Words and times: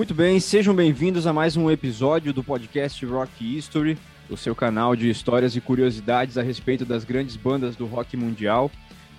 Muito 0.00 0.14
bem, 0.14 0.40
sejam 0.40 0.74
bem-vindos 0.74 1.26
a 1.26 1.32
mais 1.32 1.58
um 1.58 1.70
episódio 1.70 2.32
do 2.32 2.42
podcast 2.42 3.04
Rock 3.04 3.58
History, 3.58 3.98
o 4.30 4.36
seu 4.36 4.54
canal 4.54 4.96
de 4.96 5.10
histórias 5.10 5.54
e 5.54 5.60
curiosidades 5.60 6.38
a 6.38 6.42
respeito 6.42 6.86
das 6.86 7.04
grandes 7.04 7.36
bandas 7.36 7.76
do 7.76 7.84
rock 7.84 8.16
mundial. 8.16 8.70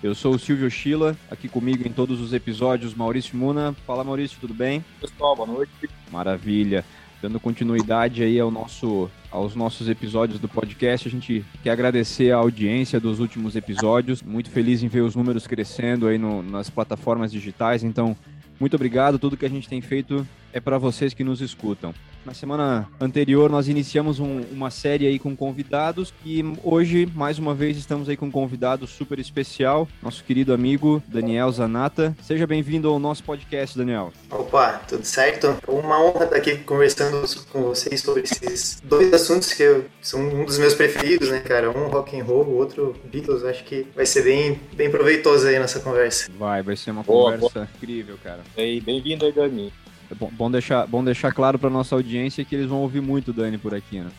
Eu 0.02 0.15
sou 0.15 0.33
o 0.33 0.39
Silvio 0.39 0.71
Schila, 0.71 1.15
aqui 1.29 1.47
comigo 1.47 1.88
em 1.88 1.91
todos 1.91 2.20
os 2.20 2.33
episódios, 2.33 2.96
Maurício 2.96 3.38
Muna. 3.38 3.75
Fala 3.86 4.04
Maurício, 4.04 4.39
tudo 4.41 4.55
bem? 4.55 4.83
Pessoal, 5.00 5.36
boa 5.36 5.47
noite. 5.47 5.88
Maravilha. 6.11 6.84
Dando 7.21 7.39
continuidade 7.39 8.23
aí 8.23 8.39
ao 8.39 8.50
nosso, 8.50 9.07
aos 9.29 9.54
nossos 9.54 9.88
episódios 9.88 10.39
do 10.39 10.50
podcast, 10.50 11.07
a 11.07 11.11
gente 11.11 11.45
quer 11.61 11.70
agradecer 11.70 12.32
a 12.32 12.37
audiência 12.37 13.00
dos 13.00 13.20
últimos 13.20 13.56
episódios. 13.56 14.23
Muito 14.23 14.50
feliz 14.50 14.82
em 14.82 14.87
ver 14.87 15.01
os 15.01 15.15
números 15.15 15.45
crescendo 15.45 16.07
aí 16.07 16.18
no, 16.18 16.42
nas 16.42 16.71
plataformas 16.71 17.32
digitais. 17.32 17.84
Então, 17.84 18.18
muito 18.61 18.75
obrigado. 18.75 19.18
Tudo 19.18 19.36
que 19.36 19.46
a 19.46 19.50
gente 19.50 19.68
tem 19.68 19.82
feito 19.82 20.25
é 20.54 20.60
para 20.60 20.78
vocês 20.78 21.15
que 21.15 21.24
nos 21.24 21.42
escutam. 21.42 21.96
Na 22.24 22.36
semana 22.36 22.88
anterior 23.00 23.50
nós 23.50 23.68
iniciamos 23.68 24.20
um, 24.20 24.42
uma 24.52 24.70
série 24.70 25.07
aí 25.07 25.18
com 25.18 25.36
convidados 25.36 26.14
e 26.24 26.43
hoje 26.64 27.07
mais 27.16 27.39
uma 27.39 27.56
vez 27.56 27.78
estamos 27.78 28.07
aí 28.07 28.16
com 28.16 28.28
um 28.28 28.32
convidado 28.32 28.86
super 28.86 29.18
especial, 29.18 29.88
nosso 30.04 30.24
querido 30.24 30.54
amigo 30.54 31.02
Daniel 31.07 31.52
Zanata. 31.52 32.16
Seja 32.22 32.45
bem-vindo 32.45 32.88
ao 32.88 33.00
nosso 33.00 33.23
podcast, 33.23 33.76
Daniel. 33.76 34.14
Opa, 34.30 34.81
tudo 34.88 35.03
certo? 35.03 35.58
Uma 35.67 36.00
honra 36.00 36.26
estar 36.26 36.36
aqui 36.36 36.58
conversando 36.58 37.28
com 37.52 37.64
vocês 37.64 38.02
sobre 38.02 38.22
esses 38.22 38.80
dois 38.84 39.12
assuntos 39.12 39.52
que 39.53 39.64
eu, 39.64 39.86
são 40.00 40.22
um 40.22 40.45
dos 40.45 40.59
meus 40.59 40.76
preferidos, 40.76 41.30
né, 41.30 41.40
cara? 41.40 41.72
Um 41.72 41.88
rock 41.88 42.20
and 42.20 42.23
roll, 42.23 42.45
o 42.45 42.56
outro 42.58 42.95
Beatles. 43.12 43.44
Acho 43.44 43.64
que 43.64 43.88
vai 43.95 44.06
ser 44.06 44.23
bem, 44.23 44.60
bem 44.73 44.92
proveitoso 44.92 45.48
aí 45.48 45.58
nessa 45.58 45.80
conversa. 45.80 46.30
Vai, 46.38 46.62
vai 46.62 46.76
ser 46.76 46.92
uma 46.92 47.02
boa, 47.02 47.34
conversa 47.34 47.60
boa. 47.60 47.70
incrível, 47.76 48.17
cara. 48.23 48.42
E 48.56 48.80
bem-vindo 48.80 49.26
aí, 49.26 49.32
Dani. 49.32 49.73
É 50.12 50.16
bom, 50.16 50.30
bom, 50.34 50.52
deixar, 50.52 50.86
bom 50.86 51.02
deixar 51.02 51.31
claro 51.31 51.58
para 51.58 51.70
nossa 51.70 51.95
audiência 51.95 52.44
que 52.44 52.54
eles 52.54 52.67
vão 52.67 52.80
ouvir 52.80 53.02
muito 53.02 53.31
Dani 53.31 53.58
por 53.58 53.73
aqui, 53.73 54.02
né? 54.02 54.12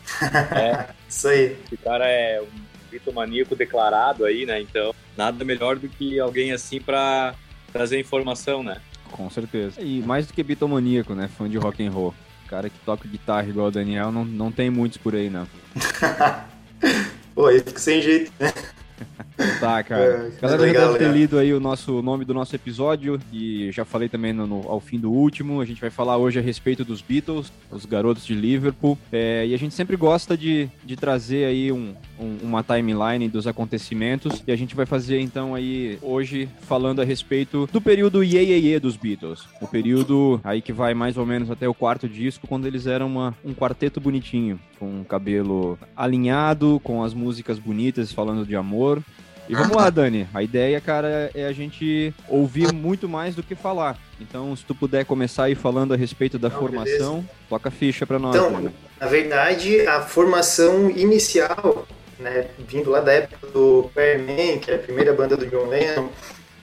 É, 0.51 0.89
isso 1.07 1.27
aí. 1.27 1.55
Esse 1.65 1.77
cara 1.77 2.07
é 2.07 2.41
um 2.41 2.47
bitomaníaco 2.89 3.55
declarado 3.55 4.25
aí, 4.25 4.43
né? 4.43 4.59
Então, 4.59 4.93
nada 5.15 5.45
melhor 5.45 5.77
do 5.77 5.87
que 5.87 6.19
alguém 6.19 6.51
assim 6.51 6.81
para 6.81 7.35
trazer 7.71 7.99
informação, 7.99 8.63
né? 8.63 8.81
Com 9.11 9.29
certeza. 9.29 9.79
E 9.81 10.01
mais 10.01 10.25
do 10.25 10.33
que 10.33 10.41
bitomaníaco, 10.41 11.13
né? 11.13 11.29
Fã 11.37 11.47
de 11.47 11.57
rock 11.57 11.85
and 11.85 11.91
roll. 11.91 12.13
Cara 12.47 12.69
que 12.69 12.79
toca 12.79 13.07
guitarra 13.07 13.47
igual 13.47 13.67
o 13.67 13.71
Daniel, 13.71 14.11
não, 14.11 14.25
não 14.25 14.51
tem 14.51 14.71
muitos 14.71 14.97
por 14.97 15.15
aí, 15.15 15.29
não. 15.29 15.47
Pô, 17.35 17.47
aí 17.47 17.59
fica 17.59 17.79
sem 17.79 18.01
jeito, 18.01 18.31
né? 18.39 18.51
Tá, 19.59 19.83
cara. 19.83 20.03
É, 20.03 20.31
Galera, 20.41 20.61
legal, 20.61 20.93
deve 20.93 21.05
ter 21.05 21.11
lido 21.11 21.39
aí 21.39 21.53
o 21.53 21.59
nosso 21.59 21.99
o 21.99 22.01
nome 22.01 22.25
do 22.25 22.33
nosso 22.33 22.55
episódio 22.55 23.19
e 23.31 23.71
já 23.71 23.83
falei 23.85 24.07
também 24.09 24.33
no, 24.33 24.45
no, 24.45 24.69
ao 24.69 24.79
fim 24.79 24.99
do 24.99 25.11
último. 25.11 25.61
A 25.61 25.65
gente 25.65 25.81
vai 25.81 25.89
falar 25.89 26.17
hoje 26.17 26.39
a 26.39 26.41
respeito 26.41 26.83
dos 26.83 27.01
Beatles, 27.01 27.51
os 27.71 27.85
garotos 27.85 28.25
de 28.25 28.33
Liverpool. 28.33 28.97
É, 29.11 29.45
e 29.47 29.53
a 29.53 29.57
gente 29.57 29.73
sempre 29.73 29.95
gosta 29.95 30.37
de, 30.37 30.69
de 30.83 30.95
trazer 30.95 31.45
aí 31.45 31.71
um, 31.71 31.93
um, 32.19 32.37
uma 32.43 32.63
timeline 32.63 33.27
dos 33.27 33.47
acontecimentos. 33.47 34.43
E 34.45 34.51
a 34.51 34.55
gente 34.55 34.75
vai 34.75 34.85
fazer 34.85 35.19
então 35.19 35.55
aí 35.55 35.97
hoje 36.01 36.49
falando 36.61 37.01
a 37.01 37.05
respeito 37.05 37.67
do 37.71 37.81
período 37.81 38.23
Ye, 38.23 38.37
Ye, 38.37 38.73
Ye 38.73 38.79
dos 38.79 38.95
Beatles. 38.95 39.47
O 39.61 39.67
período 39.67 40.39
aí 40.43 40.61
que 40.61 40.73
vai 40.73 40.93
mais 40.93 41.17
ou 41.17 41.25
menos 41.25 41.49
até 41.49 41.67
o 41.67 41.73
quarto 41.73 42.07
disco, 42.07 42.47
quando 42.47 42.67
eles 42.67 42.87
eram 42.87 43.07
uma, 43.07 43.35
um 43.43 43.53
quarteto 43.53 43.99
bonitinho, 43.99 44.59
com 44.79 45.01
o 45.01 45.05
cabelo 45.05 45.77
alinhado, 45.95 46.79
com 46.83 47.03
as 47.03 47.13
músicas 47.13 47.57
bonitas 47.57 48.11
falando 48.11 48.45
de 48.45 48.55
amor. 48.55 49.01
E 49.49 49.53
vamos 49.55 49.75
lá, 49.75 49.89
Dani. 49.89 50.27
A 50.33 50.41
ideia, 50.41 50.79
cara, 50.79 51.29
é 51.33 51.45
a 51.45 51.51
gente 51.51 52.13
ouvir 52.29 52.71
muito 52.73 53.09
mais 53.09 53.35
do 53.35 53.43
que 53.43 53.55
falar. 53.55 53.97
Então, 54.19 54.55
se 54.55 54.63
tu 54.63 54.73
puder 54.73 55.05
começar 55.05 55.45
aí 55.45 55.55
falando 55.55 55.93
a 55.93 55.97
respeito 55.97 56.39
da 56.39 56.49
Não, 56.49 56.59
formação, 56.59 57.15
beleza. 57.15 57.29
toca 57.49 57.69
a 57.69 57.71
ficha 57.71 58.05
para 58.05 58.17
nós. 58.17 58.35
Então, 58.35 58.51
Dani. 58.51 58.69
na 58.99 59.07
verdade, 59.07 59.85
a 59.87 60.01
formação 60.01 60.89
inicial, 60.89 61.85
né, 62.17 62.47
vindo 62.67 62.89
lá 62.89 63.01
da 63.01 63.11
época 63.11 63.47
do 63.47 63.89
Fireman, 63.93 64.59
que 64.59 64.71
é 64.71 64.75
a 64.75 64.79
primeira 64.79 65.13
banda 65.13 65.35
do 65.35 65.45
John 65.45 65.67
Lennon, 65.67 66.07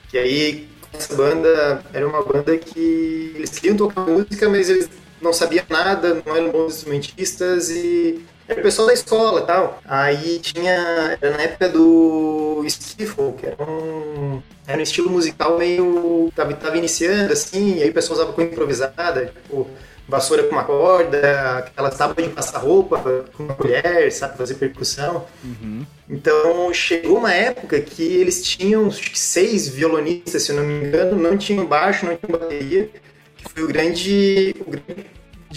que 0.09 0.17
aí 0.17 0.67
essa 0.91 1.15
banda 1.15 1.83
era 1.93 2.07
uma 2.07 2.23
banda 2.23 2.57
que 2.57 3.31
eles 3.35 3.51
queriam 3.51 3.77
tocar 3.77 4.01
música, 4.01 4.49
mas 4.49 4.69
eles 4.69 4.89
não 5.21 5.31
sabiam 5.31 5.63
nada, 5.69 6.21
não 6.25 6.35
eram 6.35 6.49
bons 6.51 6.75
instrumentistas 6.77 7.69
e 7.69 8.21
era 8.51 8.59
o 8.59 8.63
pessoal 8.63 8.87
da 8.87 8.93
escola 8.93 9.41
e 9.41 9.45
tal. 9.45 9.81
Aí 9.85 10.39
tinha. 10.39 11.17
Era 11.21 11.37
na 11.37 11.43
época 11.43 11.69
do 11.69 12.63
Skiffle, 12.65 13.33
que 13.33 13.45
era 13.47 13.63
um. 13.63 14.41
Era 14.67 14.77
um 14.77 14.83
estilo 14.83 15.09
musical 15.09 15.57
meio. 15.57 16.31
Tava, 16.35 16.53
tava 16.53 16.77
iniciando, 16.77 17.33
assim, 17.33 17.77
e 17.77 17.83
aí 17.83 17.89
o 17.89 17.93
pessoal 17.93 18.19
usava 18.19 18.33
coisa 18.33 18.51
improvisada, 18.51 19.25
tipo 19.27 19.67
vassoura 20.07 20.43
com 20.43 20.51
uma 20.51 20.65
corda, 20.65 21.59
aquelas 21.59 21.97
tábuas 21.97 22.27
de 22.27 22.33
passar 22.33 22.59
roupa 22.59 23.23
com 23.33 23.43
uma 23.43 23.55
colher, 23.55 24.11
sabe, 24.11 24.37
fazer 24.37 24.55
percussão. 24.55 25.25
Uhum. 25.41 25.85
Então 26.09 26.73
chegou 26.73 27.17
uma 27.17 27.33
época 27.33 27.79
que 27.79 28.03
eles 28.03 28.43
tinham 28.43 28.91
seis 28.91 29.69
violonistas, 29.69 30.43
se 30.43 30.51
eu 30.51 30.57
não 30.57 30.63
me 30.63 30.85
engano, 30.85 31.15
não 31.15 31.37
tinham 31.37 31.65
baixo, 31.65 32.05
não 32.05 32.17
tinham 32.17 32.37
bateria, 32.37 32.89
que 33.37 33.49
foi 33.53 33.63
o 33.63 33.67
grande, 33.67 34.53
o 34.59 34.71
grande 34.71 35.05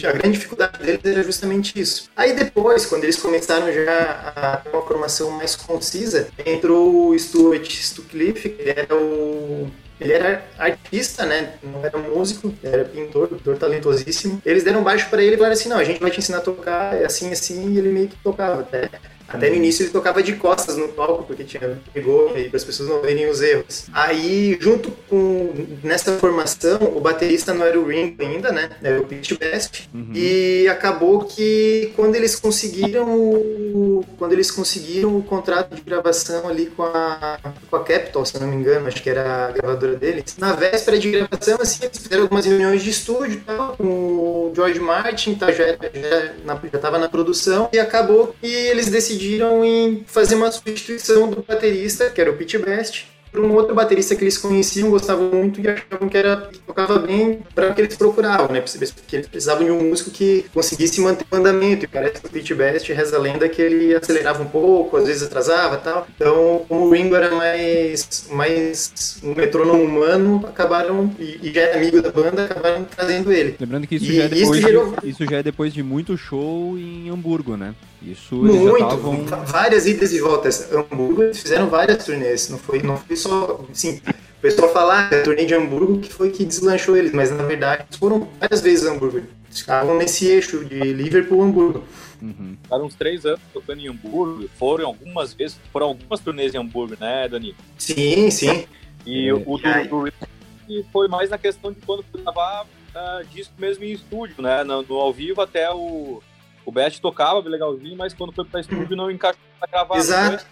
a 0.02 0.12
grande 0.12 0.38
dificuldade 0.38 0.78
deles 0.78 1.04
era 1.04 1.22
justamente 1.22 1.78
isso. 1.78 2.10
Aí 2.16 2.34
depois, 2.34 2.86
quando 2.86 3.04
eles 3.04 3.16
começaram 3.16 3.72
já 3.72 4.32
a 4.34 4.56
ter 4.56 4.70
uma 4.70 4.82
formação 4.82 5.30
mais 5.30 5.54
concisa, 5.54 6.28
entrou 6.44 7.08
o 7.08 7.18
Stuart 7.18 7.70
Stucliffe, 7.70 8.48
que 8.48 8.68
era 8.68 8.94
o 8.94 9.70
ele 10.00 10.12
era 10.12 10.44
artista, 10.58 11.24
né? 11.24 11.54
Não 11.62 11.84
era 11.84 11.96
músico, 11.96 12.52
era 12.62 12.84
pintor, 12.84 13.28
pintor 13.28 13.56
talentosíssimo. 13.56 14.42
Eles 14.44 14.64
deram 14.64 14.82
baixo 14.82 15.08
para 15.08 15.22
ele 15.22 15.34
e 15.34 15.36
falaram 15.36 15.54
assim: 15.54 15.68
não, 15.68 15.78
a 15.78 15.84
gente 15.84 16.00
vai 16.00 16.10
te 16.10 16.18
ensinar 16.18 16.38
a 16.38 16.42
tocar, 16.42 16.94
é 16.94 17.04
assim, 17.04 17.30
assim, 17.30 17.72
e 17.72 17.78
ele 17.78 17.90
meio 17.90 18.08
que 18.08 18.16
tocava 18.16 18.60
até. 18.60 18.90
Até 19.28 19.50
no 19.50 19.56
início 19.56 19.84
ele 19.84 19.90
tocava 19.90 20.22
de 20.22 20.34
costas 20.34 20.76
no 20.76 20.88
palco, 20.88 21.24
porque 21.24 21.44
tinha 21.44 21.78
pegou 21.92 22.36
e 22.36 22.48
para 22.48 22.56
as 22.56 22.64
pessoas 22.64 22.88
não 22.88 23.00
verem 23.00 23.28
os 23.28 23.40
erros. 23.40 23.86
Aí, 23.92 24.56
junto 24.60 24.90
com 25.08 25.52
nessa 25.82 26.12
formação, 26.18 26.78
o 26.94 27.00
baterista 27.00 27.54
não 27.54 27.64
era 27.64 27.78
o 27.78 27.86
Ringo 27.86 28.22
ainda, 28.22 28.52
né? 28.52 28.70
Era 28.82 29.00
o 29.00 29.06
Pete 29.06 29.36
Best. 29.36 29.88
Uhum. 29.94 30.12
E 30.14 30.68
acabou 30.68 31.24
que 31.24 31.92
quando 31.96 32.14
eles 32.14 32.36
conseguiram 32.36 34.04
quando 34.18 34.32
eles 34.32 34.50
conseguiram 34.50 35.16
o 35.16 35.22
contrato 35.22 35.74
de 35.74 35.80
gravação 35.80 36.48
ali 36.48 36.66
com 36.66 36.82
a 36.82 37.38
com 37.70 37.76
a 37.76 37.84
Capitol, 37.84 38.24
se 38.24 38.38
não 38.38 38.46
me 38.46 38.56
engano, 38.56 38.86
acho 38.86 39.02
que 39.02 39.10
era 39.10 39.48
a 39.48 39.50
gravadora 39.50 39.96
deles. 39.96 40.36
Na 40.38 40.52
véspera 40.52 40.98
de 40.98 41.10
gravação, 41.10 41.58
assim, 41.60 41.84
eles 41.84 41.98
fizeram 41.98 42.22
algumas 42.24 42.44
reuniões 42.44 42.82
de 42.82 42.90
estúdio, 42.90 43.42
tal, 43.46 43.76
com 43.76 43.84
o 43.84 44.52
George 44.54 44.80
Martin, 44.80 45.34
tá, 45.34 45.50
já 45.50 45.64
já 45.64 46.76
estava 46.76 46.98
na 46.98 47.08
produção 47.08 47.68
e 47.72 47.78
acabou 47.78 48.34
que 48.40 48.46
eles 48.46 48.88
decidiram 48.88 49.13
decidiram 49.14 49.64
em 49.64 50.04
fazer 50.06 50.34
uma 50.34 50.50
substituição 50.50 51.30
do 51.30 51.42
baterista, 51.42 52.10
que 52.10 52.20
era 52.20 52.30
o 52.30 52.36
Pete 52.36 52.58
Best, 52.58 53.06
por 53.34 53.44
um 53.44 53.52
outro 53.52 53.74
baterista 53.74 54.14
que 54.14 54.22
eles 54.22 54.38
conheciam, 54.38 54.90
gostavam 54.90 55.28
muito 55.28 55.60
e 55.60 55.66
achavam 55.68 56.08
que 56.08 56.16
era 56.16 56.36
que 56.52 56.60
tocava 56.60 57.00
bem 57.00 57.40
para 57.52 57.70
o 57.70 57.74
que 57.74 57.80
eles 57.80 57.96
procuravam, 57.96 58.48
né? 58.48 58.60
Porque 58.60 59.16
eles 59.16 59.26
precisavam 59.26 59.64
de 59.64 59.72
um 59.72 59.88
músico 59.88 60.12
que 60.12 60.44
conseguisse 60.54 61.00
manter 61.00 61.26
o 61.28 61.36
andamento. 61.36 61.84
E 61.84 61.88
parece 61.88 62.20
que 62.20 62.28
o 62.28 62.30
Pete 62.30 62.54
Best 62.54 62.92
reza 62.92 63.16
a 63.16 63.18
lenda 63.18 63.48
que 63.48 63.60
ele 63.60 63.92
acelerava 63.92 64.40
um 64.40 64.46
pouco, 64.46 64.96
às 64.96 65.08
vezes 65.08 65.24
atrasava 65.24 65.78
tal. 65.78 66.06
Então, 66.14 66.64
como 66.68 66.86
o 66.86 66.90
Ringo 66.90 67.16
era 67.16 67.34
mais, 67.34 68.28
mais 68.30 69.18
um 69.24 69.34
metrônomo 69.34 69.82
humano, 69.82 70.44
acabaram, 70.46 71.12
e, 71.18 71.40
e 71.42 71.52
já 71.52 71.62
era 71.62 71.76
amigo 71.76 72.00
da 72.00 72.12
banda, 72.12 72.44
acabaram 72.44 72.84
trazendo 72.84 73.32
ele. 73.32 73.56
Lembrando 73.58 73.88
que 73.88 73.96
isso, 73.96 74.04
e, 74.04 74.16
já, 74.16 74.24
é 74.24 74.28
depois 74.28 74.58
isso, 74.58 74.68
gerou... 74.68 74.94
isso 75.02 75.24
já 75.28 75.38
é 75.38 75.42
depois 75.42 75.74
de 75.74 75.82
muito 75.82 76.16
show 76.16 76.78
em 76.78 77.10
Hamburgo, 77.10 77.56
né? 77.56 77.74
Isso 78.04 78.36
Muito, 78.36 78.86
tavam... 78.86 79.24
várias 79.46 79.86
idas 79.86 80.12
e 80.12 80.20
voltas. 80.20 80.70
Hamburgo 80.72 81.22
eles 81.22 81.40
fizeram 81.40 81.68
várias 81.68 82.04
turnês, 82.04 82.48
não 82.48 82.58
foi, 82.58 82.82
não 82.82 82.96
foi 82.96 83.16
só, 83.16 83.64
assim, 83.70 84.00
o 84.38 84.40
pessoal 84.40 84.72
fala 84.72 85.08
que 85.08 85.14
ah, 85.14 85.20
a 85.20 85.22
turnê 85.22 85.44
de 85.46 85.54
Hamburgo 85.54 86.00
que 86.00 86.12
foi 86.12 86.30
que 86.30 86.44
deslanchou 86.44 86.96
eles, 86.96 87.12
mas 87.12 87.30
na 87.30 87.44
verdade 87.44 87.84
foram 87.98 88.28
várias 88.38 88.60
vezes 88.60 88.86
Hamburgo. 88.86 89.18
Eles 89.18 89.60
ficavam 89.60 89.96
nesse 89.96 90.26
eixo 90.26 90.64
de 90.64 90.80
Liverpool 90.80 91.42
Hamburgo. 91.42 91.84
Uhum. 92.20 92.56
Ficaram 92.62 92.84
uns 92.84 92.94
três 92.94 93.24
anos 93.24 93.40
tocando 93.52 93.80
em 93.80 93.88
Hamburgo, 93.88 94.48
foram 94.58 94.86
algumas 94.86 95.32
vezes, 95.32 95.58
foram 95.72 95.88
algumas 95.88 96.20
turnês 96.20 96.54
em 96.54 96.58
Hamburgo, 96.58 96.96
né, 97.00 97.28
Dani? 97.28 97.54
Sim, 97.78 98.30
sim. 98.30 98.66
E 99.06 99.28
é. 99.28 99.34
o 99.34 99.38
do, 99.38 100.08
do 100.08 100.84
foi 100.92 101.08
mais 101.08 101.30
na 101.30 101.38
questão 101.38 101.72
de 101.72 101.80
quando 101.80 102.04
gravar 102.12 102.64
uh, 102.64 103.24
disco 103.32 103.52
mesmo 103.58 103.84
em 103.84 103.92
estúdio, 103.92 104.42
né? 104.42 104.64
No, 104.64 104.82
no 104.82 104.94
ao 104.96 105.12
vivo 105.12 105.40
até 105.40 105.70
o 105.70 106.22
o 106.64 106.72
Best 106.72 107.00
tocava 107.00 107.46
legalzinho, 107.48 107.96
mas 107.96 108.14
quando 108.14 108.32
foi 108.32 108.44
pra 108.44 108.60
estúdio 108.60 108.96
não 108.96 109.10
encaixou 109.10 109.40
pra 109.58 109.68
gravar. 109.68 109.96
Exato. 109.96 110.44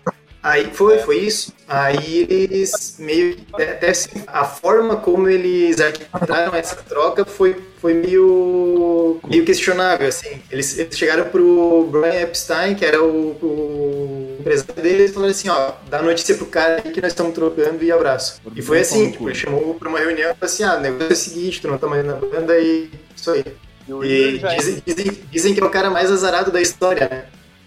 Aí 0.43 0.65
foi, 0.73 0.99
foi 0.99 1.19
isso. 1.19 1.53
Aí 1.69 2.27
eles 2.29 2.97
meio 2.99 3.37
até 3.55 3.91
assim, 3.91 4.25
a 4.27 4.45
forma 4.45 4.97
como 4.97 5.29
eles 5.29 5.81
arquitetaram 5.81 6.53
essa 6.57 6.75
troca 6.77 7.25
foi, 7.25 7.63
foi 7.79 7.95
meio, 7.95 9.21
meio 9.29 9.45
questionável, 9.45 10.09
assim. 10.09 10.43
Eles, 10.51 10.77
eles 10.77 10.99
chegaram 10.99 11.27
pro 11.27 11.89
Brian 11.93 12.23
Epstein, 12.23 12.75
que 12.75 12.85
era 12.85 13.01
o, 13.01 13.37
o 13.41 14.37
empresário 14.41 14.83
deles, 14.83 15.13
e 15.13 15.15
falaram 15.15 15.31
assim, 15.31 15.49
ó, 15.49 15.75
dá 15.89 16.03
notícia 16.03 16.35
pro 16.35 16.47
cara 16.47 16.83
aí 16.85 16.91
que 16.91 17.01
nós 17.01 17.13
estamos 17.13 17.35
trocando 17.35 17.85
e 17.85 17.93
abraço. 17.93 18.43
E 18.57 18.61
foi 18.61 18.81
assim, 18.81 19.13
tipo, 19.13 19.29
ele 19.29 19.37
chamou 19.37 19.75
pra 19.75 19.89
uma 19.89 20.01
reunião 20.01 20.33
e 20.33 20.35
falou 20.35 20.53
assim, 20.53 20.65
ah, 20.65 20.75
o 20.75 20.81
negócio 20.81 21.09
é 21.09 21.13
o 21.13 21.17
seguinte, 21.17 21.61
tu 21.61 21.69
não 21.69 21.79
tá 21.79 21.87
mais 21.87 22.05
na 22.05 22.15
banda 22.15 22.59
e 22.59 22.91
isso 23.15 23.31
aí. 23.31 23.45
E, 23.89 24.39
dizem, 24.39 24.77
é... 24.77 24.83
dizem, 24.87 25.23
dizem, 25.31 25.55
que 25.55 25.61
é 25.61 25.65
o 25.65 25.71
cara 25.71 25.91
mais 25.91 26.11
azarado 26.11 26.51
da 26.51 26.61
história, 26.61 27.09
né? 27.09 27.27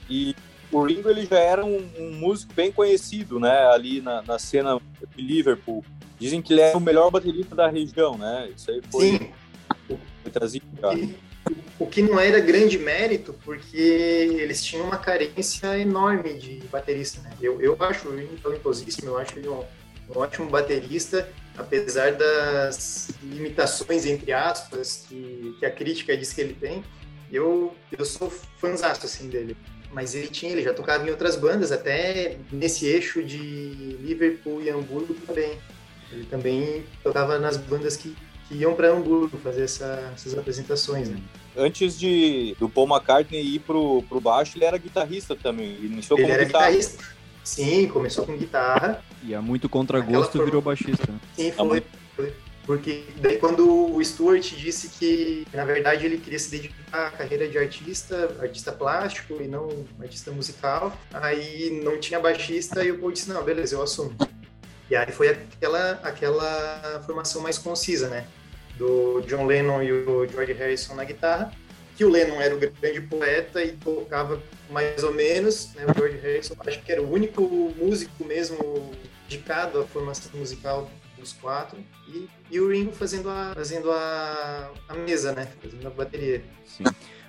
E 0.10 0.36
o 0.72 0.82
Ringo 0.84 1.10
ele 1.10 1.26
já 1.26 1.40
era 1.40 1.66
um, 1.66 1.90
um 2.00 2.12
músico 2.12 2.54
bem 2.54 2.72
conhecido, 2.72 3.40
né? 3.40 3.68
Ali 3.68 4.02
na, 4.02 4.22
na, 4.22 4.40
cena 4.40 4.80
de 5.16 5.22
Liverpool. 5.22 5.84
Dizem 6.20 6.42
que 6.42 6.54
ele 6.54 6.62
era 6.62 6.78
o 6.78 6.82
melhor 6.82 7.12
baterista 7.12 7.56
da 7.56 7.68
região, 7.68 8.18
né? 8.18 8.50
Isso 8.56 8.72
aí 8.72 8.82
foi, 8.92 9.10
Sim. 9.10 9.30
foi 9.88 10.32
trazido 10.32 10.66
o 11.78 11.86
que 11.86 12.02
não 12.02 12.20
era 12.20 12.40
grande 12.40 12.78
mérito, 12.78 13.36
porque 13.44 13.78
eles 13.78 14.64
tinham 14.64 14.86
uma 14.86 14.98
carência 14.98 15.78
enorme 15.78 16.34
de 16.36 16.64
baterista, 16.72 17.22
né? 17.22 17.32
Eu, 17.42 17.62
eu 17.62 17.76
acho 17.80 18.08
o 18.08 18.16
Ringo 18.16 18.38
talentosíssimo, 18.38 19.10
eu 19.12 19.18
acho 19.18 19.38
ele 19.38 19.50
um, 19.50 19.60
um 20.10 20.18
ótimo 20.18 20.50
baterista, 20.50 21.28
apesar 21.58 22.14
das 22.14 23.10
limitações, 23.24 24.06
entre 24.06 24.32
aspas, 24.32 25.06
que, 25.08 25.56
que 25.60 25.66
a 25.66 25.72
crítica 25.72 26.16
diz 26.16 26.34
que 26.34 26.42
ele 26.42 26.54
tem. 26.54 26.84
Eu, 27.32 27.74
eu 27.98 28.06
sou 28.06 28.30
fãzaço, 28.30 29.06
assim, 29.06 29.30
dele. 29.30 29.58
Mas 29.92 30.14
ele 30.14 30.28
tinha, 30.28 30.52
ele 30.52 30.62
já 30.62 30.74
tocava 30.74 31.08
em 31.08 31.10
outras 31.10 31.36
bandas, 31.36 31.72
até 31.72 32.38
nesse 32.52 32.86
eixo 32.86 33.24
de 33.24 33.38
Liverpool 33.38 34.62
e 34.62 34.70
Hamburgo 34.70 35.14
também. 35.26 35.58
Ele 36.12 36.26
também 36.26 36.84
tocava 37.04 37.40
nas 37.40 37.58
bandas 37.58 37.96
que, 37.96 38.16
que 38.48 38.56
iam 38.56 38.74
para 38.76 38.90
Hamburgo 38.90 39.38
fazer 39.38 39.64
essa, 39.64 40.12
essas 40.14 40.38
apresentações, 40.38 41.10
né? 41.10 41.18
Antes 41.58 41.98
de 41.98 42.56
do 42.60 42.68
Paul 42.68 42.88
McCartney 42.88 43.42
ir 43.42 43.60
pro, 43.60 44.04
pro 44.04 44.20
baixo, 44.20 44.58
ele 44.58 44.66
era 44.66 44.78
guitarrista 44.78 45.36
também. 45.36 45.68
Ele 45.68 45.88
iniciou 45.88 46.20
ele 46.20 46.28
como 46.28 46.34
era 46.36 46.46
guitarrista. 46.46 47.04
Sim, 47.44 47.88
começou 47.88 48.26
com 48.26 48.38
guitarra. 48.38 49.02
E 49.26 49.34
a 49.34 49.42
muito 49.42 49.68
contragosto 49.68 50.34
forma... 50.34 50.46
virou 50.46 50.62
baixista. 50.62 51.14
Sim, 51.36 51.52
foi, 51.52 51.84
foi. 52.16 52.34
Porque 52.66 53.04
daí 53.18 53.38
quando 53.38 53.94
o 53.94 54.04
Stuart 54.04 54.44
disse 54.56 54.90
que, 54.90 55.48
na 55.54 55.64
verdade, 55.64 56.06
ele 56.06 56.18
queria 56.18 56.40
se 56.40 56.50
dedicar 56.50 57.08
à 57.08 57.12
carreira 57.12 57.48
de 57.48 57.58
artista, 57.58 58.36
artista 58.42 58.72
plástico 58.72 59.40
e 59.40 59.48
não 59.48 59.86
artista 60.02 60.32
musical, 60.32 60.98
aí 61.14 61.82
não 61.84 62.00
tinha 62.00 62.20
baixista 62.20 62.84
e 62.84 62.92
o 62.92 63.00
Paul 63.00 63.12
disse, 63.12 63.30
não, 63.30 63.44
beleza, 63.44 63.76
eu 63.76 63.84
assumo. 63.84 64.16
E 64.90 64.96
aí 64.96 65.12
foi 65.12 65.30
aquela, 65.30 65.92
aquela 66.04 67.04
formação 67.06 67.42
mais 67.42 67.58
concisa, 67.58 68.08
né? 68.08 68.26
Do 68.78 69.22
John 69.22 69.46
Lennon 69.46 69.82
e 69.84 69.92
o 69.92 70.28
George 70.28 70.54
Harrison 70.54 70.96
na 70.96 71.04
guitarra, 71.04 71.52
que 71.96 72.04
o 72.04 72.10
Lennon 72.10 72.42
era 72.42 72.56
o 72.56 72.60
grande 72.60 73.02
poeta 73.02 73.64
e 73.64 73.74
tocava 73.74 74.42
mais 74.72 75.04
ou 75.04 75.14
menos, 75.14 75.70
né? 75.76 75.86
O 75.88 75.98
George 75.98 76.18
Harrison 76.18 76.56
acho 76.66 76.82
que 76.82 76.92
era 76.92 77.02
o 77.02 77.12
único 77.12 77.44
músico 77.78 78.26
mesmo 78.26 78.92
dedicado 79.28 79.80
à 79.80 79.86
formação 79.86 80.32
musical 80.36 80.90
dos 81.18 81.34
quatro 81.34 81.78
e, 82.08 82.28
e 82.52 82.60
o 82.60 82.70
Ringo 82.70 82.92
fazendo 82.92 83.30
a 83.30 83.54
fazendo 83.56 83.92
a, 83.92 84.72
a 84.90 84.94
mesa, 84.94 85.32
né? 85.34 85.48
Fazendo 85.62 85.88
a 85.88 85.90
bateria. 85.90 86.44
Sim. 86.66 86.84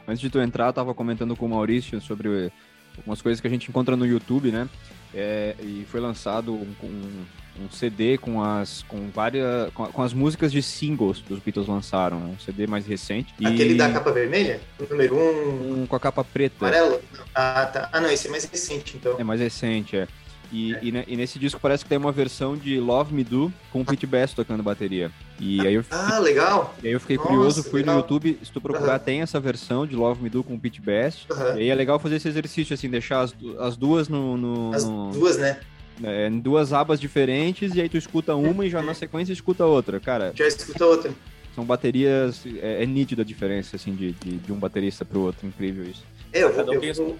Antes 0.06 0.20
de 0.20 0.30
tu 0.30 0.38
entrar, 0.38 0.66
eu 0.66 0.72
tava 0.72 0.94
comentando 0.94 1.34
com 1.36 1.46
o 1.46 1.48
Maurício 1.48 2.00
sobre 2.00 2.52
algumas 2.96 3.20
coisas 3.20 3.40
que 3.40 3.46
a 3.46 3.50
gente 3.50 3.68
encontra 3.68 3.96
no 3.96 4.06
YouTube, 4.06 4.50
né? 4.50 4.68
É, 5.14 5.54
e 5.60 5.86
foi 5.90 6.00
lançado 6.00 6.52
um, 6.52 6.74
um 6.82 7.24
um 7.60 7.70
CD 7.70 8.18
com 8.18 8.42
as 8.42 8.82
com 8.82 9.08
várias 9.10 9.72
com, 9.72 9.86
com, 9.86 10.02
as 10.02 10.12
músicas 10.12 10.52
de 10.52 10.62
singles 10.62 11.22
que 11.26 11.32
os 11.32 11.40
Beatles 11.40 11.66
lançaram, 11.66 12.18
um 12.18 12.38
CD 12.38 12.66
mais 12.66 12.86
recente. 12.86 13.34
Aquele 13.44 13.74
da 13.74 13.90
capa 13.90 14.12
vermelha, 14.12 14.60
número 14.88 15.16
um, 15.16 15.82
um 15.82 15.86
com 15.86 15.96
a 15.96 16.00
capa 16.00 16.22
preta. 16.22 16.56
Amarelo. 16.60 17.00
Ah, 17.34 17.66
tá. 17.66 17.88
Ah, 17.92 18.00
não, 18.00 18.10
esse 18.10 18.28
é 18.28 18.30
mais 18.30 18.44
recente, 18.44 18.96
então. 18.96 19.18
É 19.18 19.24
mais 19.24 19.40
recente, 19.40 19.96
é. 19.96 20.08
E, 20.52 20.74
é. 20.74 20.80
e, 20.82 21.04
e, 21.08 21.16
nesse 21.16 21.38
disco 21.38 21.60
parece 21.60 21.84
que 21.84 21.88
tem 21.88 21.98
uma 21.98 22.12
versão 22.12 22.56
de 22.56 22.78
Love 22.78 23.14
Me 23.14 23.24
Do 23.24 23.52
com 23.72 23.80
o 23.80 23.84
Pete 23.84 24.06
Best 24.06 24.36
tocando 24.36 24.62
bateria. 24.62 25.10
E 25.40 25.66
aí 25.66 25.74
eu 25.74 25.82
fiquei, 25.82 25.98
ah, 25.98 26.18
legal! 26.18 26.74
E 26.82 26.86
aí 26.86 26.92
eu 26.92 27.00
fiquei 27.00 27.16
Nossa, 27.16 27.28
curioso, 27.28 27.62
fui 27.64 27.80
legal. 27.80 27.96
no 27.96 28.00
YouTube, 28.00 28.38
se 28.42 28.52
tu 28.52 28.60
procurar, 28.60 28.98
uhum. 28.98 29.04
tem 29.04 29.20
essa 29.22 29.40
versão 29.40 29.86
de 29.86 29.96
Love 29.96 30.22
Me 30.22 30.30
Do 30.30 30.42
com 30.42 30.54
o 30.54 30.58
Pete 30.58 30.80
Best. 30.80 31.26
Uhum. 31.30 31.56
E 31.58 31.62
aí 31.62 31.68
é 31.68 31.74
legal 31.74 31.98
fazer 31.98 32.16
esse 32.16 32.28
exercício, 32.28 32.74
assim, 32.74 32.88
deixar 32.88 33.20
as, 33.20 33.34
as 33.58 33.76
duas 33.76 34.08
no, 34.08 34.36
no 34.36 34.74
As 34.74 34.84
duas, 34.84 35.36
né? 35.36 35.58
é, 36.02 36.28
em 36.28 36.38
duas 36.38 36.72
abas 36.72 37.00
diferentes 37.00 37.74
e 37.74 37.80
aí 37.80 37.88
tu 37.88 37.96
escuta 37.96 38.34
uma 38.34 38.66
e 38.66 38.70
já 38.70 38.82
na 38.82 38.94
sequência 38.94 39.32
escuta 39.32 39.64
outra, 39.64 40.00
cara. 40.00 40.32
Já 40.34 40.46
escuta 40.46 40.84
outra. 40.84 41.12
São 41.54 41.64
baterias, 41.64 42.44
é, 42.60 42.82
é 42.82 42.86
nítida 42.86 43.22
a 43.22 43.24
diferença, 43.24 43.76
assim, 43.76 43.94
de, 43.94 44.12
de, 44.12 44.36
de, 44.36 44.52
um 44.52 44.56
baterista 44.56 45.04
pro 45.04 45.20
outro, 45.20 45.46
incrível 45.46 45.84
isso. 45.84 46.04
É, 46.32 46.42
eu, 46.42 46.50
eu, 46.50 46.82
eu, 46.82 47.18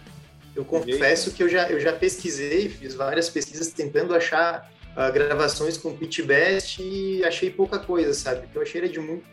eu 0.57 0.65
confesso 0.65 1.31
que 1.33 1.43
eu 1.43 1.49
já, 1.49 1.69
eu 1.69 1.79
já 1.79 1.93
pesquisei, 1.93 2.69
fiz 2.69 2.95
várias 2.95 3.29
pesquisas 3.29 3.69
tentando 3.69 4.15
achar 4.15 4.73
uh, 4.93 5.13
gravações 5.13 5.77
com 5.77 5.95
pitch 5.95 6.23
best 6.23 6.83
e 6.83 7.23
achei 7.25 7.51
pouca 7.51 7.79
coisa, 7.79 8.15
sabe? 8.15 8.41
Porque 8.43 8.59
eu 8.59 8.63
achei 8.63 8.81
ele 8.81 8.89
de 8.89 8.99
muito, 8.99 9.25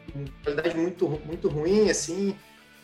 qualidade 0.44 0.76
muito, 0.76 1.08
muito 1.26 1.48
ruim, 1.48 1.90
assim, 1.90 2.36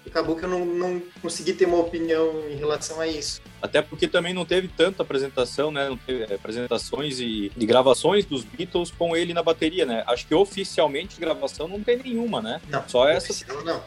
acabou 0.07 0.37
que 0.37 0.45
eu 0.45 0.49
não, 0.49 0.65
não 0.65 1.01
consegui 1.21 1.51
ter 1.51 1.65
uma 1.65 1.77
opinião 1.77 2.49
em 2.49 2.55
relação 2.55 3.01
a 3.01 3.07
isso. 3.07 3.41
Até 3.61 3.81
porque 3.81 4.07
também 4.07 4.33
não 4.33 4.45
teve 4.45 4.69
tanta 4.69 5.03
apresentação, 5.03 5.69
né? 5.69 5.89
Não 5.89 5.97
teve 5.97 6.23
é, 6.23 6.35
apresentações 6.35 7.19
e, 7.19 7.51
e, 7.55 7.65
gravações 7.65 8.25
dos 8.25 8.45
Beatles 8.45 8.89
com 8.89 9.17
ele 9.17 9.33
na 9.33 9.43
bateria, 9.43 9.85
né? 9.85 10.03
Acho 10.07 10.25
que 10.25 10.33
oficialmente 10.33 11.19
gravação 11.19 11.67
não 11.67 11.83
tem 11.83 11.97
nenhuma, 11.97 12.41
né? 12.41 12.61
Não. 12.69 12.87
Só 12.87 13.07
essa. 13.07 13.33
Não. 13.63 13.83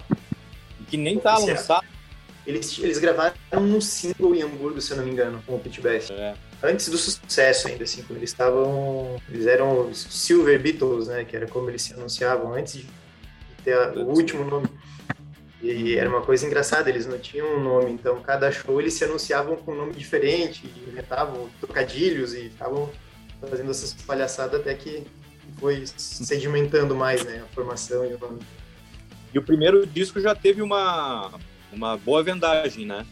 Que 0.88 0.98
nem 0.98 1.18
tá 1.18 1.38
Oficial. 1.38 1.82
Eles, 2.46 2.78
eles 2.78 2.98
gravaram 2.98 3.34
um 3.52 3.80
single 3.80 4.34
em 4.34 4.42
Hamburgo, 4.42 4.80
se 4.80 4.92
eu 4.92 4.96
não 4.96 5.04
me 5.04 5.10
engano, 5.10 5.42
com 5.46 5.54
o 5.54 5.60
Pete 5.60 5.80
Best. 5.80 6.12
É. 6.12 6.34
Antes 6.62 6.88
do 6.88 6.98
sucesso 6.98 7.68
ainda, 7.68 7.84
assim, 7.84 8.02
quando 8.02 8.18
eles 8.18 8.30
estavam... 8.30 9.20
Eles 9.28 9.46
eram 9.46 9.88
os 9.88 9.98
Silver 10.10 10.60
Beatles, 10.60 11.06
né? 11.06 11.24
Que 11.24 11.36
era 11.36 11.46
como 11.46 11.70
eles 11.70 11.82
se 11.82 11.94
anunciavam 11.94 12.52
antes 12.54 12.74
de 12.74 12.86
ter 13.64 13.74
a, 13.74 13.92
o 13.92 14.10
último 14.10 14.44
nome. 14.44 14.68
E 15.62 15.94
era 15.94 16.08
uma 16.08 16.22
coisa 16.22 16.44
engraçada, 16.44 16.90
eles 16.90 17.06
não 17.06 17.18
tinham 17.18 17.56
um 17.56 17.62
nome, 17.62 17.92
então 17.92 18.20
cada 18.20 18.50
show 18.50 18.80
eles 18.80 18.94
se 18.94 19.04
anunciavam 19.04 19.54
com 19.54 19.70
um 19.70 19.76
nome 19.76 19.92
diferente, 19.92 20.68
inventavam 20.88 21.48
trocadilhos 21.60 22.34
e 22.34 22.46
estavam 22.46 22.90
fazendo 23.48 23.70
essas 23.70 23.94
palhaçadas 23.94 24.60
até 24.60 24.74
que 24.74 25.04
foi 25.60 25.84
sedimentando 25.86 26.96
mais, 26.96 27.24
né, 27.24 27.44
a 27.44 27.54
formação 27.54 28.04
e 28.04 28.12
o 28.14 28.18
nome. 28.18 28.40
E 29.32 29.38
o 29.38 29.42
primeiro 29.42 29.86
disco 29.86 30.20
já 30.20 30.34
teve 30.34 30.60
uma, 30.60 31.30
uma 31.72 31.96
boa 31.96 32.22
vendagem, 32.22 32.86
né? 32.86 33.06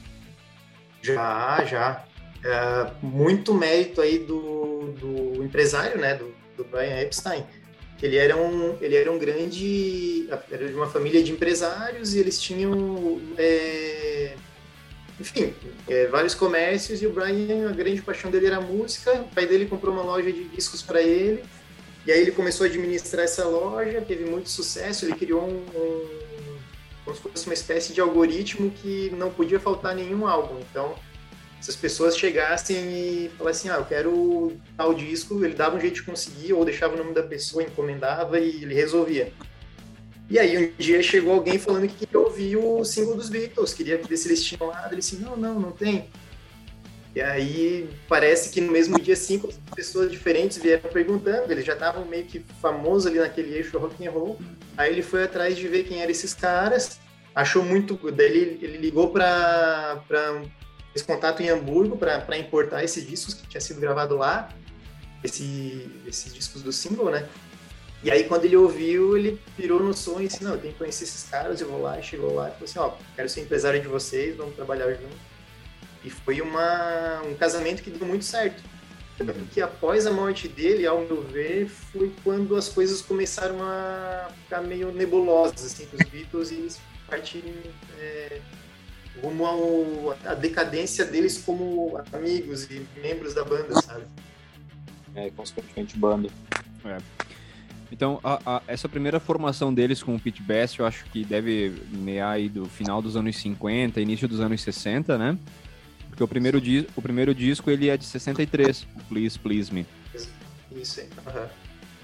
Já, 1.03 1.65
já. 1.65 2.05
É, 2.45 2.91
muito 3.03 3.53
mérito 3.53 4.01
aí 4.01 4.19
do, 4.19 4.95
do 4.99 5.45
empresário, 5.45 5.99
né, 5.99 6.15
do, 6.15 6.35
do 6.57 6.65
Brian 6.65 6.99
Epstein 7.01 7.45
ele 8.03 8.17
era 8.17 8.37
um 8.37 8.77
ele 8.81 8.97
era 8.97 9.11
um 9.13 9.19
grande 9.19 10.27
era 10.51 10.69
de 10.69 10.75
uma 10.75 10.89
família 10.89 11.23
de 11.23 11.33
empresários 11.33 12.15
e 12.15 12.19
eles 12.19 12.41
tinham 12.41 13.21
é, 13.37 14.35
enfim 15.19 15.55
é, 15.89 16.07
vários 16.07 16.35
comércios 16.35 17.03
e 17.03 17.07
o 17.07 17.13
Brian 17.13 17.69
a 17.69 17.73
grande 17.73 18.01
paixão 18.01 18.31
dele 18.31 18.47
era 18.47 18.57
a 18.57 18.61
música 18.61 19.13
o 19.13 19.29
pai 19.35 19.47
dele 19.47 19.67
comprou 19.67 19.93
uma 19.93 20.03
loja 20.03 20.33
de 20.33 20.45
discos 20.45 20.83
para 20.83 21.03
ele 21.03 21.45
e 22.07 22.13
aí 22.13 22.21
ele 22.23 22.31
começou 22.31 22.65
a 22.65 22.69
administrar 22.69 23.25
essa 23.25 23.45
loja 23.45 24.01
teve 24.01 24.25
muito 24.25 24.49
sucesso 24.49 25.05
ele 25.05 25.15
criou 25.15 25.43
um, 25.43 25.65
um 25.75 26.30
como 27.05 27.17
se 27.17 27.23
fosse 27.23 27.47
uma 27.47 27.55
espécie 27.55 27.93
de 27.93 28.01
algoritmo 28.01 28.71
que 28.71 29.11
não 29.17 29.31
podia 29.31 29.59
faltar 29.59 29.95
nenhum 29.95 30.27
álbum 30.27 30.59
então 30.61 30.95
se 31.61 31.71
as 31.71 31.77
pessoas 31.77 32.17
chegassem 32.17 32.77
e 32.77 33.31
falassem, 33.37 33.71
ah, 33.71 33.75
eu 33.75 33.85
quero 33.85 34.57
tal 34.77 34.95
disco, 34.95 35.45
ele 35.45 35.55
dava 35.55 35.77
um 35.77 35.81
jeito 35.81 35.97
de 35.97 36.03
conseguir, 36.03 36.55
ou 36.55 36.65
deixava 36.65 36.95
o 36.95 36.97
nome 36.97 37.13
da 37.13 37.23
pessoa, 37.23 37.63
encomendava 37.63 38.41
e 38.41 38.63
ele 38.63 38.75
resolvia. 38.75 39.31
E 40.31 40.39
aí 40.39 40.57
um 40.57 40.73
dia 40.79 41.03
chegou 41.03 41.35
alguém 41.35 41.59
falando 41.59 41.87
que 41.87 42.07
queria 42.07 42.19
ouvir 42.19 42.57
o 42.57 42.83
single 42.85 43.15
dos 43.15 43.29
Beatles, 43.29 43.75
queria 43.75 43.99
ver 43.99 44.17
se 44.17 44.29
eles 44.29 44.43
tinham 44.43 44.69
lá, 44.69 44.87
ele 44.87 44.97
disse, 44.97 45.17
não, 45.17 45.37
não, 45.37 45.61
não 45.61 45.73
tem. 45.73 46.09
E 47.15 47.21
aí 47.21 47.91
parece 48.09 48.51
que 48.51 48.61
no 48.61 48.71
mesmo 48.71 49.01
dia 49.01 49.17
cinco 49.17 49.49
pessoas 49.75 50.11
diferentes 50.11 50.59
vieram 50.59 50.89
perguntando, 50.91 51.51
eles 51.51 51.65
já 51.65 51.73
estavam 51.73 52.05
meio 52.05 52.25
que 52.25 52.39
famosos 52.61 53.07
ali 53.07 53.19
naquele 53.19 53.57
eixo 53.57 53.79
rock 53.79 54.07
and 54.07 54.11
roll. 54.11 54.39
Aí 54.77 54.93
ele 54.93 55.03
foi 55.03 55.25
atrás 55.25 55.57
de 55.57 55.67
ver 55.67 55.85
quem 55.85 56.01
eram 56.01 56.11
esses 56.11 56.33
caras, 56.33 57.01
achou 57.35 57.65
muito, 57.65 57.99
daí 58.13 58.27
ele, 58.27 58.59
ele 58.63 58.79
ligou 58.79 59.11
para 59.11 60.03
fez 60.93 61.03
contato 61.03 61.43
em 61.43 61.49
Hamburgo 61.49 61.97
para 61.97 62.37
importar 62.39 62.83
esses 62.83 63.07
discos 63.07 63.35
que 63.35 63.47
tinha 63.47 63.61
sido 63.61 63.81
gravado 63.81 64.17
lá, 64.17 64.49
esse, 65.23 65.89
esses 66.07 66.33
discos 66.33 66.63
do 66.63 66.73
single, 66.73 67.11
né? 67.11 67.29
E 68.03 68.11
aí, 68.11 68.25
quando 68.25 68.47
ele 68.47 68.57
ouviu, 68.57 69.17
ele 69.17 69.39
pirou 69.57 69.79
no 69.79 69.93
som 69.93 70.21
e 70.21 70.27
disse: 70.27 70.43
Não, 70.43 70.53
eu 70.53 70.59
tenho 70.59 70.73
que 70.73 70.79
conhecer 70.79 71.05
esses 71.05 71.29
caras. 71.29 71.61
Eu 71.61 71.69
vou 71.69 71.83
lá. 71.83 72.01
Chegou 72.01 72.35
lá 72.35 72.49
e 72.49 72.53
falou 72.53 72.65
assim: 72.65 72.79
Ó, 72.79 72.93
quero 73.15 73.29
ser 73.29 73.43
empresário 73.43 73.81
de 73.81 73.89
vocês, 73.89 74.37
vamos 74.37 74.55
trabalhar 74.55 74.91
junto. 74.93 75.30
E 76.05 76.11
foi 76.11 76.41
uma, 76.41 77.23
um 77.23 77.35
casamento 77.35 77.83
que 77.83 77.91
deu 77.91 78.07
muito 78.07 78.25
certo. 78.25 78.63
Porque 79.19 79.61
após 79.61 80.07
a 80.07 80.13
morte 80.13 80.49
dele, 80.49 80.87
ao 80.87 81.03
meu 81.03 81.23
ver, 81.23 81.69
foi 81.69 82.11
quando 82.25 82.57
as 82.57 82.71
coisas 82.71 83.03
começaram 83.03 83.63
a 83.63 84.31
ficar 84.45 84.63
meio 84.63 84.91
nebulosas, 84.93 85.67
assim, 85.67 85.85
com 85.87 85.97
os 85.97 86.05
Beatles 86.09 86.51
e 86.51 86.55
eles 86.55 86.81
partirem 87.07 87.55
é, 87.99 88.41
rumo 89.23 89.45
ao, 89.45 90.17
a 90.25 90.35
decadência 90.35 91.05
deles 91.05 91.43
como 91.45 92.01
amigos 92.13 92.65
e 92.71 92.87
membros 93.03 93.35
da 93.35 93.45
banda, 93.45 93.75
sabe? 93.83 94.05
É, 95.15 95.29
consequentemente 95.31 95.99
banda. 95.99 96.31
É. 96.85 96.99
Então, 97.93 98.21
a, 98.23 98.41
a, 98.47 98.63
essa 98.69 98.89
primeira 98.89 99.19
formação 99.19 99.75
deles 99.75 100.03
com 100.03 100.15
o 100.15 100.21
Pete 100.21 100.43
Best, 100.43 100.79
eu 100.79 100.87
acho 100.87 101.05
que 101.07 101.25
deve 101.25 101.75
mear 101.91 102.31
aí 102.31 102.49
do 102.49 102.67
final 102.67 103.03
dos 103.03 103.17
anos 103.17 103.37
50, 103.37 104.01
início 104.01 104.29
dos 104.29 104.41
anos 104.41 104.63
60, 104.63 105.19
né? 105.19 105.37
Porque 106.21 106.25
o 106.25 106.29
primeiro, 106.29 106.61
di 106.61 106.87
o 106.95 107.01
primeiro 107.01 107.35
disco, 107.35 107.71
ele 107.71 107.89
é 107.89 107.97
de 107.97 108.05
63, 108.05 108.83
o 108.83 109.05
Please 109.09 109.39
Please 109.39 109.73
Me. 109.73 109.87
Isso 110.77 111.01
aham. 111.27 111.41
Uhum. 111.41 111.49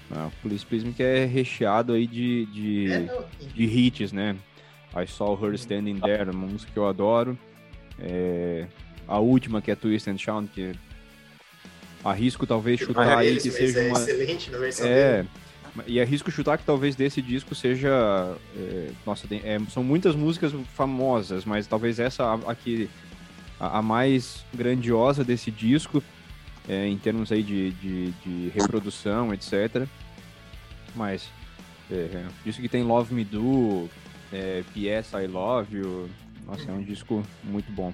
Ah, 0.09 0.29
Please 0.41 0.65
Please 0.65 0.83
Me 0.83 0.91
que 0.91 1.03
é 1.03 1.25
recheado 1.25 1.93
aí 1.93 2.07
de, 2.07 2.47
de, 2.47 2.91
é, 2.91 3.25
de 3.53 3.63
hits, 3.63 4.11
né? 4.11 4.35
I 4.95 5.05
Saw 5.07 5.37
Her 5.39 5.53
Standing 5.53 5.99
There, 5.99 6.31
uma 6.31 6.47
música 6.47 6.71
que 6.71 6.79
eu 6.79 6.87
adoro. 6.87 7.37
É, 7.99 8.65
a 9.07 9.19
última, 9.19 9.61
que 9.61 9.69
é 9.69 9.75
Twist 9.75 10.09
and 10.09 10.17
Shout, 10.17 10.47
que 10.47 10.73
arrisco 12.03 12.47
talvez 12.47 12.79
chutar 12.79 13.19
aí 13.19 13.35
que 13.35 13.51
seja 13.51 13.81
é 13.81 13.89
uma... 13.89 13.99
excelente 13.99 14.49
na 14.49 14.57
versão 14.57 14.87
é, 14.87 15.17
dele. 15.17 15.29
E 15.85 16.01
arrisco 16.01 16.31
chutar 16.31 16.57
que 16.57 16.65
talvez 16.65 16.95
desse 16.95 17.21
disco 17.21 17.53
seja... 17.53 18.35
É, 18.55 18.89
nossa, 19.05 19.27
tem, 19.27 19.41
é, 19.43 19.59
são 19.69 19.83
muitas 19.83 20.15
músicas 20.15 20.51
famosas, 20.73 21.45
mas 21.45 21.67
talvez 21.67 21.99
essa 21.99 22.33
aqui, 22.47 22.89
a, 23.59 23.79
a 23.79 23.81
mais 23.81 24.45
grandiosa 24.53 25.23
desse 25.23 25.51
disco, 25.51 26.03
é, 26.67 26.87
em 26.87 26.97
termos 26.97 27.31
aí 27.31 27.43
de, 27.43 27.71
de, 27.71 28.11
de 28.11 28.49
reprodução, 28.49 29.33
etc. 29.33 29.87
Mas, 30.95 31.29
é, 31.91 32.25
disco 32.43 32.61
que 32.61 32.69
tem 32.69 32.83
Love 32.83 33.13
Me 33.13 33.23
Do, 33.23 33.89
é, 34.31 34.63
PS 34.73 35.13
I 35.13 35.27
Love 35.27 35.77
You, 35.77 36.09
nossa, 36.45 36.69
é 36.69 36.73
um 36.73 36.83
disco 36.83 37.23
muito 37.43 37.71
bom. 37.71 37.93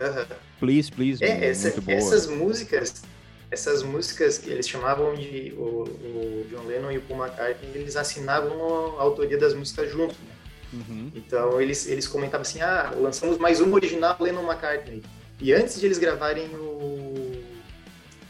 Uhum. 0.00 0.36
Please, 0.58 0.90
Please, 0.90 1.24
é, 1.24 1.50
essa, 1.50 1.68
muito 1.68 1.82
boa. 1.82 1.96
Essas 1.96 2.26
músicas, 2.26 3.02
essas 3.50 3.82
músicas 3.82 4.38
que 4.38 4.50
eles 4.50 4.68
chamavam 4.68 5.14
de 5.14 5.52
o, 5.56 5.84
o, 5.84 6.46
John 6.50 6.64
Lennon 6.66 6.90
e 6.90 6.98
o 6.98 7.02
Paul 7.02 7.24
McCartney, 7.24 7.70
eles 7.74 7.96
assinavam 7.96 8.98
a 8.98 9.02
autoria 9.02 9.38
das 9.38 9.54
músicas 9.54 9.90
juntos, 9.90 10.16
né? 10.18 10.34
Uhum. 10.74 11.10
Então 11.14 11.60
eles, 11.60 11.86
eles 11.86 12.06
comentavam 12.06 12.42
assim, 12.42 12.60
ah, 12.60 12.92
lançamos 12.96 13.38
mais 13.38 13.60
uma 13.60 13.74
original 13.74 14.16
Lennon 14.18 14.42
McCartney. 14.42 15.02
E 15.40 15.52
antes 15.52 15.78
de 15.78 15.86
eles 15.86 15.98
gravarem 15.98 16.48
o 16.56 17.42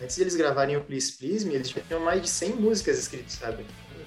antes 0.00 0.16
de 0.16 0.22
eles 0.22 0.36
gravarem 0.36 0.76
o 0.76 0.82
Please 0.82 1.12
Please 1.12 1.46
Me, 1.46 1.54
eles 1.54 1.70
já 1.70 1.80
tinham 1.80 2.00
mais 2.00 2.20
de 2.20 2.28
100 2.28 2.56
músicas 2.56 2.98
escritas, 2.98 3.32
sabe? 3.34 3.64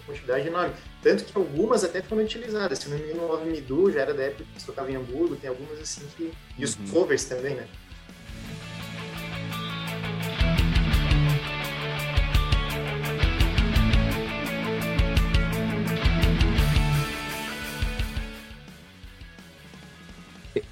quantidade 0.08 0.48
enorme. 0.48 0.74
Tanto 1.04 1.26
que 1.26 1.38
algumas 1.38 1.84
até 1.84 2.02
foram 2.02 2.24
utilizadas. 2.24 2.80
Se 2.80 2.90
não 2.90 2.98
me 2.98 3.04
engano, 3.04 3.24
o 3.24 3.28
Love 3.28 3.50
Me 3.50 3.62
Do 3.62 3.92
já 3.92 4.02
era 4.02 4.14
da 4.14 4.24
época 4.24 4.46
que 4.46 4.52
eles 4.52 4.64
tocavam 4.64 4.90
em 4.90 4.96
Hamburgo, 4.96 5.36
tem 5.36 5.50
algumas 5.50 5.80
assim 5.80 6.02
que. 6.16 6.32
E 6.58 6.64
os 6.64 6.76
uhum. 6.76 6.88
covers 6.88 7.26
também, 7.26 7.56
né? 7.56 7.68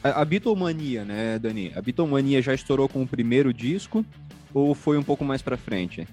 A, 0.06 0.22
a 0.22 0.26
Beatlemania, 0.26 1.04
né, 1.04 1.40
Dani? 1.40 1.74
A 1.76 1.82
Beatlemania 1.82 2.40
já 2.40 2.54
estourou 2.54 2.88
com 2.88 3.02
o 3.02 3.08
primeiro 3.08 3.52
disco 3.52 4.06
ou 4.54 4.76
foi 4.76 5.00
um 5.00 5.04
pouco 5.04 5.26
mais 5.26 5.42
para 5.42 5.58
frente? 5.58 6.08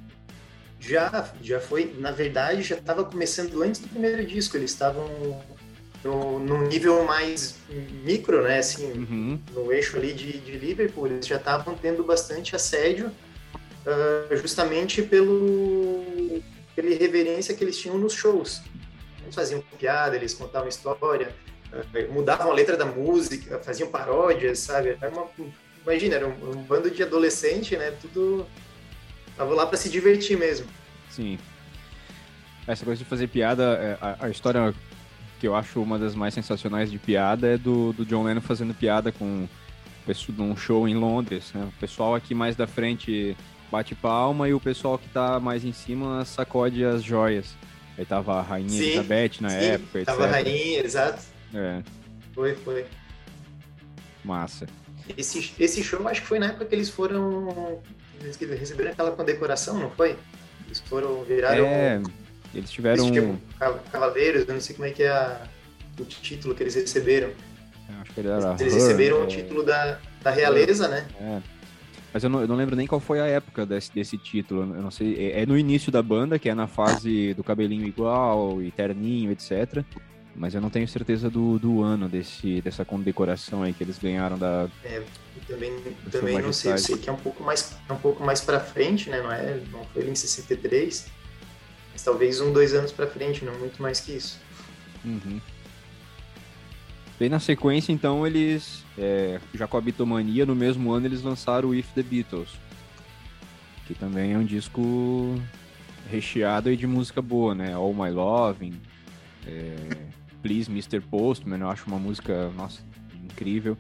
Já, 0.81 1.31
já 1.43 1.61
foi, 1.61 1.95
na 1.99 2.11
verdade, 2.11 2.63
já 2.63 2.77
estava 2.77 3.05
começando 3.05 3.63
antes 3.63 3.83
do 3.83 3.89
primeiro 3.89 4.25
disco. 4.25 4.57
Eles 4.57 4.71
estavam 4.71 5.07
no, 6.03 6.39
no, 6.39 6.69
nível 6.69 7.05
mais 7.05 7.59
micro, 8.03 8.43
né? 8.43 8.61
Assim, 8.61 8.91
uhum. 8.93 9.39
no 9.53 9.71
eixo 9.71 9.99
ali 9.99 10.15
de, 10.15 10.39
de 10.39 10.53
Liverpool, 10.53 11.09
eles 11.09 11.27
já 11.27 11.37
estavam 11.37 11.75
tendo 11.75 12.03
bastante 12.03 12.57
assédio, 12.57 13.09
uh, 13.09 14.37
justamente 14.39 15.03
pelo 15.03 16.41
pela 16.75 16.89
irreverência 16.89 17.55
que 17.55 17.63
eles 17.63 17.77
tinham 17.77 17.99
nos 17.99 18.15
shows. 18.15 18.63
Eles 19.23 19.35
faziam 19.35 19.63
piada, 19.79 20.17
eles 20.17 20.33
contavam 20.33 20.67
história, 20.67 21.31
mudavam 22.11 22.51
a 22.51 22.55
letra 22.55 22.77
da 22.77 22.85
música, 22.85 23.59
faziam 23.59 23.91
paródias, 23.91 24.59
sabe? 24.59 24.97
Era 25.01 25.11
uma, 25.11 25.27
imagina, 25.83 26.17
era 26.17 26.29
um, 26.29 26.51
um 26.51 26.63
bando 26.63 26.91
de 26.91 27.03
adolescente, 27.03 27.77
né? 27.77 27.93
Tudo 28.01 28.47
Tava 29.37 29.55
lá 29.55 29.67
para 29.67 29.77
se 29.77 29.89
divertir 29.89 30.39
mesmo. 30.39 30.67
Sim. 31.11 31.39
Essa 32.67 32.85
coisa 32.85 33.03
de 33.03 33.09
fazer 33.09 33.29
piada, 33.29 33.63
é, 33.63 33.99
a, 34.01 34.27
a, 34.27 34.31
história 34.31 34.75
que 35.41 35.49
eu 35.49 35.55
acho 35.55 35.83
uma 35.83 35.99
das 35.99 36.15
mais 36.15 36.35
sensacionais 36.35 36.91
de 36.91 36.99
piada 36.99 37.49
é 37.49 37.59
do, 37.59 37.93
do 37.93 38.05
John 38.05 38.23
Lennon 38.23 38.41
fazendo 38.41 38.75
piada 38.75 39.11
com 39.11 39.49
um 40.39 40.57
show 40.57 40.87
em 40.87 40.95
Londres. 40.95 41.51
Né? 41.55 41.65
O 41.65 41.81
pessoal 41.81 42.15
aqui 42.15 42.35
mais 42.35 42.55
da 42.55 42.67
frente 42.67 43.37
bate 43.71 43.95
palma 43.95 44.49
e 44.49 44.55
o 44.55 44.61
pessoal 44.61 44.99
que 44.99 45.09
tá 45.09 45.41
mais 45.41 45.65
em 45.65 45.73
cima 45.73 46.25
sacode 46.25 46.85
as 46.85 47.03
joias. 47.03 47.57
Aí 47.99 48.05
tava 48.05 48.39
a 48.39 48.43
Rainha 48.43 48.69
sim, 48.69 48.85
Elizabeth 48.85 49.41
na 49.41 49.51
sim, 49.51 49.57
época, 49.57 49.99
etc. 49.99 50.07
Tava 50.07 50.25
a 50.25 50.31
Rainha, 50.31 50.85
exato. 50.85 51.23
É. 51.55 51.83
Foi, 52.35 52.55
foi. 52.55 52.85
Massa. 54.25 54.67
Esse, 55.17 55.53
esse 55.59 55.83
show 55.83 56.07
acho 56.09 56.23
que 56.23 56.27
foi 56.27 56.39
na 56.39 56.47
época 56.47 56.65
que 56.65 56.75
eles 56.75 56.89
foram 56.89 57.83
eles 58.25 58.37
receberam 58.59 58.93
aquela 58.93 59.11
condecoração, 59.13 59.79
não 59.79 59.91
foi? 59.91 60.17
Eles 60.67 60.81
foram, 60.81 61.25
viraram... 61.25 61.65
É, 61.65 62.01
eles 62.55 62.71
tiveram... 62.71 63.09
Eles 63.09 63.39
cavaleiros, 63.91 64.47
eu 64.47 64.55
não 64.55 64.61
sei 64.61 64.77
como 64.77 64.87
é 64.87 64.91
que 64.91 65.03
é 65.03 65.11
a, 65.11 65.43
o 65.99 66.05
título 66.05 66.55
que 66.55 66.63
eles 66.63 66.75
receberam. 66.75 67.29
Eu 67.29 68.01
acho 68.01 68.13
que 68.13 68.21
ele 68.21 68.29
era 68.29 68.57
eles 68.61 68.75
receberam 68.75 69.19
é... 69.19 69.25
o 69.25 69.27
título 69.27 69.63
da, 69.65 69.99
da 70.23 70.31
realeza, 70.31 70.89
né? 70.89 71.07
É. 71.21 71.41
Mas 72.13 72.23
eu 72.23 72.31
não, 72.31 72.43
eu 72.43 72.49
não, 72.49 72.57
lembro 72.57 72.77
nem 72.77 72.87
qual 72.87 73.01
foi 73.01 73.21
a 73.21 73.27
época 73.27 73.65
desse, 73.65 73.93
desse 73.93 74.19
título. 74.19 74.63
Eu 74.63 74.83
não 74.83 74.91
sei. 74.91 75.17
É, 75.19 75.43
é, 75.43 75.47
no 75.47 75.57
início 75.57 75.91
da 75.91 76.03
banda, 76.03 76.39
que 76.39 76.49
é 76.49 76.55
na 76.55 76.67
fase 76.67 77.33
do 77.33 77.43
cabelinho 77.43 77.87
igual, 77.87 78.63
e 78.63 78.71
terninho, 78.71 79.31
etc. 79.31 79.83
Mas 80.35 80.55
eu 80.55 80.61
não 80.61 80.71
tenho 80.71 80.89
certeza 80.89 81.29
do, 81.29 81.59
do 81.59 81.83
ano 81.83 82.09
desse, 82.09 82.61
dessa 82.63 82.85
condecoração 82.85 83.63
aí 83.63 83.73
que 83.73 83.85
eles 83.85 83.99
ganharam 83.99 84.39
da. 84.39 84.69
É, 84.83 85.03
também, 85.47 85.73
também 86.11 86.41
não 86.41 86.53
sei, 86.53 86.73
eu 86.73 86.79
sei 86.79 86.97
que 86.97 87.11
é 87.11 87.13
um 87.13 87.17
pouco 87.17 87.43
mais, 87.43 87.77
é 87.89 87.93
um 87.93 87.99
pouco 87.99 88.25
mais 88.25 88.41
para 88.41 88.59
frente, 88.59 89.11
né? 89.11 89.21
Não 89.21 89.31
é, 89.31 89.61
não 89.71 89.85
foi 89.85 90.09
em 90.09 90.15
63, 90.15 91.07
mas 91.93 92.03
talvez 92.03 92.41
um, 92.41 92.53
dois 92.53 92.75
anos 92.75 92.93
para 92.93 93.07
frente, 93.07 93.45
não 93.45 93.59
muito 93.59 93.81
mais 93.83 94.01
que 94.01 94.13
isso. 94.13 94.41
Uhum. 95.05 95.41
Bem 97.19 97.29
na 97.29 97.39
sequência, 97.39 97.93
então, 97.93 98.27
eles, 98.27 98.85
é, 98.99 99.39
já 99.55 99.67
com 99.67 99.77
a 99.77 99.81
Bitomania, 99.81 100.47
no 100.47 100.55
mesmo 100.55 100.91
ano 100.93 101.07
eles 101.07 101.23
lançaram 101.23 101.69
o 101.69 101.75
If 101.75 101.87
the 101.95 102.03
Beatles, 102.03 102.49
que 103.87 103.95
também 103.95 104.33
é 104.33 104.39
um 104.39 104.45
disco 104.45 105.41
recheado 106.11 106.75
de 106.75 106.87
música 106.87 107.21
boa, 107.23 107.55
né? 107.55 107.75
All 107.75 107.93
My 107.95 108.11
Loving, 108.11 108.81
é, 109.47 109.77
Please 110.43 110.71
Mr. 110.71 111.01
Postman, 111.01 111.61
eu 111.61 111.71
acho 111.71 111.87
uma 111.87 111.99
música, 111.99 112.51
nossa, 112.51 112.83
incrível. 113.23 113.77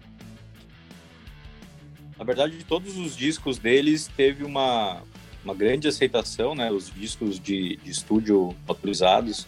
Na 2.16 2.24
verdade, 2.24 2.56
de 2.56 2.64
todos 2.64 2.96
os 2.96 3.16
discos 3.16 3.58
deles, 3.58 4.08
teve 4.16 4.44
uma, 4.44 5.02
uma 5.44 5.54
grande 5.54 5.88
aceitação, 5.88 6.54
né? 6.54 6.70
Os 6.70 6.90
discos 6.90 7.40
de, 7.40 7.76
de 7.76 7.90
estúdio 7.90 8.54
autorizados. 8.66 9.46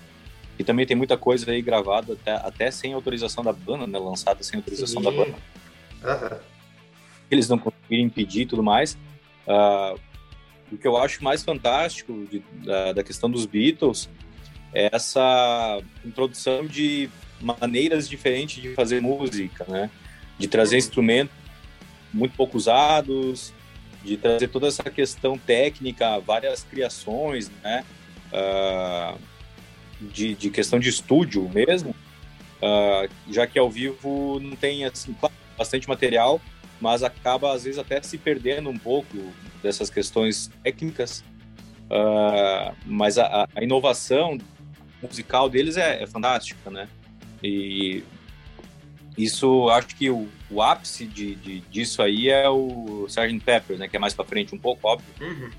E 0.58 0.64
também 0.64 0.86
tem 0.86 0.96
muita 0.96 1.16
coisa 1.16 1.50
aí 1.50 1.62
gravada 1.62 2.14
até, 2.14 2.32
até 2.32 2.70
sem 2.70 2.92
autorização 2.92 3.44
da 3.44 3.52
banda, 3.52 3.86
né? 3.86 3.98
Lançada 3.98 4.42
sem 4.42 4.56
autorização 4.56 5.02
Sim. 5.02 5.08
da 5.08 5.10
banda. 5.10 5.36
Uhum. 6.02 6.38
Eles 7.30 7.48
não 7.48 7.58
conseguiram 7.58 8.04
impedir 8.04 8.42
e 8.42 8.46
tudo 8.46 8.62
mais. 8.62 8.94
Uh, 9.46 9.98
o 10.72 10.76
que 10.76 10.86
eu 10.86 10.96
acho 10.96 11.22
mais 11.22 11.44
fantástico 11.44 12.26
de, 12.30 12.40
da, 12.64 12.92
da 12.92 13.04
questão 13.04 13.30
dos 13.30 13.46
Beatles 13.46 14.08
essa 14.74 15.80
introdução 16.04 16.66
de 16.66 17.08
maneiras 17.40 18.08
diferentes 18.08 18.62
de 18.62 18.74
fazer 18.74 19.00
música, 19.00 19.64
né? 19.68 19.90
De 20.38 20.48
trazer 20.48 20.76
instrumentos 20.76 21.34
muito 22.12 22.36
pouco 22.36 22.56
usados, 22.56 23.52
de 24.04 24.16
trazer 24.16 24.48
toda 24.48 24.68
essa 24.68 24.84
questão 24.84 25.38
técnica, 25.38 26.18
várias 26.20 26.62
criações, 26.62 27.50
né? 27.62 27.84
Uh, 28.32 29.18
de, 30.00 30.34
de, 30.34 30.50
questão 30.50 30.78
de 30.78 30.88
estúdio 30.88 31.48
mesmo, 31.48 31.90
uh, 31.90 33.08
já 33.30 33.46
que 33.46 33.58
ao 33.58 33.70
vivo 33.70 34.38
não 34.40 34.56
tem 34.56 34.84
assim, 34.84 35.14
bastante 35.56 35.88
material, 35.88 36.40
mas 36.80 37.02
acaba 37.02 37.52
às 37.52 37.64
vezes 37.64 37.78
até 37.78 38.02
se 38.02 38.18
perdendo 38.18 38.68
um 38.68 38.78
pouco 38.78 39.16
dessas 39.62 39.88
questões 39.88 40.50
técnicas. 40.62 41.24
Uh, 41.84 42.74
mas 42.86 43.18
a, 43.18 43.46
a, 43.54 43.62
inovação 43.62 44.38
musical 45.08 45.48
deles 45.48 45.76
é, 45.76 46.02
é 46.02 46.06
fantástica, 46.06 46.70
né? 46.70 46.88
E 47.42 48.02
isso, 49.16 49.68
acho 49.70 49.88
que 49.88 50.10
o, 50.10 50.28
o 50.50 50.62
ápice 50.62 51.06
de, 51.06 51.34
de, 51.36 51.60
disso 51.60 52.02
aí 52.02 52.28
é 52.28 52.48
o 52.48 53.06
Sgt. 53.08 53.40
Pepper, 53.40 53.78
né? 53.78 53.88
Que 53.88 53.96
é 53.96 53.98
mais 53.98 54.14
para 54.14 54.24
frente 54.24 54.54
um 54.54 54.58
pouco, 54.58 54.88
óbvio. 54.88 55.08
Uhum. 55.20 55.50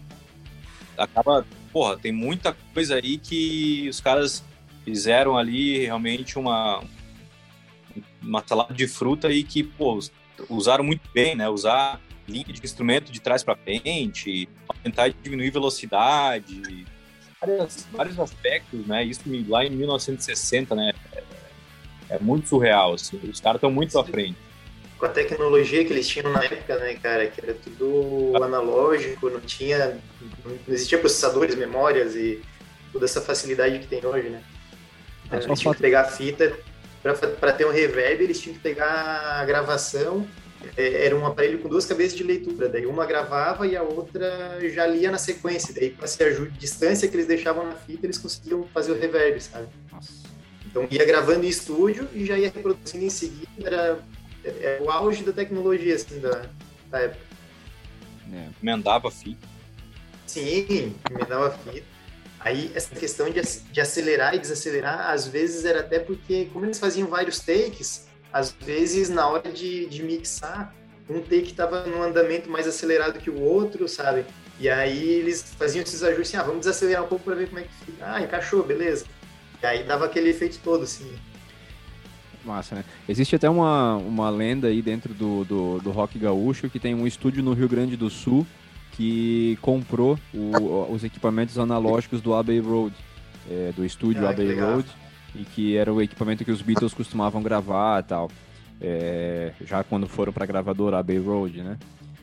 Acaba, 0.97 1.45
porra, 1.71 1.97
tem 1.97 2.11
muita 2.11 2.55
coisa 2.73 2.95
aí 2.95 3.17
que 3.17 3.87
os 3.89 3.99
caras 3.99 4.43
fizeram 4.83 5.37
ali 5.37 5.79
realmente 5.79 6.37
uma 6.37 6.83
uma 8.21 8.43
salada 8.45 8.73
de 8.73 8.87
fruta 8.87 9.27
aí 9.27 9.43
que, 9.43 9.63
pô, 9.63 9.99
usaram 10.49 10.83
muito 10.83 11.07
bem, 11.13 11.35
né? 11.35 11.47
Usar 11.47 12.01
linha 12.27 12.45
de 12.45 12.59
instrumento 12.63 13.11
de 13.11 13.21
trás 13.21 13.43
para 13.43 13.55
frente, 13.55 14.49
tentar 14.83 15.09
diminuir 15.09 15.51
velocidade, 15.51 16.85
várias, 17.39 17.87
vários 17.91 18.19
aspectos, 18.19 18.85
né? 18.87 19.03
Isso 19.03 19.21
lá 19.47 19.65
em 19.65 19.69
1960, 19.71 20.75
né? 20.75 20.93
É, 21.13 21.23
é 22.15 22.19
muito 22.19 22.47
surreal, 22.47 22.93
assim. 22.93 23.19
Os 23.29 23.39
caras 23.39 23.57
estão 23.57 23.71
muito 23.71 23.97
à 23.97 24.03
frente. 24.03 24.37
Com 24.97 25.05
a 25.05 25.09
tecnologia 25.09 25.83
que 25.83 25.91
eles 25.91 26.07
tinham 26.07 26.31
na 26.31 26.43
época, 26.43 26.77
né, 26.77 26.95
cara? 26.95 27.27
Que 27.27 27.41
era 27.41 27.53
tudo 27.53 28.31
analógico, 28.43 29.29
não 29.29 29.41
tinha... 29.41 29.99
Não 30.43 30.73
existia 30.73 30.97
processadores, 30.97 31.55
memórias 31.55 32.15
e 32.15 32.41
toda 32.93 33.05
essa 33.05 33.21
facilidade 33.21 33.79
que 33.79 33.87
tem 33.87 34.05
hoje, 34.05 34.29
né? 34.29 34.41
Então, 35.25 35.39
eles 35.39 35.59
tinham 35.59 35.73
que 35.73 35.81
pegar 35.81 36.01
a 36.01 36.05
fita... 36.05 36.57
Para 37.39 37.53
ter 37.53 37.67
um 37.67 37.71
reverb, 37.71 38.23
eles 38.23 38.41
tinham 38.41 38.55
que 38.55 38.61
pegar 38.61 39.39
a 39.39 39.45
gravação 39.45 40.25
é, 40.25 40.44
era 40.75 41.15
um 41.15 41.25
aparelho 41.25 41.59
com 41.59 41.69
duas 41.69 41.85
cabeças 41.85 42.17
de 42.17 42.23
leitura, 42.23 42.67
daí 42.67 42.85
uma 42.85 43.05
gravava 43.05 43.67
e 43.67 43.75
a 43.75 43.83
outra 43.83 44.59
já 44.69 44.85
lia 44.87 45.11
na 45.11 45.17
sequência, 45.17 45.73
daí 45.73 45.91
com 45.91 46.03
essa 46.03 46.23
distância 46.57 47.07
que 47.07 47.15
eles 47.15 47.27
deixavam 47.27 47.65
na 47.65 47.75
fita, 47.75 48.05
eles 48.05 48.17
conseguiam 48.17 48.63
fazer 48.73 48.91
o 48.91 48.99
reverb, 48.99 49.39
sabe? 49.41 49.67
Então 50.65 50.87
ia 50.89 51.05
gravando 51.05 51.45
em 51.45 51.49
estúdio 51.49 52.07
e 52.13 52.25
já 52.25 52.37
ia 52.37 52.49
reproduzindo 52.49 53.05
em 53.05 53.09
seguida, 53.09 53.47
era, 53.63 53.99
era 54.43 54.83
o 54.83 54.89
auge 54.89 55.23
da 55.23 55.31
tecnologia, 55.31 55.95
assim, 55.95 56.19
da, 56.19 56.45
da 56.89 56.99
época. 56.99 57.25
É. 58.33 58.47
Emendava 58.61 59.11
fita. 59.11 59.47
Sim, 60.25 60.95
emendava 61.09 61.51
fita. 61.51 61.85
Aí 62.39 62.71
essa 62.75 62.93
questão 62.93 63.29
de, 63.29 63.41
de 63.41 63.81
acelerar 63.81 64.35
e 64.35 64.39
desacelerar, 64.39 65.09
às 65.09 65.27
vezes 65.27 65.65
era 65.65 65.79
até 65.79 65.99
porque, 65.99 66.45
como 66.51 66.65
eles 66.65 66.79
faziam 66.79 67.07
vários 67.07 67.39
takes, 67.39 68.07
às 68.35 68.51
vezes 68.51 69.07
na 69.07 69.25
hora 69.29 69.49
de, 69.49 69.85
de 69.85 70.03
mixar, 70.03 70.75
um 71.09 71.21
take 71.21 71.51
estava 71.51 71.85
num 71.85 72.03
andamento 72.03 72.49
mais 72.49 72.67
acelerado 72.67 73.17
que 73.17 73.29
o 73.29 73.39
outro, 73.39 73.87
sabe? 73.87 74.25
E 74.59 74.67
aí 74.67 75.07
eles 75.07 75.55
faziam 75.57 75.81
esses 75.81 76.03
ajustes, 76.03 76.35
assim, 76.35 76.37
ah, 76.37 76.43
vamos 76.43 76.59
desacelerar 76.59 77.05
um 77.05 77.07
pouco 77.07 77.23
para 77.23 77.35
ver 77.35 77.47
como 77.47 77.59
é 77.59 77.63
que 77.63 77.73
fica. 77.85 78.05
Ah, 78.05 78.21
encaixou, 78.21 78.61
beleza. 78.61 79.05
E 79.63 79.65
aí 79.65 79.83
dava 79.85 80.03
aquele 80.03 80.31
efeito 80.31 80.59
todo, 80.61 80.83
assim. 80.83 81.09
Massa, 82.43 82.75
né? 82.75 82.83
Existe 83.07 83.37
até 83.37 83.49
uma, 83.49 83.95
uma 83.95 84.29
lenda 84.29 84.67
aí 84.67 84.81
dentro 84.81 85.13
do, 85.13 85.45
do, 85.45 85.79
do 85.79 85.91
rock 85.91 86.19
gaúcho 86.19 86.69
que 86.69 86.77
tem 86.77 86.93
um 86.93 87.07
estúdio 87.07 87.41
no 87.41 87.53
Rio 87.53 87.69
Grande 87.69 87.95
do 87.95 88.09
Sul 88.09 88.45
que 88.91 89.57
comprou 89.61 90.19
o, 90.33 90.91
os 90.91 91.05
equipamentos 91.05 91.57
analógicos 91.57 92.19
do 92.19 92.33
Abbey 92.33 92.59
Road, 92.59 92.93
é, 93.49 93.71
do 93.73 93.85
estúdio 93.85 94.27
ah, 94.27 94.31
Abbey 94.31 94.59
Road 94.59 94.85
e 95.39 95.43
que 95.43 95.77
era 95.77 95.93
o 95.93 96.01
equipamento 96.01 96.45
que 96.45 96.51
os 96.51 96.61
Beatles 96.61 96.93
costumavam 96.93 97.41
gravar 97.41 98.01
e 98.01 98.03
tal. 98.03 98.31
É, 98.81 99.51
já 99.65 99.83
quando 99.83 100.07
foram 100.07 100.33
para 100.33 100.43
a 100.43 100.47
gravadora 100.47 100.99
Abbey 100.99 101.17
Road, 101.17 101.61
né? 101.61 101.77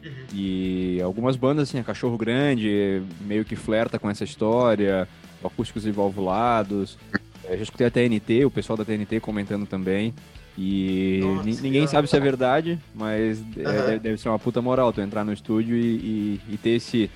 Uhum. 0.04 0.11
E 0.35 1.00
algumas 1.02 1.37
bandas, 1.37 1.69
assim, 1.69 1.78
a 1.78 1.85
Cachorro 1.85 2.19
Grande, 2.19 3.02
meio 3.21 3.45
que 3.45 3.57
flerta 3.57 3.99
com 3.99 4.11
essa 4.11 4.25
história, 4.25 5.09
acústicos 5.42 5.87
e 5.87 5.90
valvulados. 5.90 6.99
É, 7.45 7.57
já 7.57 7.62
escutei 7.62 7.87
a 7.87 7.90
TNT, 7.90 8.45
o 8.45 8.50
pessoal 8.50 8.76
da 8.76 8.85
TNT 8.85 9.21
comentando 9.21 9.66
também. 9.66 10.14
E 10.57 11.21
Nossa, 11.23 11.62
ninguém 11.62 11.87
sabe 11.87 12.09
se 12.09 12.16
é 12.16 12.21
verdade, 12.21 12.78
mas 12.95 13.38
uhum. 13.38 13.62
é, 13.64 13.99
deve 13.99 14.19
ser 14.19 14.28
uma 14.28 14.38
puta 14.38 14.61
moral 14.61 14.92
tu 14.92 15.00
entrar 15.00 15.25
no 15.25 15.33
estúdio 15.33 15.76
e, 15.76 15.81
e, 15.81 16.40
e 16.50 16.57
ter 16.59 16.71
esse, 16.71 17.11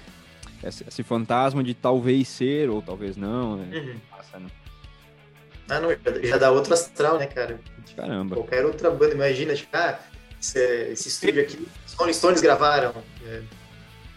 esse, 0.64 1.02
fantasma 1.02 1.62
de 1.62 1.74
talvez 1.74 2.28
ser 2.28 2.70
ou 2.70 2.80
talvez 2.80 3.16
não. 3.16 3.58
Né? 3.58 3.78
Uhum. 3.78 3.94
Nossa, 4.10 4.38
né? 4.38 4.46
Ah, 5.68 5.80
não, 5.80 5.88
já 6.22 6.38
dá 6.38 6.50
outro 6.50 6.72
astral, 6.74 7.18
né, 7.18 7.26
cara? 7.26 7.60
Caramba. 7.94 8.36
Qualquer 8.36 8.64
outra 8.64 8.90
banda, 8.90 9.14
imagina, 9.14 9.54
tipo, 9.54 9.76
ah, 9.76 9.98
esse, 10.40 10.58
esse 10.92 11.08
estúdio 11.08 11.42
aqui, 11.42 11.66
os 11.86 11.94
Rolling 11.94 12.12
Stones 12.12 12.40
gravaram. 12.40 12.94
É. 13.26 13.42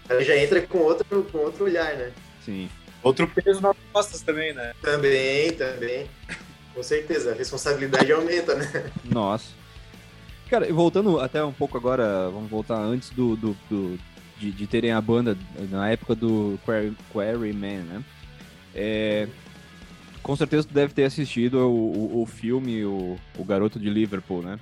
Aí 0.10 0.24
já 0.24 0.36
entra 0.36 0.62
com 0.62 0.80
outro, 0.80 1.24
com 1.32 1.38
outro 1.40 1.66
olhar, 1.66 1.96
né? 1.96 2.12
Sim. 2.44 2.70
Outro 3.02 3.28
peso 3.28 3.62
nas 3.62 3.76
costas 3.94 4.22
também, 4.22 4.54
né? 4.54 4.74
Também, 4.82 5.52
também. 5.54 6.10
Com 6.74 6.84
certeza, 6.84 7.32
a 7.32 7.36
responsabilidade 7.36 8.12
aumenta, 8.12 8.56
né? 8.56 8.92
Nossa. 9.06 9.52
Cara, 10.50 10.68
e 10.68 10.72
voltando 10.72 11.20
até 11.20 11.44
um 11.44 11.54
pouco 11.54 11.78
agora, 11.78 12.30
vamos 12.30 12.50
voltar 12.50 12.78
antes 12.78 13.12
do, 13.12 13.36
do, 13.36 13.56
do 13.70 14.00
de, 14.38 14.52
de, 14.52 14.68
terem 14.68 14.92
a 14.92 15.00
banda 15.00 15.38
na 15.70 15.90
época 15.90 16.16
do 16.16 16.60
Quarryman, 17.14 17.84
né? 17.84 18.04
É, 18.74 19.28
com 20.30 20.36
certeza 20.36 20.68
tu 20.68 20.76
deve 20.76 20.94
ter 20.94 21.06
assistido 21.06 21.56
o, 21.56 22.20
o, 22.20 22.22
o 22.22 22.26
filme 22.28 22.86
o, 22.86 23.18
o 23.36 23.44
Garoto 23.44 23.80
de 23.80 23.90
Liverpool, 23.90 24.44
né? 24.44 24.60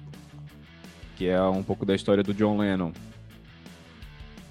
Que 1.18 1.28
é 1.28 1.44
um 1.44 1.62
pouco 1.62 1.86
da 1.86 1.94
história 1.94 2.24
do 2.24 2.34
John 2.34 2.58
Lennon. 2.58 2.94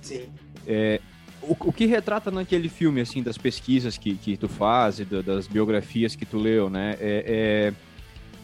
Sim. 0.03 0.29
É, 0.67 1.01
o, 1.41 1.57
o 1.59 1.73
que 1.73 1.87
retrata 1.87 2.31
naquele 2.31 2.69
filme, 2.69 3.01
assim, 3.01 3.23
das 3.23 3.39
pesquisas 3.39 3.97
que, 3.97 4.15
que 4.15 4.37
tu 4.37 4.47
faz 4.47 5.01
e 5.01 5.07
das 5.07 5.47
biografias 5.47 6.15
que 6.15 6.27
tu 6.27 6.37
leu, 6.37 6.69
né? 6.69 6.99
É, 7.01 7.73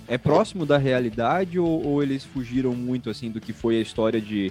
é, 0.08 0.14
é 0.14 0.16
próximo 0.16 0.64
da 0.64 0.78
realidade 0.78 1.58
ou, 1.58 1.86
ou, 1.86 2.02
eles 2.02 2.24
fugiram 2.24 2.72
muito, 2.72 3.10
assim, 3.10 3.30
do 3.30 3.38
que 3.38 3.52
foi 3.52 3.76
a 3.76 3.82
história 3.82 4.18
de... 4.18 4.50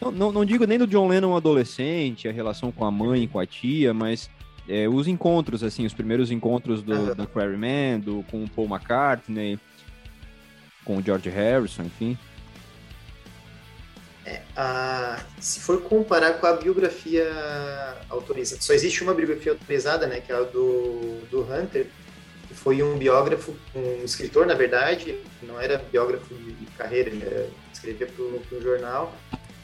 Não, 0.00 0.10
não, 0.10 0.32
não 0.32 0.44
digo 0.44 0.66
nem 0.66 0.76
do 0.76 0.88
John 0.88 1.06
Lennon 1.06 1.36
adolescente, 1.36 2.26
a 2.26 2.32
relação 2.32 2.72
com 2.72 2.84
a 2.84 2.90
mãe 2.90 3.22
e 3.22 3.28
com 3.28 3.38
a 3.38 3.46
tia, 3.46 3.94
mas 3.94 4.28
é, 4.68 4.88
os 4.88 5.06
encontros, 5.08 5.62
assim, 5.62 5.86
os 5.86 5.94
primeiros 5.94 6.30
encontros 6.30 6.82
do, 6.82 6.92
uhum. 6.92 7.14
do 7.14 7.26
Quarryman, 7.26 8.00
do, 8.00 8.24
com 8.30 8.44
o 8.44 8.48
Paul 8.48 8.68
McCartney, 8.68 9.58
com 10.84 10.98
o 10.98 11.02
George 11.02 11.28
Harrison, 11.28 11.82
enfim. 11.82 12.18
É, 14.24 14.42
a, 14.56 15.20
se 15.40 15.60
for 15.60 15.80
comparar 15.82 16.34
com 16.34 16.46
a 16.46 16.52
biografia 16.52 17.26
autorizada, 18.08 18.60
só 18.60 18.72
existe 18.72 19.02
uma 19.02 19.14
biografia 19.14 19.52
autorizada, 19.52 20.06
né, 20.06 20.20
que 20.20 20.30
é 20.30 20.36
a 20.36 20.42
do, 20.42 21.20
do 21.30 21.40
Hunter, 21.42 21.86
que 22.46 22.54
foi 22.54 22.82
um 22.82 22.96
biógrafo, 22.98 23.56
um 23.74 24.04
escritor, 24.04 24.46
na 24.46 24.54
verdade, 24.54 25.16
não 25.42 25.60
era 25.60 25.78
biógrafo 25.78 26.34
de, 26.34 26.52
de 26.52 26.66
carreira, 26.76 27.10
ele 27.10 27.50
escrevia 27.72 28.06
para 28.06 28.24
um 28.24 28.60
jornal, 28.60 29.16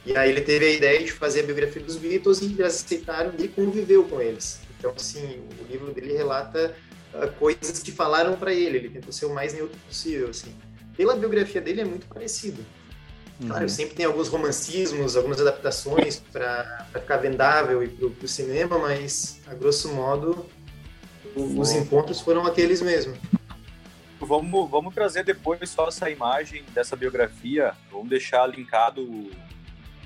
e 0.06 0.16
aí 0.16 0.30
ele 0.30 0.40
teve 0.40 0.64
a 0.64 0.70
ideia 0.70 1.02
de 1.02 1.12
fazer 1.12 1.40
a 1.40 1.42
biografia 1.42 1.82
dos 1.82 1.96
Beatles 1.96 2.40
e 2.40 2.44
eles 2.46 2.60
aceitaram 2.60 3.32
e 3.38 3.48
conviveu 3.48 4.04
com 4.04 4.20
eles. 4.20 4.60
Então, 4.78 4.92
assim, 4.94 5.42
o 5.60 5.70
livro 5.70 5.92
dele 5.92 6.12
relata 6.12 6.74
uh, 7.14 7.30
coisas 7.38 7.82
que 7.82 7.90
falaram 7.90 8.36
para 8.36 8.52
ele. 8.52 8.78
Ele 8.78 8.90
tentou 8.90 9.12
ser 9.12 9.26
o 9.26 9.34
mais 9.34 9.54
neutro 9.54 9.78
possível, 9.86 10.28
assim. 10.28 10.54
Pela 10.96 11.16
biografia 11.16 11.60
dele 11.60 11.82
é 11.82 11.84
muito 11.84 12.06
parecido. 12.06 12.64
Uhum. 13.40 13.48
Claro, 13.48 13.68
sempre 13.68 13.94
tem 13.94 14.06
alguns 14.06 14.28
romancismos, 14.28 15.16
algumas 15.16 15.40
adaptações 15.40 16.16
para 16.32 16.86
ficar 16.92 17.18
vendável 17.18 17.82
e 17.82 17.88
para 17.88 18.24
o 18.24 18.28
cinema, 18.28 18.78
mas, 18.78 19.40
a 19.46 19.54
grosso 19.54 19.92
modo, 19.92 20.46
o, 21.34 21.60
os 21.60 21.72
encontros 21.72 22.20
foram 22.20 22.46
aqueles 22.46 22.80
mesmo. 22.80 23.14
Vamos, 24.18 24.70
vamos 24.70 24.94
trazer 24.94 25.22
depois 25.24 25.68
só 25.68 25.88
essa 25.88 26.08
imagem 26.08 26.64
dessa 26.72 26.96
biografia. 26.96 27.74
Vamos 27.92 28.08
deixar 28.08 28.46
linkado 28.46 29.30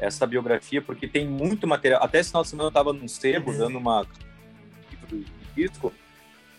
essa 0.00 0.26
biografia, 0.26 0.83
porque 0.83 1.06
tem 1.06 1.28
muito 1.28 1.66
material. 1.68 2.02
Até 2.02 2.18
esse 2.18 2.30
final 2.30 2.42
de 2.42 2.48
semana 2.48 2.66
eu 2.66 2.70
estava 2.70 2.92
num 2.92 3.06
sebo, 3.06 3.52
uhum. 3.52 3.59
dando 3.59 3.78
uma 3.78 4.04
disco. 5.54 5.92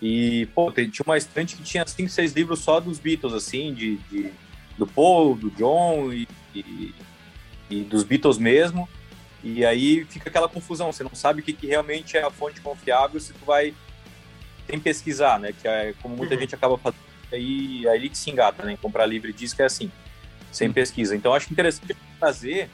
E, 0.02 0.48
pô, 0.56 0.72
tinha 0.72 0.92
uma 1.06 1.18
estante 1.18 1.56
que 1.56 1.64
tinha 1.64 1.86
cinco, 1.86 2.10
seis 2.10 2.34
livros 2.34 2.60
só 2.60 2.80
dos 2.80 2.98
Beatles, 2.98 3.34
assim, 3.34 3.74
de, 3.74 3.98
de 4.10 4.32
do 4.78 4.88
Paul, 4.88 5.36
do 5.36 5.52
John 5.52 6.12
e, 6.12 6.28
e, 6.56 6.96
e, 7.70 7.84
dos 7.84 8.04
Beatles 8.04 8.38
mesmo. 8.38 8.90
E 9.44 9.66
aí 9.66 10.06
fica 10.06 10.30
aquela 10.30 10.50
confusão, 10.50 10.92
você 10.92 11.04
não 11.04 11.14
sabe 11.14 11.42
o 11.42 11.44
que, 11.44 11.54
que 11.54 11.68
realmente 11.68 12.18
é 12.18 12.24
a 12.24 12.32
fonte 12.32 12.62
confiável 12.62 13.20
se 13.20 13.34
tu 13.34 13.46
vai 13.46 13.74
tem 14.68 14.80
pesquisar, 14.80 15.40
né? 15.40 15.54
Que 15.54 15.68
é 15.68 15.94
como 16.02 16.16
muita 16.16 16.36
uhum. 16.36 16.42
gente 16.42 16.56
acaba 16.56 16.78
fazendo, 16.78 17.02
aí, 17.32 17.88
aí 17.88 18.10
que 18.10 18.18
se 18.18 18.30
engata, 18.30 18.64
né? 18.64 18.78
Comprar 18.82 19.06
livre 19.06 19.34
disco 19.34 19.62
é 19.62 19.66
assim, 19.66 19.92
sem 20.52 20.68
uhum. 20.68 20.74
pesquisa. 20.74 21.16
Então 21.16 21.34
acho 21.34 21.52
interessante 21.52 21.96
trazer 22.20 22.70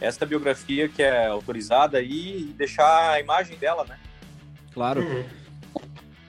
essa 0.00 0.26
biografia 0.26 0.88
que 0.88 1.02
é 1.02 1.26
autorizada 1.26 2.02
e 2.02 2.54
deixar 2.56 3.12
a 3.12 3.20
imagem 3.20 3.56
dela, 3.56 3.84
né? 3.84 3.98
Claro. 4.72 5.02
Uhum. 5.02 5.24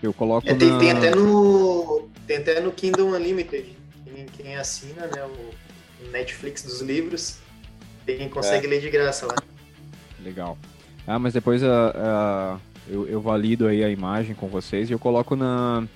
Eu 0.02 0.14
coloco 0.14 0.48
é, 0.48 0.54
tem, 0.54 0.70
na... 0.70 0.80
tem, 0.80 0.92
até 0.92 1.16
no 1.16 2.10
tem 2.26 2.38
até 2.38 2.60
no 2.60 2.72
Kingdom 2.72 3.16
Unlimited. 3.16 3.76
Quem, 4.04 4.26
quem 4.26 4.56
assina, 4.56 5.08
né, 5.08 5.24
o 5.24 6.12
Netflix 6.12 6.64
dos 6.64 6.82
livros, 6.82 7.40
tem 8.06 8.30
consegue 8.30 8.68
é. 8.68 8.70
ler 8.70 8.82
de 8.82 8.90
graça 8.90 9.26
lá. 9.26 9.36
Legal. 10.24 10.58
Ah, 11.06 11.18
mas 11.18 11.34
depois 11.34 11.64
uh, 11.64 11.66
uh, 11.66 12.60
eu, 12.88 13.08
eu 13.08 13.22
valido 13.22 13.68
aí 13.68 13.84
a 13.84 13.90
imagem 13.90 14.36
com 14.36 14.48
vocês 14.48 14.90
e 14.90 14.94
eu 14.94 15.00
coloco 15.00 15.36
na, 15.36 15.88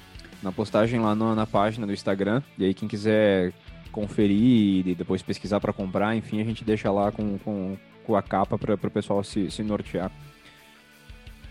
na 0.42 0.52
postagem 0.52 1.00
lá 1.00 1.14
no, 1.14 1.36
na 1.36 1.46
página 1.46 1.86
do 1.86 1.94
Instagram. 1.94 2.42
E 2.58 2.66
aí 2.66 2.74
quem 2.74 2.88
quiser 2.88 3.54
conferir 3.92 4.88
e 4.88 4.96
depois 4.96 5.22
pesquisar 5.22 5.60
para 5.60 5.74
comprar, 5.74 6.16
enfim, 6.16 6.40
a 6.40 6.46
gente 6.46 6.64
deixa 6.64 6.90
lá 6.92 7.12
com, 7.12 7.38
com, 7.40 7.78
com 8.06 8.16
a 8.16 8.22
capa 8.22 8.58
para 8.58 8.74
o 8.74 8.92
pessoal 8.92 9.24
se, 9.24 9.52
se 9.52 9.62
nortear. 9.64 10.12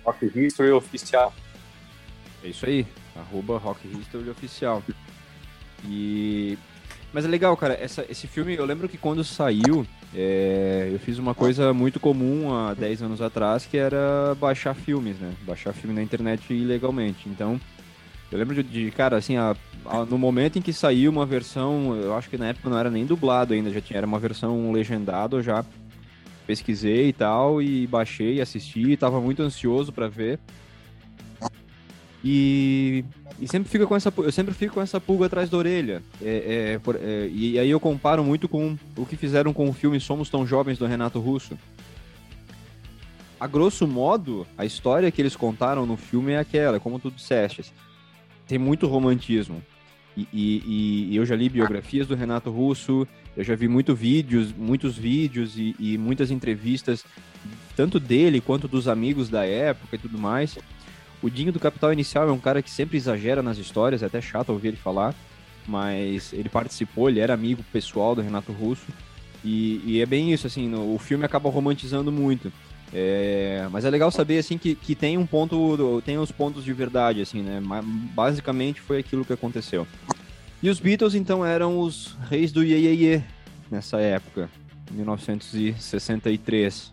Rock 0.04 0.26
History 0.34 0.70
Oficial. 0.70 1.32
É 2.42 2.48
isso 2.48 2.64
aí, 2.66 2.86
arroba 3.16 3.58
Rock 3.58 3.86
History 3.86 4.28
Oficial. 4.30 4.82
E... 5.84 6.56
Mas 7.12 7.24
é 7.24 7.28
legal, 7.28 7.56
cara, 7.56 7.74
essa, 7.74 8.04
esse 8.08 8.26
filme, 8.26 8.54
eu 8.54 8.64
lembro 8.64 8.88
que 8.88 8.96
quando 8.96 9.24
saiu, 9.24 9.84
é, 10.14 10.88
eu 10.92 10.98
fiz 11.00 11.18
uma 11.18 11.34
coisa 11.34 11.74
muito 11.74 11.98
comum 11.98 12.54
há 12.54 12.72
10 12.74 13.02
anos 13.02 13.20
atrás, 13.20 13.66
que 13.66 13.76
era 13.76 14.34
baixar 14.38 14.74
filmes, 14.74 15.18
né? 15.18 15.32
Baixar 15.42 15.72
filme 15.72 15.94
na 15.94 16.02
internet 16.02 16.52
ilegalmente. 16.52 17.28
Então, 17.28 17.60
Eu 18.30 18.38
lembro 18.38 18.62
de, 18.62 18.92
cara, 18.92 19.16
assim, 19.16 19.36
a, 19.36 19.56
a, 19.84 20.04
no 20.04 20.16
momento 20.16 20.56
em 20.56 20.62
que 20.62 20.72
saiu 20.72 21.10
uma 21.10 21.26
versão, 21.26 21.96
eu 21.96 22.14
acho 22.16 22.30
que 22.30 22.38
na 22.38 22.46
época 22.48 22.70
não 22.70 22.78
era 22.78 22.88
nem 22.90 23.04
dublado 23.04 23.52
ainda, 23.52 23.72
já 23.72 23.80
tinha, 23.80 23.98
era 23.98 24.06
uma 24.06 24.20
versão 24.20 24.70
legendada, 24.70 25.36
eu 25.36 25.42
já 25.42 25.64
pesquisei 26.46 27.08
e 27.08 27.12
tal, 27.12 27.60
e 27.60 27.88
baixei, 27.88 28.40
assisti, 28.40 28.96
tava 28.96 29.20
muito 29.20 29.42
ansioso 29.42 29.92
para 29.92 30.06
ver. 30.06 30.38
E, 32.22 33.04
e, 33.40 33.48
sempre 33.48 33.70
fica 33.70 33.86
com 33.86 33.96
essa, 33.96 34.12
eu 34.18 34.30
sempre 34.30 34.52
fico 34.52 34.74
com 34.74 34.82
essa 34.82 35.00
pulga 35.00 35.26
atrás 35.26 35.48
da 35.48 35.56
orelha. 35.56 36.02
É, 36.20 36.74
é, 36.74 36.78
por, 36.78 36.96
é, 36.96 37.28
e 37.32 37.58
aí 37.58 37.70
eu 37.70 37.80
comparo 37.80 38.22
muito 38.22 38.48
com 38.48 38.76
o 38.96 39.06
que 39.06 39.16
fizeram 39.16 39.52
com 39.52 39.68
o 39.68 39.72
filme 39.72 39.98
Somos 39.98 40.28
Tão 40.28 40.46
Jovens 40.46 40.78
do 40.78 40.86
Renato 40.86 41.18
Russo. 41.18 41.56
A 43.38 43.46
grosso 43.46 43.86
modo, 43.86 44.46
a 44.58 44.66
história 44.66 45.10
que 45.10 45.22
eles 45.22 45.34
contaram 45.34 45.86
no 45.86 45.96
filme 45.96 46.32
é 46.32 46.38
aquela, 46.38 46.78
como 46.78 46.98
tu 46.98 47.10
disseste. 47.10 47.72
Tem 48.46 48.58
muito 48.58 48.86
romantismo. 48.86 49.62
E, 50.14 50.28
e, 50.32 51.06
e, 51.10 51.16
eu 51.16 51.24
já 51.24 51.34
li 51.34 51.48
biografias 51.48 52.06
do 52.06 52.14
Renato 52.14 52.50
Russo, 52.50 53.08
eu 53.34 53.42
já 53.42 53.54
vi 53.54 53.68
muito 53.68 53.94
vídeos, 53.94 54.52
muitos 54.52 54.98
vídeos 54.98 55.56
e, 55.56 55.74
e 55.78 55.96
muitas 55.96 56.30
entrevistas, 56.30 57.04
tanto 57.74 57.98
dele 57.98 58.40
quanto 58.40 58.68
dos 58.68 58.88
amigos 58.88 59.30
da 59.30 59.46
época 59.46 59.96
e 59.96 59.98
tudo 59.98 60.18
mais. 60.18 60.58
O 61.22 61.28
Dinho 61.28 61.52
do 61.52 61.60
Capital 61.60 61.92
Inicial 61.92 62.28
é 62.28 62.32
um 62.32 62.38
cara 62.38 62.62
que 62.62 62.70
sempre 62.70 62.96
exagera 62.96 63.42
nas 63.42 63.58
histórias, 63.58 64.02
é 64.02 64.06
até 64.06 64.20
chato 64.20 64.50
ouvir 64.50 64.68
ele 64.68 64.76
falar, 64.76 65.14
mas 65.66 66.32
ele 66.32 66.48
participou, 66.48 67.08
ele 67.08 67.20
era 67.20 67.34
amigo 67.34 67.62
pessoal 67.72 68.14
do 68.14 68.22
Renato 68.22 68.52
Russo, 68.52 68.86
e, 69.44 69.80
e 69.84 70.00
é 70.00 70.06
bem 70.06 70.32
isso, 70.32 70.46
assim, 70.46 70.68
no, 70.68 70.94
o 70.94 70.98
filme 70.98 71.24
acaba 71.24 71.50
romantizando 71.50 72.12
muito. 72.12 72.52
É, 72.92 73.68
mas 73.70 73.84
é 73.84 73.90
legal 73.90 74.10
saber 74.10 74.38
assim 74.38 74.58
que, 74.58 74.74
que 74.74 74.96
tem 74.96 75.16
um 75.16 75.24
ponto, 75.24 76.02
tem 76.04 76.18
os 76.18 76.32
pontos 76.32 76.64
de 76.64 76.72
verdade, 76.72 77.20
assim, 77.20 77.40
né? 77.40 77.62
Basicamente 78.14 78.80
foi 78.80 78.98
aquilo 78.98 79.24
que 79.24 79.32
aconteceu. 79.32 79.86
E 80.62 80.68
os 80.68 80.78
Beatles 80.80 81.14
então 81.14 81.46
eram 81.46 81.78
os 81.78 82.16
reis 82.28 82.52
do 82.52 82.64
Ye, 82.64 82.74
Ye, 82.74 83.04
Ye 83.04 83.22
nessa 83.70 84.00
época, 84.00 84.50
1963. 84.90 86.92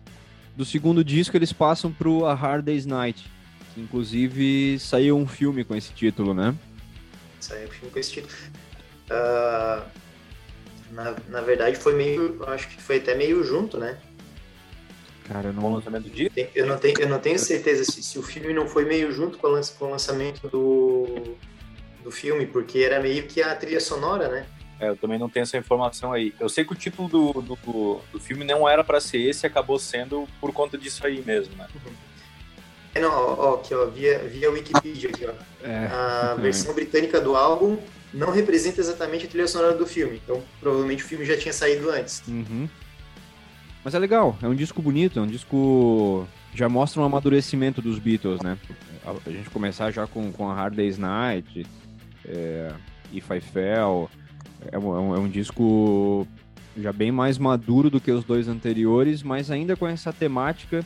Do 0.56 0.64
segundo 0.64 1.04
disco 1.04 1.36
eles 1.36 1.52
passam 1.52 1.92
pro 1.92 2.24
A 2.26 2.34
Hard 2.34 2.64
Day's 2.64 2.86
Night, 2.86 3.28
Inclusive, 3.76 4.78
saiu 4.78 5.16
um 5.16 5.26
filme 5.26 5.64
com 5.64 5.74
esse 5.74 5.92
título, 5.92 6.34
né? 6.34 6.54
Saiu 7.40 7.68
um 7.68 7.70
filme 7.70 7.90
com 7.90 7.98
esse 7.98 8.12
título. 8.12 8.34
Uh, 9.10 9.82
na, 10.90 11.16
na 11.28 11.40
verdade, 11.40 11.76
foi 11.76 11.94
meio. 11.94 12.42
Acho 12.48 12.68
que 12.68 12.82
foi 12.82 12.96
até 12.96 13.14
meio 13.14 13.44
junto, 13.44 13.78
né? 13.78 13.98
Cara, 15.24 15.52
no 15.52 15.74
lançamento 15.74 16.08
dia? 16.08 16.30
Eu 16.54 16.66
não 16.66 16.78
tenho, 16.78 17.00
eu 17.00 17.08
não 17.08 17.18
tenho 17.18 17.38
certeza 17.38 17.84
se, 17.84 18.02
se 18.02 18.18
o 18.18 18.22
filme 18.22 18.52
não 18.54 18.66
foi 18.66 18.86
meio 18.86 19.12
junto 19.12 19.36
com 19.36 19.48
o, 19.48 19.60
com 19.78 19.84
o 19.84 19.90
lançamento 19.90 20.48
do, 20.48 21.36
do 22.02 22.10
filme, 22.10 22.46
porque 22.46 22.78
era 22.78 22.98
meio 22.98 23.24
que 23.24 23.42
a 23.42 23.54
trilha 23.54 23.80
sonora, 23.80 24.28
né? 24.28 24.46
É, 24.80 24.88
eu 24.88 24.96
também 24.96 25.18
não 25.18 25.28
tenho 25.28 25.42
essa 25.42 25.58
informação 25.58 26.12
aí. 26.12 26.32
Eu 26.40 26.48
sei 26.48 26.64
que 26.64 26.72
o 26.72 26.76
título 26.76 27.08
do, 27.08 27.42
do, 27.42 28.00
do 28.10 28.20
filme 28.20 28.44
não 28.44 28.66
era 28.66 28.82
para 28.82 29.00
ser 29.00 29.18
esse, 29.18 29.46
acabou 29.46 29.78
sendo 29.78 30.26
por 30.40 30.52
conta 30.52 30.78
disso 30.78 31.06
aí 31.06 31.20
mesmo, 31.20 31.54
né? 31.56 31.66
Uhum. 31.74 31.92
É, 32.94 33.00
não, 33.00 33.10
ó, 33.10 33.54
aqui, 33.54 33.74
ó, 33.74 33.86
via, 33.86 34.18
via 34.20 34.50
Wikipedia 34.50 35.10
aqui, 35.10 35.26
ó. 35.26 35.32
É. 35.66 35.86
A 35.86 36.34
versão 36.40 36.74
britânica 36.74 37.20
do 37.20 37.36
álbum 37.36 37.78
não 38.12 38.30
representa 38.30 38.80
exatamente 38.80 39.26
a 39.26 39.28
trilha 39.28 39.46
sonora 39.46 39.74
do 39.74 39.86
filme, 39.86 40.20
então 40.24 40.42
provavelmente 40.60 41.04
o 41.04 41.06
filme 41.06 41.24
já 41.24 41.36
tinha 41.36 41.52
saído 41.52 41.90
antes. 41.90 42.22
Uhum. 42.26 42.68
Mas 43.84 43.94
é 43.94 43.98
legal, 43.98 44.36
é 44.42 44.48
um 44.48 44.54
disco 44.54 44.82
bonito, 44.82 45.18
é 45.18 45.22
um 45.22 45.26
disco. 45.26 46.26
Já 46.54 46.68
mostra 46.68 47.00
um 47.00 47.04
amadurecimento 47.04 47.80
dos 47.80 47.98
Beatles, 47.98 48.40
né? 48.40 48.58
A, 49.04 49.30
gente 49.30 49.48
começar 49.50 49.90
já 49.90 50.06
com, 50.06 50.32
com 50.32 50.48
a 50.48 50.54
Hard 50.54 50.74
Day's 50.74 50.98
Night, 50.98 51.66
é, 52.24 52.72
If 53.12 53.30
I 53.30 53.40
Fell. 53.40 54.10
É 54.72 54.78
um, 54.78 55.14
é 55.14 55.18
um 55.18 55.28
disco 55.28 56.26
já 56.76 56.92
bem 56.92 57.12
mais 57.12 57.38
maduro 57.38 57.88
do 57.90 58.00
que 58.00 58.10
os 58.10 58.24
dois 58.24 58.48
anteriores, 58.48 59.22
mas 59.22 59.50
ainda 59.50 59.76
com 59.76 59.86
essa 59.86 60.12
temática 60.12 60.84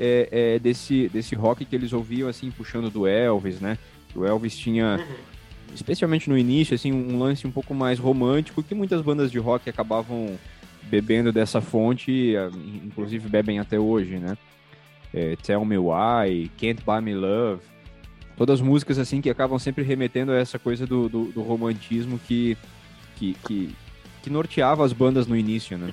é, 0.00 0.28
é, 0.32 0.58
desse, 0.58 1.10
desse 1.10 1.34
rock 1.34 1.62
que 1.66 1.76
eles 1.76 1.92
ouviam, 1.92 2.26
assim, 2.26 2.50
puxando 2.50 2.90
do 2.90 3.06
Elvis, 3.06 3.60
né? 3.60 3.76
O 4.14 4.24
Elvis 4.24 4.56
tinha, 4.56 4.96
uhum. 4.96 5.74
especialmente 5.74 6.30
no 6.30 6.38
início, 6.38 6.74
assim, 6.74 6.90
um 6.90 7.18
lance 7.18 7.46
um 7.46 7.50
pouco 7.50 7.74
mais 7.74 7.98
romântico, 7.98 8.62
que 8.62 8.74
muitas 8.74 9.02
bandas 9.02 9.30
de 9.30 9.38
rock 9.38 9.68
acabavam 9.68 10.38
bebendo 10.84 11.30
dessa 11.30 11.60
fonte, 11.60 12.34
inclusive 12.82 13.28
bebem 13.28 13.58
até 13.58 13.78
hoje, 13.78 14.16
né? 14.16 14.38
É, 15.12 15.36
Tell 15.36 15.64
Me 15.66 15.76
Why, 15.76 16.50
Can't 16.58 16.82
Buy 16.82 17.02
Me 17.02 17.14
Love, 17.14 17.62
todas 18.36 18.60
músicas 18.62 18.98
assim 18.98 19.20
que 19.20 19.28
acabam 19.28 19.58
sempre 19.58 19.84
remetendo 19.84 20.32
a 20.32 20.38
essa 20.38 20.58
coisa 20.58 20.86
do, 20.86 21.08
do, 21.10 21.24
do 21.26 21.42
romantismo 21.42 22.18
que, 22.26 22.56
que, 23.16 23.36
que, 23.46 23.76
que 24.22 24.30
norteava 24.30 24.82
as 24.84 24.94
bandas 24.94 25.26
no 25.26 25.36
início, 25.36 25.76
né? 25.76 25.92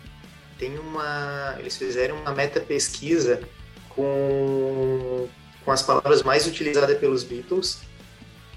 Tem 0.57 0.77
uma. 0.79 1.55
Eles 1.59 1.77
fizeram 1.77 2.15
uma 2.21 2.33
meta 2.33 2.59
pesquisa 2.59 3.41
com, 3.97 5.27
com 5.65 5.71
as 5.71 5.81
palavras 5.81 6.23
mais 6.23 6.45
utilizadas 6.47 6.97
pelos 6.99 7.23
Beatles. 7.23 7.79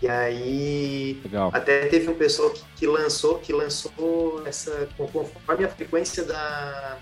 E 0.03 0.09
aí 0.09 1.21
Legal. 1.25 1.51
até 1.53 1.87
teve 1.87 2.09
um 2.09 2.15
pessoal 2.15 2.51
que, 2.51 2.63
que, 2.77 2.87
lançou, 2.87 3.39
que 3.39 3.53
lançou 3.53 4.47
essa 4.47 4.89
conforme 4.97 5.65
a 5.65 5.69
frequência 5.69 6.25
da, 6.25 6.99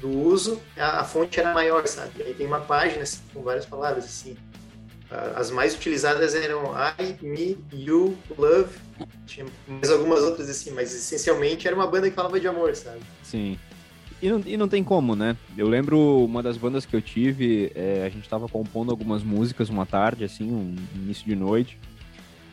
do 0.00 0.08
uso, 0.08 0.60
a, 0.76 1.00
a, 1.00 1.04
fonte 1.04 1.38
era 1.38 1.52
maior, 1.52 1.86
sabe? 1.86 2.12
E 2.18 2.22
aí 2.22 2.34
tem 2.34 2.46
uma 2.46 2.60
página 2.60 3.02
assim, 3.02 3.20
com 3.34 3.42
várias 3.42 3.66
palavras 3.66 4.04
assim. 4.04 4.36
As 5.34 5.50
mais 5.50 5.74
utilizadas 5.74 6.36
eram 6.36 6.72
I, 6.98 7.18
me, 7.20 7.58
you, 7.72 8.16
love, 8.38 8.78
tinha 9.26 9.44
mais 9.66 9.90
algumas 9.90 10.22
outras 10.22 10.48
assim, 10.48 10.70
mas 10.70 10.94
essencialmente 10.94 11.66
era 11.66 11.74
uma 11.74 11.86
banda 11.86 12.08
que 12.08 12.14
falava 12.14 12.38
de 12.38 12.46
amor, 12.46 12.76
sabe? 12.76 13.00
Sim. 13.24 13.58
E 14.22 14.28
não, 14.28 14.42
e 14.44 14.56
não 14.56 14.68
tem 14.68 14.84
como, 14.84 15.16
né? 15.16 15.36
Eu 15.56 15.66
lembro 15.66 16.24
uma 16.24 16.42
das 16.42 16.58
bandas 16.58 16.84
que 16.84 16.94
eu 16.94 17.00
tive, 17.00 17.72
é, 17.74 18.04
a 18.04 18.08
gente 18.10 18.28
tava 18.28 18.48
compondo 18.48 18.90
algumas 18.90 19.22
músicas 19.22 19.70
uma 19.70 19.86
tarde, 19.86 20.24
assim, 20.24 20.50
um 20.52 20.76
início 20.94 21.24
de 21.24 21.34
noite. 21.34 21.78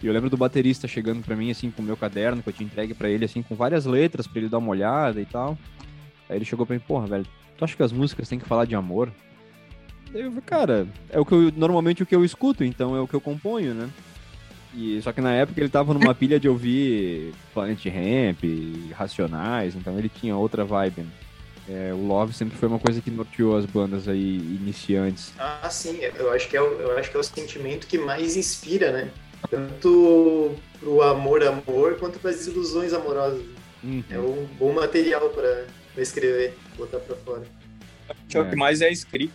E 0.01 0.08
eu 0.08 0.13
lembro 0.13 0.30
do 0.30 0.38
baterista 0.38 0.88
chegando 0.88 1.23
para 1.23 1.36
mim, 1.36 1.51
assim, 1.51 1.69
com 1.69 1.82
o 1.82 1.86
meu 1.86 1.97
caderno, 1.97 2.41
que 2.41 2.49
eu 2.49 2.53
tinha 2.53 2.67
entregue 2.67 2.93
para 2.93 3.10
ele, 3.10 3.25
assim, 3.25 3.41
com 3.41 3.56
várias 3.56 3.86
letras 3.86 4.27
para 4.27 4.39
ele 4.39 4.49
dar 4.49 4.60
uma 4.60 4.69
olhada 4.69 5.19
e 5.19 5.25
tal. 5.25 5.58
Aí 6.30 6.38
ele 6.38 6.45
chegou 6.45 6.65
pra 6.65 6.75
mim, 6.75 6.82
porra, 6.88 7.08
velho, 7.08 7.25
tu 7.58 7.65
acha 7.65 7.75
que 7.75 7.84
as 7.84 7.91
músicas 7.91 8.30
têm 8.30 8.39
que 8.39 8.45
falar 8.45 8.65
de 8.65 8.75
amor? 8.75 9.12
Eu 10.13 10.30
falei, 10.30 10.43
cara, 10.45 10.88
é 11.10 11.19
o 11.19 11.25
que 11.25 11.34
eu, 11.34 11.51
normalmente 11.56 12.01
o 12.01 12.06
que 12.06 12.15
eu 12.15 12.23
escuto, 12.23 12.63
então 12.63 12.95
é 12.95 13.01
o 13.01 13.08
que 13.08 13.13
eu 13.13 13.21
componho, 13.21 13.73
né? 13.73 13.89
E, 14.73 15.01
só 15.01 15.12
que 15.12 15.19
na 15.19 15.34
época 15.34 15.60
ele 15.60 15.69
tava 15.69 15.93
numa 15.93 16.13
pilha 16.13 16.39
de 16.39 16.47
ouvir 16.47 17.34
Planet 17.53 17.84
Ramp, 17.86 18.43
Racionais, 18.93 19.75
então 19.75 19.97
ele 19.97 20.08
tinha 20.08 20.36
outra 20.36 20.63
vibe. 20.63 21.01
Né? 21.01 21.27
É, 21.69 21.93
o 21.93 22.08
Love 22.08 22.34
sempre 22.34 22.58
foi 22.58 22.69
uma 22.69 22.80
coisa 22.80 23.01
que 23.01 23.12
norteou 23.12 23.58
as 23.58 23.65
bandas 23.65 24.08
aí 24.08 24.38
iniciantes. 24.38 25.34
Ah, 25.38 25.69
sim, 25.69 25.99
eu 26.15 26.32
acho 26.32 26.47
que 26.47 26.56
é 26.56 26.62
o, 26.62 26.65
eu 26.65 26.97
acho 26.97 27.12
que 27.12 27.17
é 27.17 27.19
o 27.19 27.23
sentimento 27.23 27.88
que 27.88 27.97
mais 27.97 28.38
inspira, 28.38 28.91
né? 28.91 29.12
Tanto 29.49 30.56
pro 30.80 31.01
amor, 31.01 31.43
amor, 31.43 31.95
quanto 31.99 32.19
para 32.19 32.32
as 32.32 32.47
ilusões 32.47 32.93
amorosas. 32.93 33.41
Uhum. 33.84 34.03
É 34.10 34.17
um 34.17 34.45
bom 34.58 34.73
material 34.73 35.30
para 35.30 35.65
escrever, 36.01 36.58
botar 36.77 36.99
para 36.99 37.15
fora. 37.17 37.43
É 38.34 38.39
o 38.39 38.49
que 38.49 38.56
mais 38.56 38.82
é 38.82 38.89
escrito. 38.89 39.34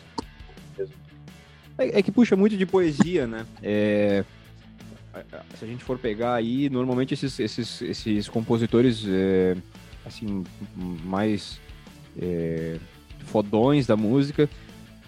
É, 1.78 1.98
é, 1.98 2.02
que 2.02 2.10
puxa 2.10 2.34
muito 2.34 2.56
de 2.56 2.64
poesia, 2.64 3.26
né? 3.26 3.46
É, 3.62 4.24
se 5.58 5.64
a 5.64 5.68
gente 5.68 5.84
for 5.84 5.98
pegar 5.98 6.34
aí, 6.34 6.70
normalmente 6.70 7.12
esses, 7.12 7.38
esses, 7.38 7.82
esses 7.82 8.28
compositores 8.28 9.04
é, 9.06 9.56
assim 10.06 10.44
mais 11.04 11.60
é, 12.20 12.78
fodões 13.26 13.86
da 13.86 13.96
música, 13.96 14.48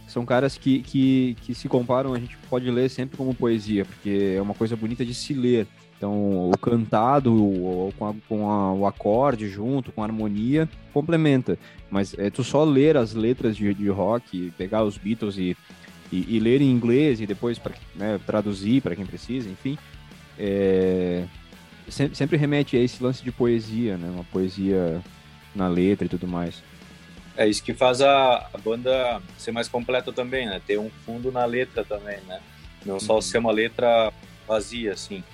são 0.06 0.24
caras 0.24 0.56
que, 0.56 0.80
que, 0.80 1.36
que 1.40 1.54
se 1.54 1.68
comparam, 1.68 2.14
a 2.14 2.18
gente 2.18 2.36
pode 2.48 2.70
ler 2.70 2.88
sempre 2.88 3.16
como 3.16 3.34
poesia, 3.34 3.84
porque 3.84 4.34
é 4.36 4.40
uma 4.40 4.54
coisa 4.54 4.76
bonita 4.76 5.04
de 5.04 5.14
se 5.14 5.34
ler. 5.34 5.66
Então, 5.96 6.50
o 6.50 6.58
cantado 6.58 7.34
o, 7.34 7.92
com, 7.96 8.08
a, 8.08 8.14
com 8.28 8.50
a, 8.50 8.72
o 8.74 8.86
acorde 8.86 9.48
junto, 9.48 9.90
com 9.92 10.02
a 10.02 10.06
harmonia, 10.06 10.68
complementa. 10.92 11.58
Mas 11.90 12.14
é 12.18 12.30
tu 12.30 12.44
só 12.44 12.62
ler 12.62 12.96
as 12.96 13.14
letras 13.14 13.56
de, 13.56 13.72
de 13.72 13.88
rock, 13.88 14.52
pegar 14.58 14.84
os 14.84 14.98
Beatles 14.98 15.38
e, 15.38 15.56
e, 16.12 16.36
e 16.36 16.40
ler 16.40 16.60
em 16.60 16.70
inglês 16.70 17.20
e 17.20 17.26
depois 17.26 17.58
pra, 17.58 17.72
né, 17.94 18.20
traduzir 18.26 18.82
para 18.82 18.94
quem 18.94 19.06
precisa, 19.06 19.48
enfim, 19.48 19.78
é, 20.38 21.24
sempre, 21.88 22.16
sempre 22.16 22.36
remete 22.36 22.76
a 22.76 22.80
esse 22.80 23.02
lance 23.02 23.22
de 23.22 23.32
poesia, 23.32 23.96
né? 23.96 24.10
Uma 24.10 24.24
poesia 24.24 25.02
na 25.54 25.68
letra 25.68 26.06
e 26.06 26.08
tudo 26.08 26.26
mais. 26.26 26.62
É 27.36 27.48
isso 27.48 27.62
que 27.62 27.74
faz 27.74 28.00
a, 28.00 28.48
a, 28.52 28.58
banda 28.58 29.20
ser 29.36 29.50
mais 29.50 29.68
completa 29.68 30.12
também, 30.12 30.46
né? 30.46 30.60
Ter 30.64 30.78
um 30.78 30.90
fundo 31.04 31.32
na 31.32 31.44
letra 31.44 31.84
também, 31.84 32.18
né? 32.28 32.40
Não 32.86 33.00
só 33.00 33.16
uhum. 33.16 33.22
ser 33.22 33.38
uma 33.38 33.50
letra 33.50 34.12
vazia, 34.46 34.92
assim. 34.92 35.24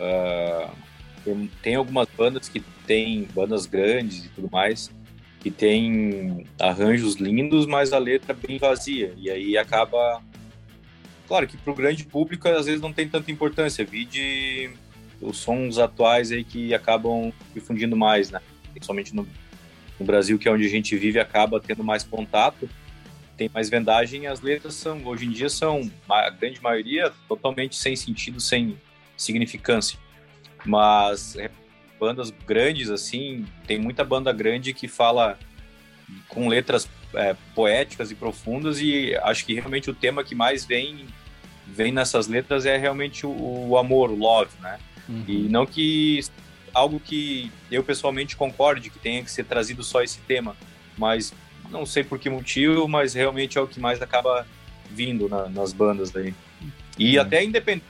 Uh, 0.00 1.48
tem, 1.62 1.74
algumas 1.74 2.08
bandas 2.16 2.48
que 2.48 2.60
tem 2.86 3.28
bandas 3.34 3.66
grandes 3.66 4.24
e 4.24 4.28
tudo 4.28 4.48
mais 4.50 4.90
que 5.46 5.50
tem 5.50 6.44
arranjos 6.58 7.14
lindos, 7.14 7.66
mas 7.66 7.92
a 7.92 7.98
letra 7.98 8.34
bem 8.34 8.58
vazia 8.58 9.14
e 9.16 9.30
aí 9.30 9.56
acaba, 9.56 10.20
claro 11.28 11.46
que 11.46 11.56
para 11.56 11.72
o 11.72 11.76
grande 11.76 12.02
público 12.02 12.48
às 12.48 12.66
vezes 12.66 12.80
não 12.80 12.92
tem 12.92 13.08
tanta 13.08 13.30
importância. 13.30 13.84
Vi 13.84 14.04
de 14.04 14.70
os 15.20 15.38
sons 15.38 15.78
atuais 15.78 16.32
aí 16.32 16.42
que 16.42 16.74
acabam 16.74 17.32
difundindo 17.54 17.96
mais, 17.96 18.28
né? 18.28 18.40
Principalmente 18.72 19.14
no, 19.14 19.24
no 19.98 20.06
Brasil, 20.06 20.38
que 20.38 20.48
é 20.48 20.52
onde 20.52 20.66
a 20.66 20.68
gente 20.68 20.96
vive, 20.96 21.18
acaba 21.18 21.60
tendo 21.60 21.82
mais 21.82 22.02
contato, 22.02 22.68
tem 23.36 23.50
mais 23.52 23.68
vendagem. 23.68 24.26
As 24.26 24.40
letras 24.40 24.74
são, 24.74 25.04
hoje 25.04 25.26
em 25.26 25.30
dia, 25.30 25.48
são 25.48 25.90
a 26.08 26.30
grande 26.30 26.62
maioria 26.62 27.12
totalmente 27.28 27.76
sem 27.76 27.94
sentido, 27.96 28.40
sem 28.40 28.78
significância. 29.16 29.98
Mas 30.64 31.36
é, 31.36 31.50
bandas 31.98 32.30
grandes 32.46 32.90
assim, 32.90 33.46
tem 33.66 33.78
muita 33.78 34.04
banda 34.04 34.32
grande 34.32 34.72
que 34.72 34.88
fala 34.88 35.38
com 36.28 36.48
letras 36.48 36.88
é, 37.14 37.34
poéticas 37.54 38.10
e 38.10 38.14
profundas 38.14 38.80
e 38.80 39.14
acho 39.22 39.44
que 39.44 39.54
realmente 39.54 39.90
o 39.90 39.94
tema 39.94 40.22
que 40.22 40.34
mais 40.34 40.64
vem 40.64 41.06
vem 41.66 41.90
nessas 41.90 42.28
letras 42.28 42.64
é 42.64 42.76
realmente 42.76 43.26
o, 43.26 43.68
o 43.68 43.76
amor, 43.76 44.10
o 44.10 44.16
love, 44.16 44.52
né? 44.60 44.78
Uhum. 45.08 45.24
E 45.26 45.48
não 45.48 45.66
que 45.66 46.20
algo 46.76 47.00
que 47.00 47.50
eu 47.70 47.82
pessoalmente 47.82 48.36
concorde 48.36 48.90
que 48.90 48.98
tenha 48.98 49.24
que 49.24 49.30
ser 49.30 49.44
trazido 49.44 49.82
só 49.82 50.02
esse 50.02 50.18
tema, 50.20 50.54
mas 50.98 51.32
não 51.70 51.86
sei 51.86 52.04
por 52.04 52.18
que 52.18 52.28
motivo, 52.28 52.86
mas 52.86 53.14
realmente 53.14 53.56
é 53.56 53.60
o 53.60 53.66
que 53.66 53.80
mais 53.80 54.02
acaba 54.02 54.46
vindo 54.90 55.26
na, 55.26 55.48
nas 55.48 55.72
bandas 55.72 56.10
daí. 56.10 56.34
E 56.98 57.16
uhum. 57.16 57.22
até 57.22 57.42
independente 57.42 57.86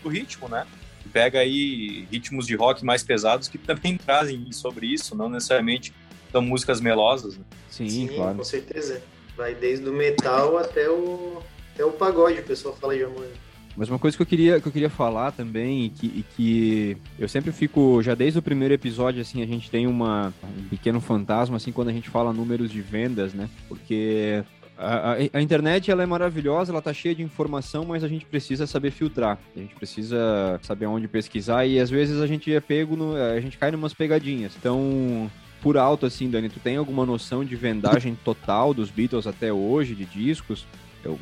do 0.00 0.08
ritmo, 0.08 0.48
né? 0.48 0.64
Pega 1.12 1.40
aí 1.40 2.06
ritmos 2.10 2.46
de 2.46 2.54
rock 2.54 2.84
mais 2.84 3.02
pesados 3.02 3.48
que 3.48 3.58
também 3.58 3.96
trazem 3.96 4.50
sobre 4.52 4.86
isso, 4.86 5.16
não 5.16 5.28
necessariamente 5.28 5.92
são 6.30 6.40
músicas 6.40 6.80
melosas. 6.80 7.36
Né? 7.36 7.44
Sim, 7.68 7.88
Sim, 7.88 8.06
claro. 8.06 8.36
com 8.36 8.44
certeza. 8.44 9.02
Vai 9.36 9.56
desde 9.56 9.88
o 9.88 9.92
metal 9.92 10.56
até 10.56 10.88
o, 10.88 11.42
até 11.74 11.84
o 11.84 11.90
pagode, 11.90 12.38
o 12.38 12.44
pessoal 12.44 12.76
fala 12.76 12.96
de 12.96 13.02
amor. 13.02 13.26
Mas 13.76 13.88
uma 13.88 13.98
coisa 13.98 14.16
que 14.16 14.22
eu 14.22 14.26
queria, 14.26 14.60
que 14.60 14.68
eu 14.68 14.72
queria 14.72 14.90
falar 14.90 15.32
também, 15.32 15.86
e 15.86 15.88
que, 15.88 16.06
e 16.06 16.24
que 16.36 16.96
eu 17.18 17.28
sempre 17.28 17.50
fico, 17.50 18.00
já 18.02 18.14
desde 18.14 18.38
o 18.38 18.42
primeiro 18.42 18.72
episódio, 18.72 19.20
assim, 19.20 19.42
a 19.42 19.46
gente 19.46 19.70
tem 19.70 19.86
uma, 19.86 20.32
um 20.58 20.68
pequeno 20.68 21.00
fantasma, 21.00 21.56
assim, 21.56 21.72
quando 21.72 21.88
a 21.88 21.92
gente 21.92 22.08
fala 22.08 22.32
números 22.32 22.70
de 22.70 22.80
vendas, 22.80 23.34
né? 23.34 23.48
Porque 23.68 24.44
a, 24.76 25.12
a, 25.12 25.16
a, 25.32 25.40
internet 25.40 25.90
ela 25.90 26.02
é 26.02 26.06
maravilhosa, 26.06 26.72
ela 26.72 26.82
tá 26.82 26.92
cheia 26.92 27.14
de 27.14 27.22
informação, 27.22 27.84
mas 27.84 28.04
a 28.04 28.08
gente 28.08 28.24
precisa 28.26 28.66
saber 28.66 28.90
filtrar. 28.90 29.38
A 29.56 29.58
gente 29.58 29.74
precisa 29.74 30.58
saber 30.62 30.86
onde 30.86 31.08
pesquisar 31.08 31.66
e 31.66 31.78
às 31.78 31.90
vezes 31.90 32.20
a 32.20 32.26
gente 32.26 32.52
é 32.52 32.60
pego 32.60 32.96
no, 32.96 33.16
a 33.16 33.40
gente 33.40 33.58
cai 33.58 33.70
numas 33.70 33.94
pegadinhas. 33.94 34.52
Então, 34.58 35.30
por 35.62 35.76
alto 35.76 36.06
assim, 36.06 36.28
Dani, 36.28 36.48
tu 36.48 36.60
tem 36.60 36.76
alguma 36.76 37.06
noção 37.06 37.44
de 37.44 37.56
vendagem 37.56 38.16
total 38.24 38.74
dos 38.74 38.90
Beatles 38.90 39.26
até 39.26 39.52
hoje 39.52 39.94
de 39.94 40.04
discos, 40.04 40.66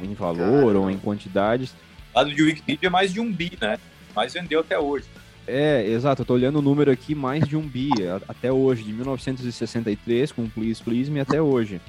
em 0.02 0.14
valor 0.14 0.76
ou 0.76 0.90
em 0.90 0.98
quantidades? 0.98 1.74
Lado 2.14 2.34
de 2.34 2.42
Wikipedia 2.42 2.88
é 2.88 2.90
mais 2.90 3.12
de 3.12 3.20
um 3.20 3.32
bi, 3.32 3.52
né? 3.60 3.78
Mais 4.14 4.32
vendeu 4.32 4.60
até 4.60 4.78
hoje. 4.78 5.06
É, 5.46 5.84
exato, 5.88 6.22
eu 6.22 6.26
tô 6.26 6.34
olhando 6.34 6.60
o 6.60 6.62
número 6.62 6.90
aqui, 6.90 7.14
mais 7.14 7.46
de 7.46 7.56
um 7.56 7.62
bi, 7.62 7.90
até 8.28 8.52
hoje, 8.52 8.84
de 8.84 8.92
1963, 8.92 10.30
com 10.30 10.48
Please 10.48 10.82
Please 10.82 11.10
Me 11.10 11.20
até 11.20 11.42
hoje. 11.42 11.80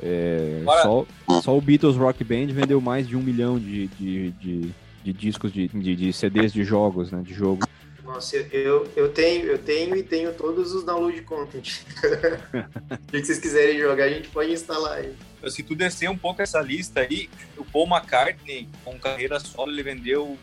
É, 0.00 0.62
só, 0.82 1.06
só 1.42 1.56
o 1.56 1.60
Beatles 1.60 1.96
Rock 1.96 2.22
Band 2.24 2.46
vendeu 2.46 2.80
mais 2.80 3.06
de 3.06 3.16
um 3.16 3.20
milhão 3.20 3.58
de, 3.58 3.88
de, 3.88 4.30
de, 4.30 4.70
de 5.04 5.12
discos, 5.12 5.52
de, 5.52 5.68
de, 5.68 5.96
de, 5.96 6.12
CDs 6.12 6.52
de 6.52 6.64
jogos, 6.64 7.10
né, 7.10 7.20
de 7.22 7.34
jogo. 7.34 7.66
Nossa, 8.04 8.36
eu, 8.36 8.88
eu, 8.96 9.12
tenho, 9.12 9.46
eu 9.46 9.58
tenho 9.58 9.94
e 9.94 10.02
tenho 10.02 10.32
todos 10.32 10.72
os 10.72 10.82
download 10.82 11.20
content. 11.22 11.82
Se 13.10 13.24
vocês 13.24 13.38
quiserem 13.38 13.78
jogar, 13.78 14.04
a 14.04 14.08
gente 14.08 14.28
pode 14.28 14.50
instalar 14.50 14.98
aí 14.98 15.12
se 15.46 15.62
tu 15.62 15.74
descer 15.74 16.10
um 16.10 16.18
pouco 16.18 16.42
essa 16.42 16.60
lista 16.60 17.00
aí, 17.00 17.28
o 17.56 17.64
Paul 17.64 17.86
McCartney, 17.86 18.68
com 18.84 18.98
carreira 18.98 19.38
solo, 19.38 19.70
ele 19.70 19.82
vendeu, 19.82 20.36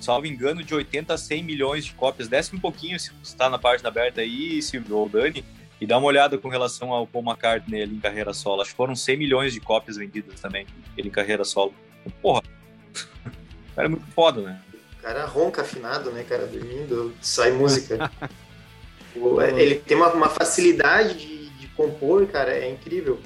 salvo 0.00 0.26
engano, 0.26 0.62
de 0.62 0.74
80 0.74 1.14
a 1.14 1.18
100 1.18 1.42
milhões 1.42 1.84
de 1.84 1.92
cópias. 1.94 2.28
Desce 2.28 2.54
um 2.54 2.60
pouquinho 2.60 2.98
se 2.98 3.10
você 3.10 3.32
está 3.32 3.48
na 3.48 3.58
página 3.58 3.88
aberta 3.88 4.20
aí, 4.20 4.60
Silvio 4.60 4.96
ou 4.96 5.08
Dani, 5.08 5.44
e 5.80 5.86
dá 5.86 5.98
uma 5.98 6.06
olhada 6.06 6.36
com 6.38 6.48
relação 6.48 6.92
ao 6.92 7.06
Paul 7.06 7.24
McCartney 7.24 7.82
ali 7.82 7.96
em 7.96 8.00
carreira 8.00 8.32
solo. 8.32 8.62
Acho 8.62 8.70
que 8.70 8.76
foram 8.76 8.94
100 8.94 9.16
milhões 9.16 9.52
de 9.52 9.60
cópias 9.60 9.96
vendidas 9.96 10.40
também, 10.40 10.66
ele 10.96 11.08
em 11.08 11.12
carreira 11.12 11.44
solo. 11.44 11.74
Porra, 12.20 12.42
o 13.26 13.74
cara 13.74 13.86
é 13.86 13.90
muito 13.90 14.06
foda, 14.12 14.42
né? 14.42 14.60
O 14.98 15.02
cara 15.02 15.24
ronca 15.26 15.62
afinado, 15.62 16.10
né, 16.10 16.22
cara, 16.22 16.46
dormindo, 16.46 17.14
sai 17.20 17.52
música. 17.52 18.10
ele 19.56 19.76
tem 19.76 19.96
uma, 19.96 20.12
uma 20.12 20.28
facilidade 20.28 21.14
de, 21.14 21.48
de 21.50 21.68
compor, 21.68 22.26
cara, 22.26 22.52
é 22.52 22.70
incrível. 22.70 23.20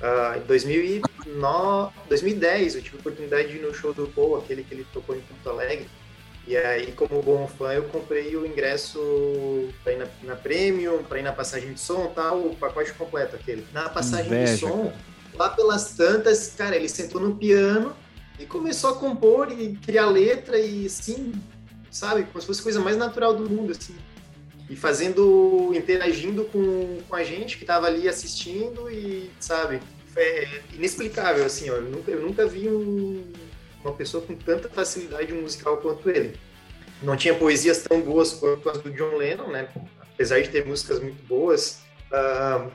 Uh, 0.00 0.38
em 0.38 0.46
2009, 0.46 1.92
2010 2.08 2.74
eu 2.74 2.82
tive 2.82 2.96
a 2.96 3.00
oportunidade 3.00 3.48
de 3.48 3.56
ir 3.56 3.62
no 3.62 3.74
show 3.74 3.94
do 3.94 4.06
Paul, 4.08 4.36
aquele 4.36 4.62
que 4.62 4.74
ele 4.74 4.86
tocou 4.92 5.16
em 5.16 5.20
Porto 5.20 5.48
Alegre. 5.48 5.88
E 6.46 6.56
aí, 6.56 6.92
como 6.92 7.20
bom 7.22 7.48
fã, 7.48 7.72
eu 7.72 7.84
comprei 7.84 8.36
o 8.36 8.46
ingresso 8.46 9.00
para 9.82 9.92
ir 9.94 9.98
na, 9.98 10.06
na 10.22 10.36
Premium, 10.36 11.02
para 11.02 11.18
ir 11.18 11.22
na 11.22 11.32
passagem 11.32 11.72
de 11.72 11.80
som 11.80 12.06
tal, 12.14 12.38
o 12.38 12.54
pacote 12.54 12.92
completo 12.92 13.34
aquele. 13.34 13.66
Na 13.72 13.88
passagem 13.88 14.26
Inveja, 14.26 14.52
de 14.52 14.60
som, 14.60 14.84
cara. 14.84 14.94
lá 15.34 15.50
pelas 15.50 15.94
tantas, 15.94 16.54
cara, 16.56 16.76
ele 16.76 16.88
sentou 16.88 17.20
no 17.20 17.34
piano 17.34 17.96
e 18.38 18.46
começou 18.46 18.90
a 18.90 18.94
compor 18.96 19.50
e 19.50 19.76
criar 19.76 20.06
letra 20.06 20.56
e 20.58 20.86
assim, 20.86 21.32
sabe, 21.90 22.22
como 22.24 22.40
se 22.40 22.46
fosse 22.46 22.60
a 22.60 22.62
coisa 22.62 22.80
mais 22.80 22.96
natural 22.96 23.34
do 23.34 23.50
mundo, 23.50 23.72
assim 23.72 23.96
e 24.68 24.74
fazendo, 24.74 25.72
interagindo 25.74 26.44
com, 26.44 26.98
com 27.08 27.16
a 27.16 27.22
gente 27.22 27.56
que 27.56 27.62
estava 27.62 27.86
ali 27.86 28.08
assistindo 28.08 28.90
e, 28.90 29.30
sabe, 29.38 29.80
é 30.16 30.60
inexplicável, 30.74 31.44
assim, 31.44 31.70
ó, 31.70 31.74
eu 31.74 31.82
nunca, 31.82 32.10
eu 32.10 32.20
nunca 32.20 32.46
vi 32.46 32.68
um, 32.68 33.24
uma 33.84 33.92
pessoa 33.92 34.22
com 34.24 34.34
tanta 34.34 34.68
facilidade 34.68 35.32
musical 35.32 35.76
quanto 35.76 36.10
ele. 36.10 36.34
Não 37.02 37.16
tinha 37.16 37.34
poesias 37.34 37.82
tão 37.82 38.00
boas 38.00 38.32
quanto 38.32 38.68
as 38.68 38.78
do 38.78 38.90
John 38.90 39.16
Lennon, 39.16 39.48
né, 39.48 39.68
apesar 40.14 40.40
de 40.40 40.48
ter 40.48 40.66
músicas 40.66 41.00
muito 41.00 41.22
boas, 41.28 41.82
uh, 42.10 42.70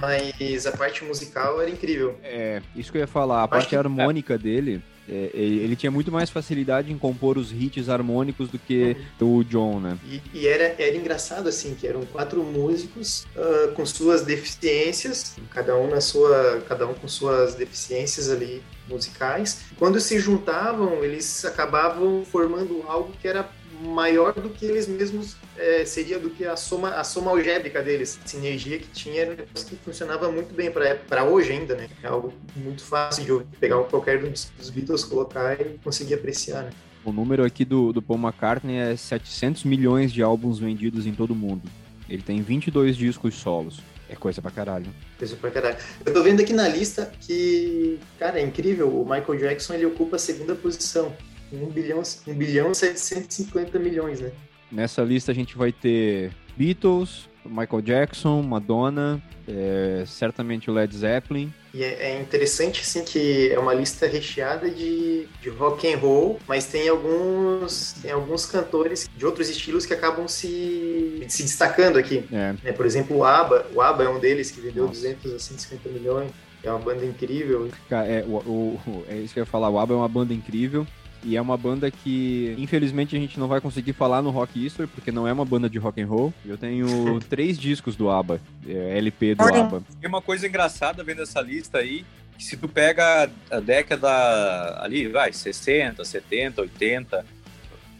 mas 0.00 0.66
a 0.66 0.72
parte 0.72 1.02
musical 1.04 1.60
era 1.60 1.70
incrível. 1.70 2.16
É, 2.22 2.62
isso 2.76 2.92
que 2.92 2.98
eu 2.98 3.00
ia 3.00 3.06
falar, 3.06 3.42
a 3.42 3.48
parte 3.48 3.74
harmônica 3.74 4.38
dele 4.38 4.82
é, 5.08 5.30
ele 5.34 5.74
tinha 5.74 5.90
muito 5.90 6.12
mais 6.12 6.30
facilidade 6.30 6.92
em 6.92 6.98
compor 6.98 7.36
os 7.36 7.50
hits 7.52 7.88
harmônicos 7.88 8.48
do 8.48 8.58
que 8.58 8.96
o 9.20 9.42
John, 9.42 9.80
né? 9.80 9.98
E, 10.06 10.22
e, 10.32 10.46
era, 10.46 10.74
era 10.78 10.96
engraçado, 10.96 11.48
assim, 11.48 11.74
que 11.74 11.86
eram 11.86 12.04
quatro 12.06 12.42
músicos 12.42 13.26
uh, 13.36 13.72
com 13.72 13.84
suas 13.84 14.22
deficiências, 14.22 15.36
cada 15.50 15.76
um 15.76 15.88
na 15.88 16.00
sua, 16.00 16.62
cada 16.68 16.86
um 16.86 16.94
com 16.94 17.08
suas 17.08 17.54
deficiências 17.54 18.30
ali 18.30 18.62
musicais. 18.88 19.62
Quando 19.76 20.00
se 20.00 20.18
juntavam, 20.18 21.02
eles 21.02 21.44
acabavam 21.44 22.24
formando 22.24 22.84
algo 22.86 23.12
que 23.20 23.26
era 23.26 23.48
maior 23.82 24.32
do 24.32 24.48
que 24.50 24.64
eles 24.64 24.86
mesmos 24.86 25.36
é, 25.56 25.84
seria 25.84 26.18
do 26.18 26.30
que 26.30 26.44
a 26.44 26.56
soma 26.56 26.90
a 26.90 27.04
soma 27.04 27.30
algébrica 27.30 27.82
deles 27.82 28.18
a 28.24 28.26
sinergia 28.26 28.78
que 28.78 28.88
tinha 28.88 29.22
era 29.22 29.36
que 29.36 29.76
funcionava 29.76 30.30
muito 30.30 30.54
bem 30.54 30.70
para 30.70 31.24
hoje 31.24 31.52
ainda 31.52 31.74
né 31.74 31.88
é 32.02 32.06
algo 32.06 32.32
muito 32.56 32.82
fácil 32.82 33.24
de 33.24 33.56
pegar 33.56 33.82
qualquer 33.84 34.22
um 34.24 34.30
dos 34.30 34.70
Beatles 34.70 35.04
colocar 35.04 35.60
e 35.60 35.78
conseguir 35.84 36.14
apreciar 36.14 36.62
né? 36.62 36.70
o 37.04 37.12
número 37.12 37.44
aqui 37.44 37.64
do, 37.64 37.92
do 37.92 38.00
Paul 38.00 38.18
McCartney 38.18 38.78
é 38.78 38.96
700 38.96 39.64
milhões 39.64 40.12
de 40.12 40.22
álbuns 40.22 40.58
vendidos 40.58 41.06
em 41.06 41.12
todo 41.12 41.32
o 41.32 41.36
mundo 41.36 41.62
ele 42.08 42.22
tem 42.22 42.42
22 42.42 42.96
discos 42.96 43.34
solos 43.34 43.80
é 44.12 44.14
coisa 44.14 44.42
pra 44.42 44.50
caralho. 44.50 44.86
Coisa 45.18 45.34
pra 45.36 45.50
caralho. 45.50 45.78
Eu 46.04 46.12
tô 46.12 46.22
vendo 46.22 46.42
aqui 46.42 46.52
na 46.52 46.68
lista 46.68 47.10
que, 47.18 47.98
cara, 48.18 48.38
é 48.38 48.42
incrível. 48.42 48.88
O 48.88 49.04
Michael 49.04 49.38
Jackson 49.38 49.72
ele 49.72 49.86
ocupa 49.86 50.16
a 50.16 50.18
segunda 50.18 50.54
posição. 50.54 51.16
1 51.50 51.66
bilhão, 51.66 52.02
1 52.26 52.34
bilhão 52.34 52.74
750 52.74 53.78
milhões, 53.78 54.20
né? 54.20 54.32
Nessa 54.72 55.02
lista 55.02 55.30
a 55.30 55.34
gente 55.34 55.56
vai 55.56 55.70
ter 55.70 56.32
Beatles, 56.56 57.28
Michael 57.44 57.82
Jackson, 57.82 58.42
Madonna, 58.42 59.22
é, 59.46 60.04
certamente 60.06 60.70
o 60.70 60.74
Led 60.74 60.96
Zeppelin. 60.96 61.52
E 61.74 61.82
é, 61.82 62.12
é, 62.12 62.20
interessante 62.20 62.80
assim 62.80 63.04
que 63.04 63.50
é 63.50 63.58
uma 63.58 63.74
lista 63.74 64.06
recheada 64.06 64.70
de, 64.70 65.26
de 65.40 65.48
rock 65.50 65.92
and 65.92 65.98
roll, 65.98 66.38
mas 66.46 66.66
tem 66.66 66.88
alguns 66.88 67.94
tem 68.00 68.10
alguns 68.10 68.46
cantores 68.46 69.08
de 69.14 69.26
outros 69.26 69.48
estilos 69.48 69.84
que 69.84 69.92
acabam 69.92 70.26
se, 70.28 71.22
se 71.28 71.42
destacando 71.42 71.98
aqui. 71.98 72.24
É. 72.32 72.54
É, 72.64 72.72
por 72.72 72.86
exemplo, 72.86 73.16
o 73.18 73.24
ABBA, 73.24 73.66
o 73.74 73.80
ABBA 73.80 74.04
é 74.04 74.08
um 74.08 74.18
deles 74.18 74.50
que 74.50 74.60
vendeu 74.60 74.86
Nossa. 74.86 75.00
200 75.00 75.34
a 75.34 75.38
150 75.38 75.88
milhões. 75.90 76.30
É 76.62 76.70
uma 76.70 76.78
banda 76.78 77.04
incrível. 77.04 77.68
É, 77.90 78.24
o, 78.24 78.36
o, 78.36 79.04
é 79.08 79.16
isso 79.16 79.34
que 79.34 79.40
eu 79.40 79.42
ia 79.42 79.46
falar, 79.46 79.68
o 79.68 79.78
ABBA 79.78 79.94
é 79.94 79.96
uma 79.96 80.08
banda 80.08 80.32
incrível. 80.32 80.86
E 81.24 81.36
é 81.36 81.40
uma 81.40 81.56
banda 81.56 81.90
que, 81.90 82.54
infelizmente, 82.58 83.16
a 83.16 83.18
gente 83.18 83.38
não 83.38 83.46
vai 83.46 83.60
conseguir 83.60 83.92
falar 83.92 84.22
no 84.22 84.30
Rock 84.30 84.64
History, 84.64 84.88
porque 84.88 85.12
não 85.12 85.26
é 85.26 85.32
uma 85.32 85.44
banda 85.44 85.70
de 85.70 85.78
rock 85.78 86.00
and 86.00 86.06
roll. 86.06 86.34
Eu 86.44 86.58
tenho 86.58 87.20
três 87.30 87.58
discos 87.58 87.94
do 87.94 88.10
ABBA, 88.10 88.40
é, 88.66 88.98
LP 88.98 89.34
do 89.36 89.42
ABBA. 89.42 89.82
Tem 90.00 90.08
uma 90.08 90.22
coisa 90.22 90.46
engraçada 90.46 91.04
vendo 91.04 91.22
essa 91.22 91.40
lista 91.40 91.78
aí, 91.78 92.04
que 92.36 92.44
se 92.44 92.56
tu 92.56 92.68
pega 92.68 93.30
a 93.50 93.60
década 93.60 94.82
ali, 94.82 95.06
vai, 95.08 95.32
60, 95.32 96.04
70, 96.04 96.62
80, 96.62 97.24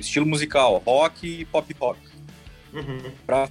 estilo 0.00 0.26
musical, 0.26 0.82
rock 0.84 1.26
e 1.26 1.44
pop 1.44 1.74
rock. 1.78 2.00
Uhum. 2.72 3.12
Pra 3.24 3.48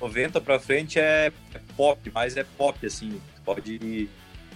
90 0.00 0.40
pra 0.40 0.60
frente 0.60 0.98
é 0.98 1.32
pop, 1.76 2.10
mas 2.14 2.36
é 2.36 2.44
pop, 2.44 2.86
assim, 2.86 3.20
pode 3.44 4.08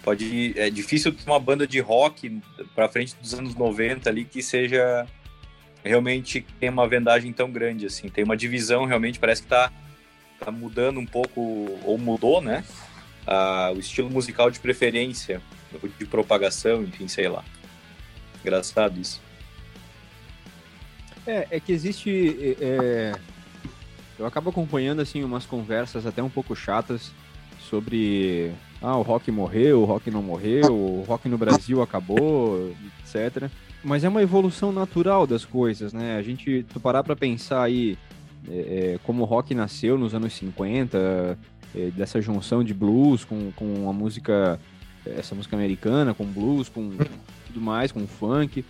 pode 0.04 0.52
é 0.56 0.68
difícil 0.68 1.12
ter 1.12 1.24
uma 1.26 1.40
banda 1.40 1.66
de 1.66 1.80
rock 1.80 2.40
para 2.74 2.88
frente 2.88 3.16
dos 3.16 3.32
anos 3.34 3.54
90 3.54 4.08
ali 4.08 4.24
que 4.24 4.42
seja 4.42 5.06
realmente 5.82 6.46
tem 6.60 6.68
uma 6.68 6.86
vendagem 6.86 7.32
tão 7.32 7.50
grande 7.50 7.86
assim. 7.86 8.08
Tem 8.08 8.22
uma 8.22 8.36
divisão 8.36 8.84
realmente 8.84 9.18
parece 9.18 9.42
que 9.42 9.48
tá, 9.48 9.72
tá 10.38 10.50
mudando 10.50 11.00
um 11.00 11.06
pouco 11.06 11.40
ou 11.84 11.98
mudou, 11.98 12.40
né? 12.40 12.64
Ah, 13.26 13.72
o 13.74 13.78
estilo 13.78 14.10
musical 14.10 14.50
de 14.50 14.60
preferência, 14.60 15.40
de 15.98 16.06
propagação, 16.06 16.82
enfim, 16.82 17.08
sei 17.08 17.26
lá. 17.26 17.42
Engraçado 18.42 19.00
isso. 19.00 19.22
É, 21.26 21.46
é 21.50 21.60
que 21.60 21.72
existe. 21.72 22.10
É, 22.60 22.64
é, 22.64 23.12
eu 24.18 24.26
acabo 24.26 24.50
acompanhando 24.50 25.00
assim 25.00 25.24
umas 25.24 25.46
conversas 25.46 26.06
até 26.06 26.22
um 26.22 26.28
pouco 26.28 26.54
chatas 26.54 27.10
sobre 27.68 28.52
ah, 28.84 28.98
o 28.98 29.02
rock 29.02 29.30
morreu, 29.30 29.80
o 29.80 29.84
rock 29.86 30.10
não 30.10 30.22
morreu, 30.22 30.74
o 30.74 31.04
rock 31.08 31.26
no 31.26 31.38
Brasil 31.38 31.80
acabou, 31.80 32.70
etc. 33.00 33.50
Mas 33.82 34.04
é 34.04 34.08
uma 34.08 34.22
evolução 34.22 34.70
natural 34.72 35.26
das 35.26 35.44
coisas, 35.44 35.94
né? 35.94 36.16
A 36.16 36.22
gente, 36.22 36.66
tu 36.72 36.78
parar 36.78 37.02
para 37.02 37.16
pensar 37.16 37.62
aí 37.62 37.96
é, 38.46 38.56
é, 38.94 38.98
como 39.02 39.22
o 39.22 39.24
rock 39.24 39.54
nasceu 39.54 39.96
nos 39.96 40.14
anos 40.14 40.34
50, 40.34 41.38
é, 41.74 41.90
dessa 41.92 42.20
junção 42.20 42.62
de 42.62 42.74
blues 42.74 43.24
com, 43.24 43.50
com 43.52 43.88
a 43.88 43.92
música, 43.92 44.60
essa 45.06 45.34
música 45.34 45.56
americana, 45.56 46.12
com 46.12 46.26
blues, 46.26 46.68
com 46.68 46.90
tudo 47.46 47.60
mais, 47.60 47.90
com 47.90 48.06
funk. 48.06 48.64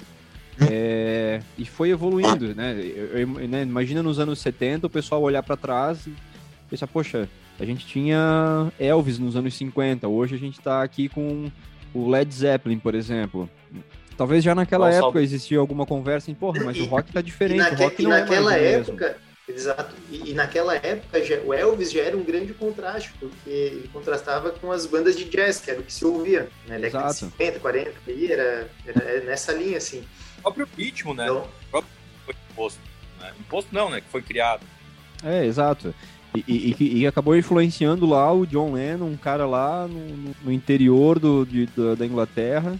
É, 0.71 1.43
e 1.59 1.65
foi 1.65 1.91
evoluindo, 1.91 2.55
né? 2.55 2.73
Eu, 2.79 3.19
eu, 3.19 3.49
né? 3.49 3.63
Imagina 3.63 4.01
nos 4.01 4.21
anos 4.21 4.39
70 4.39 4.87
o 4.87 4.91
pessoal 4.91 5.21
olhar 5.23 5.43
para 5.43 5.57
trás 5.57 6.07
e 6.07 6.15
pensar, 6.71 6.87
poxa, 6.87 7.29
a 7.59 7.65
gente 7.65 7.87
tinha 7.87 8.73
Elvis 8.79 9.19
nos 9.19 9.37
anos 9.37 9.55
50, 9.57 10.09
hoje 10.09 10.35
a 10.35 10.39
gente 10.39 10.59
está 10.59 10.83
aqui 10.83 11.09
com 11.09 11.51
o 11.93 12.11
Led 12.11 12.33
Zeppelin, 12.35 12.79
por 12.79 12.95
exemplo. 12.95 13.49
Talvez 14.17 14.45
já 14.45 14.55
naquela 14.55 14.87
Nossa, 14.87 14.99
época 14.99 15.21
existia 15.21 15.59
alguma 15.59 15.87
conversa 15.87 16.31
em, 16.31 16.35
porra, 16.35 16.63
mas 16.65 16.77
e, 16.77 16.83
o 16.83 16.87
rock 16.87 17.13
tá 17.13 17.21
diferente, 17.21 17.59
naque, 17.59 17.75
o 17.75 17.85
rock 17.85 18.03
não 18.03 18.11
naquela 18.11 18.55
é 18.57 18.77
mais 18.77 18.89
época, 18.89 19.17
Exato. 19.47 19.95
E, 20.11 20.31
e, 20.31 20.33
naquela 20.33 20.75
época 20.75 21.23
já, 21.23 21.37
o 21.41 21.53
Elvis 21.53 21.93
já 21.93 22.01
era 22.01 22.17
um 22.17 22.25
grande 22.25 22.55
contraste, 22.55 23.13
porque 23.21 23.51
ele 23.51 23.91
contrastava 23.93 24.51
com 24.53 24.73
as 24.73 24.87
bandas 24.87 25.17
de 25.17 25.25
jazz, 25.25 25.61
que 25.61 25.71
era 25.71 25.81
o 25.81 25.83
que 25.83 25.93
se 25.93 26.03
ouvia, 26.03 26.49
né? 26.67 26.79
Década 26.79 27.09
de 27.09 27.17
50, 27.17 27.61
40, 27.61 27.93
aí 28.07 28.33
era, 28.33 28.71
era, 28.87 29.21
nessa 29.21 29.53
linha, 29.53 29.77
assim 29.77 30.03
próprio 30.45 30.69
ritmo, 30.77 31.15
né? 31.15 31.25
Então... 31.25 31.39
O 31.39 31.71
próprio 31.71 31.93
foi 32.25 32.35
imposto. 32.51 32.81
Né? 33.21 33.33
Imposto 33.41 33.75
não, 33.75 33.91
né? 33.91 34.01
Que 34.01 34.09
foi 34.09 34.23
criado. 34.23 34.65
É, 35.23 35.47
exato. 35.47 35.95
E, 36.37 36.75
e, 36.79 36.99
e, 37.01 37.07
acabou 37.07 37.37
influenciando 37.37 38.07
lá 38.07 38.33
o 38.33 38.45
John 38.45 38.73
Lennon, 38.73 39.07
um 39.07 39.17
cara 39.17 39.47
lá 39.47 39.87
no, 39.87 40.35
no 40.43 40.53
interior 40.53 41.19
do, 41.19 41.45
de, 41.45 41.67
da, 41.67 41.95
da, 41.95 42.05
Inglaterra, 42.05 42.77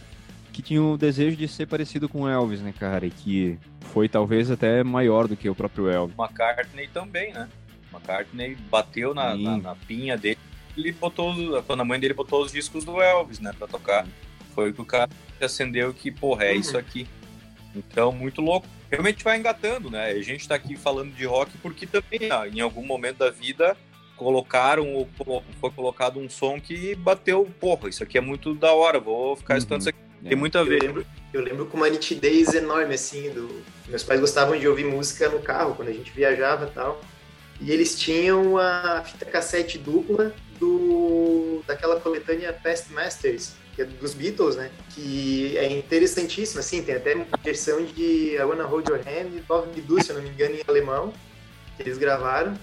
que 0.53 0.61
tinha 0.61 0.83
o 0.83 0.99
desejo 0.99 1.37
de 1.37 1.47
ser 1.47 1.67
parecido 1.67 2.09
com 2.09 2.29
Elvis, 2.29 2.61
né, 2.61 2.75
cara? 2.77 3.07
E 3.07 3.11
que 3.11 3.57
foi 3.93 4.09
talvez 4.09 4.51
até 4.51 4.83
maior 4.83 5.29
do 5.29 5.37
que 5.37 5.49
o 5.49 5.55
próprio 5.55 5.89
Elvis. 5.89 6.17
McCartney 6.19 6.89
também, 6.89 7.33
né? 7.33 7.49
McCartney 7.93 8.57
bateu 8.69 9.15
na, 9.15 9.37
na, 9.37 9.57
na, 9.57 9.75
pinha 9.77 10.17
dele 10.17 10.39
ele 10.77 10.93
botou, 10.93 11.63
quando 11.63 11.81
a 11.81 11.85
mãe 11.85 11.99
dele 11.99 12.15
botou 12.15 12.43
os 12.43 12.53
discos 12.53 12.85
do 12.85 13.01
Elvis, 13.01 13.39
né, 13.41 13.53
pra 13.57 13.67
tocar. 13.67 14.07
Foi 14.55 14.71
o 14.71 14.75
que 14.75 14.81
o 14.81 14.85
cara 14.85 15.11
acendeu 15.41 15.93
que, 15.93 16.11
porra, 16.11 16.45
é 16.45 16.53
uhum. 16.53 16.61
isso 16.61 16.77
aqui. 16.77 17.07
Então, 17.75 18.13
muito 18.13 18.41
louco. 18.41 18.67
Realmente 18.91 19.25
vai 19.25 19.39
engatando, 19.39 19.91
né? 19.91 20.11
A 20.11 20.23
gente 20.23 20.43
está 20.43 20.55
aqui 20.55 20.77
falando 20.77 21.13
de 21.13 21.25
rock 21.25 21.51
porque 21.59 21.87
também, 21.87 22.31
ah, 22.31 22.47
em 22.47 22.61
algum 22.61 22.85
momento 22.85 23.19
da 23.19 23.31
vida, 23.31 23.77
colocaram 24.17 24.95
ou 24.95 25.09
foi 25.61 25.71
colocado 25.71 26.19
um 26.19 26.29
som 26.29 26.61
que 26.61 26.95
bateu, 26.95 27.49
porra, 27.61 27.89
isso 27.89 28.03
aqui 28.03 28.17
é 28.17 28.21
muito 28.21 28.55
da 28.55 28.73
hora, 28.73 29.01
vou 29.01 29.37
ficar 29.37 29.59
estudando 29.59 29.81
uhum. 29.83 29.89
isso 29.89 29.89
aqui. 29.89 29.99
Tem 30.23 30.33
é. 30.33 30.37
muito 30.37 30.57
a 30.57 30.65
ver. 30.65 30.83
Eu 30.83 30.87
lembro, 30.87 31.07
eu 31.33 31.43
lembro 31.43 31.67
com 31.67 31.77
uma 31.77 31.89
nitidez 31.89 32.55
enorme, 32.55 32.95
assim, 32.95 33.31
do... 33.31 33.63
Meus 33.87 34.03
pais 34.03 34.21
gostavam 34.21 34.59
de 34.59 34.67
ouvir 34.67 34.85
música 34.85 35.29
no 35.29 35.41
carro, 35.41 35.75
quando 35.75 35.89
a 35.89 35.93
gente 35.93 36.11
viajava 36.13 36.67
e 36.67 36.71
tal. 36.71 37.01
E 37.61 37.71
eles 37.71 37.99
tinham 37.99 38.57
a 38.57 39.03
fita 39.05 39.27
cassete 39.27 39.77
dupla 39.77 40.35
do... 40.59 41.63
daquela 41.67 42.01
coletânea 42.01 42.53
Past 42.53 42.91
Masters, 42.93 43.53
que 43.75 43.83
é 43.83 43.85
dos 43.85 44.15
Beatles, 44.15 44.57
né? 44.57 44.71
Que 44.95 45.57
é 45.59 45.71
interessantíssima, 45.73 46.61
assim, 46.61 46.83
tem 46.83 46.95
até 46.95 47.15
uma 47.15 47.27
versão 47.43 47.85
de 47.85 48.37
I 48.37 48.43
Wanna 48.43 48.65
Hold 48.65 48.89
Your 48.89 49.01
Hand 49.01 49.37
e 49.37 49.43
Love 49.49 49.75
Me 49.75 49.81
Do, 49.83 50.03
se 50.03 50.11
eu 50.11 50.17
não 50.17 50.23
me 50.23 50.31
engano, 50.31 50.55
em 50.55 50.63
alemão, 50.67 51.13
que 51.77 51.83
eles 51.83 51.99
gravaram. 51.99 52.57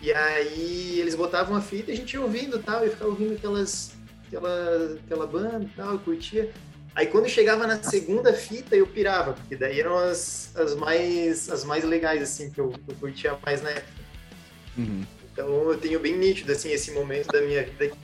E 0.00 0.12
aí 0.12 1.00
eles 1.00 1.14
botavam 1.14 1.56
a 1.56 1.60
fita 1.60 1.90
e 1.90 1.94
a 1.94 1.96
gente 1.96 2.12
ia 2.12 2.20
ouvindo 2.20 2.58
tal, 2.58 2.84
e 2.86 2.90
ficava 2.90 3.10
ouvindo 3.10 3.34
aquelas, 3.34 3.94
aquela, 4.26 4.98
aquela 5.04 5.26
banda 5.26 5.64
e 5.64 5.76
tal, 5.76 5.92
eu 5.92 5.98
curtia. 5.98 6.52
Aí 6.94 7.06
quando 7.06 7.28
chegava 7.28 7.66
na 7.66 7.82
segunda 7.82 8.32
fita 8.32 8.76
eu 8.76 8.86
pirava, 8.86 9.32
porque 9.32 9.56
daí 9.56 9.80
eram 9.80 9.96
as, 9.98 10.54
as, 10.56 10.74
mais, 10.74 11.48
as 11.50 11.64
mais 11.64 11.84
legais, 11.84 12.22
assim, 12.22 12.50
que 12.50 12.60
eu, 12.60 12.72
eu 12.86 12.94
curtia 12.96 13.38
mais 13.44 13.62
na 13.62 13.70
época. 13.70 13.98
Uhum. 14.76 15.04
Então 15.32 15.70
eu 15.70 15.78
tenho 15.78 15.98
bem 15.98 16.16
nítido, 16.16 16.52
assim, 16.52 16.70
esse 16.70 16.90
momento 16.90 17.28
da 17.28 17.40
minha 17.40 17.62
vida 17.62 17.88
que, 17.88 17.96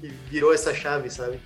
que 0.00 0.08
virou 0.30 0.54
essa 0.54 0.74
chave, 0.74 1.10
sabe? 1.10 1.38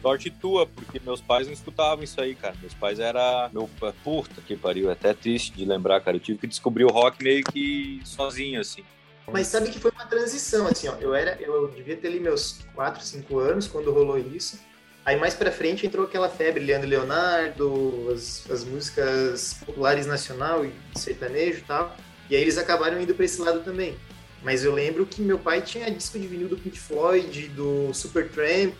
Sorte 0.00 0.30
tua, 0.30 0.66
porque 0.66 1.00
meus 1.04 1.20
pais 1.20 1.46
não 1.46 1.52
escutavam 1.52 2.04
isso 2.04 2.20
aí, 2.20 2.34
cara. 2.34 2.54
Meus 2.60 2.74
pais 2.74 3.00
era 3.00 3.50
meu 3.52 3.68
puta 4.04 4.40
que 4.40 4.56
pariu, 4.56 4.88
é 4.88 4.92
até 4.92 5.12
triste 5.12 5.52
de 5.52 5.64
lembrar, 5.64 6.00
cara. 6.00 6.16
Eu 6.16 6.20
tive 6.20 6.38
que 6.38 6.46
descobrir 6.46 6.84
o 6.84 6.88
rock 6.88 7.22
meio 7.22 7.42
que 7.44 8.00
sozinho 8.04 8.60
assim. 8.60 8.84
Mas 9.30 9.48
sabe 9.48 9.70
que 9.70 9.78
foi 9.78 9.90
uma 9.90 10.06
transição 10.06 10.66
assim, 10.66 10.88
ó. 10.88 10.94
Eu 11.00 11.14
era, 11.14 11.36
eu 11.40 11.68
devia 11.68 11.96
ter 11.96 12.08
ali 12.08 12.20
meus 12.20 12.60
4, 12.74 13.02
5 13.02 13.38
anos 13.38 13.66
quando 13.66 13.92
rolou 13.92 14.18
isso. 14.18 14.58
Aí 15.04 15.16
mais 15.16 15.34
pra 15.34 15.50
frente 15.50 15.86
entrou 15.86 16.04
aquela 16.04 16.28
febre, 16.28 16.64
Leandro 16.64 16.88
Leonardo, 16.88 18.10
as, 18.12 18.48
as 18.50 18.64
músicas 18.64 19.54
populares 19.64 20.06
nacional 20.06 20.64
e 20.64 20.72
sertanejo 20.94 21.58
e 21.58 21.62
tal. 21.62 21.96
E 22.30 22.36
aí 22.36 22.42
eles 22.42 22.58
acabaram 22.58 23.00
indo 23.00 23.14
para 23.14 23.24
esse 23.24 23.40
lado 23.40 23.60
também. 23.60 23.96
Mas 24.42 24.64
eu 24.64 24.72
lembro 24.72 25.04
que 25.04 25.20
meu 25.20 25.38
pai 25.38 25.60
tinha 25.62 25.90
disco 25.90 26.18
de 26.18 26.26
vinil 26.26 26.48
do 26.48 26.56
Pink 26.56 26.78
Floyd, 26.78 27.48
do 27.48 27.92
Supertramp, 27.92 28.76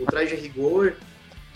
o 0.00 0.06
Traje 0.06 0.34
a 0.34 0.38
Rigor, 0.38 0.94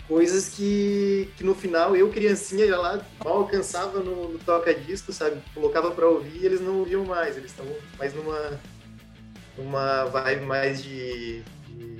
coisas 0.07 0.49
que, 0.49 1.29
que 1.37 1.43
no 1.43 1.55
final 1.55 1.95
eu, 1.95 2.09
criancinha, 2.09 2.65
ia 2.65 2.77
lá, 2.77 3.05
mal 3.23 3.37
alcançava 3.37 3.99
no, 3.99 4.29
no 4.29 4.39
toca-disco, 4.39 5.13
sabe? 5.13 5.39
Colocava 5.53 5.91
para 5.91 6.07
ouvir 6.07 6.41
e 6.41 6.45
eles 6.45 6.59
não 6.59 6.79
ouviam 6.79 7.05
mais, 7.05 7.37
eles 7.37 7.51
estavam 7.51 7.73
mais 7.97 8.13
numa, 8.13 8.59
numa 9.57 10.05
vibe 10.05 10.45
mais 10.45 10.83
de, 10.83 11.41
de 11.67 11.97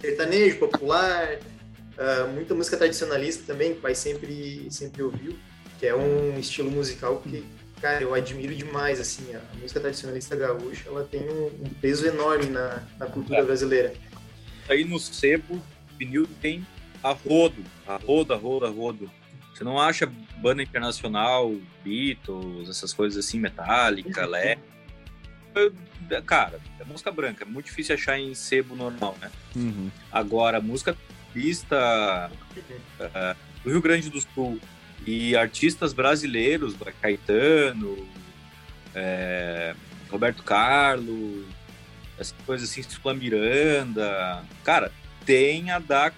sertanejo, 0.00 0.58
popular, 0.58 1.38
uh, 1.96 2.28
muita 2.34 2.54
música 2.54 2.76
tradicionalista 2.76 3.44
também, 3.46 3.72
que 3.72 3.78
o 3.78 3.82
pai 3.82 3.94
sempre, 3.94 4.66
sempre 4.70 5.02
ouviu, 5.02 5.38
que 5.78 5.86
é 5.86 5.94
um 5.94 6.38
estilo 6.38 6.70
musical 6.70 7.18
que 7.20 7.44
cara, 7.82 8.00
eu 8.00 8.14
admiro 8.14 8.54
demais, 8.54 9.00
assim, 9.00 9.34
a 9.34 9.40
música 9.56 9.80
tradicionalista 9.80 10.36
gaúcha, 10.36 10.88
ela 10.88 11.04
tem 11.04 11.28
um, 11.28 11.46
um 11.46 11.68
peso 11.80 12.06
enorme 12.06 12.46
na, 12.46 12.80
na 12.96 13.06
cultura 13.06 13.40
é. 13.40 13.42
brasileira. 13.42 13.92
Aí 14.68 14.84
no 14.84 14.98
sebo, 15.00 15.60
vinil 15.98 16.28
tem 16.40 16.64
a 17.02 17.10
rodo, 17.10 17.62
a 17.84 17.96
rodo, 17.96 18.32
a 18.32 18.36
rodo, 18.36 18.66
a 18.66 18.70
rodo. 18.70 19.10
Você 19.52 19.64
não 19.64 19.78
acha 19.78 20.10
banda 20.38 20.62
internacional, 20.62 21.52
Beatles, 21.84 22.68
essas 22.68 22.92
coisas 22.92 23.24
assim, 23.24 23.40
Metallica, 23.40 24.24
Lé. 24.26 24.58
Cara, 26.24 26.60
é 26.78 26.84
música 26.84 27.10
branca, 27.10 27.44
é 27.44 27.46
muito 27.46 27.66
difícil 27.66 27.96
achar 27.96 28.18
em 28.18 28.32
sebo 28.32 28.76
normal, 28.76 29.16
né? 29.20 29.30
Uhum. 29.56 29.90
Agora, 30.10 30.60
música 30.60 30.96
pista 31.32 32.30
uh, 33.00 33.36
do 33.64 33.70
Rio 33.70 33.82
Grande 33.82 34.08
do 34.08 34.20
Sul, 34.20 34.58
e 35.06 35.36
artistas 35.36 35.92
brasileiros, 35.92 36.74
Caetano, 37.00 38.06
é, 38.94 39.74
Roberto 40.10 40.42
Carlos, 40.42 41.44
essas 42.18 42.34
coisas 42.46 42.70
assim, 42.70 42.82
Sula 42.82 43.14
Miranda. 43.14 44.44
Cara, 44.64 44.92
tem 45.24 45.70
a 45.70 45.78
dar 45.78 46.12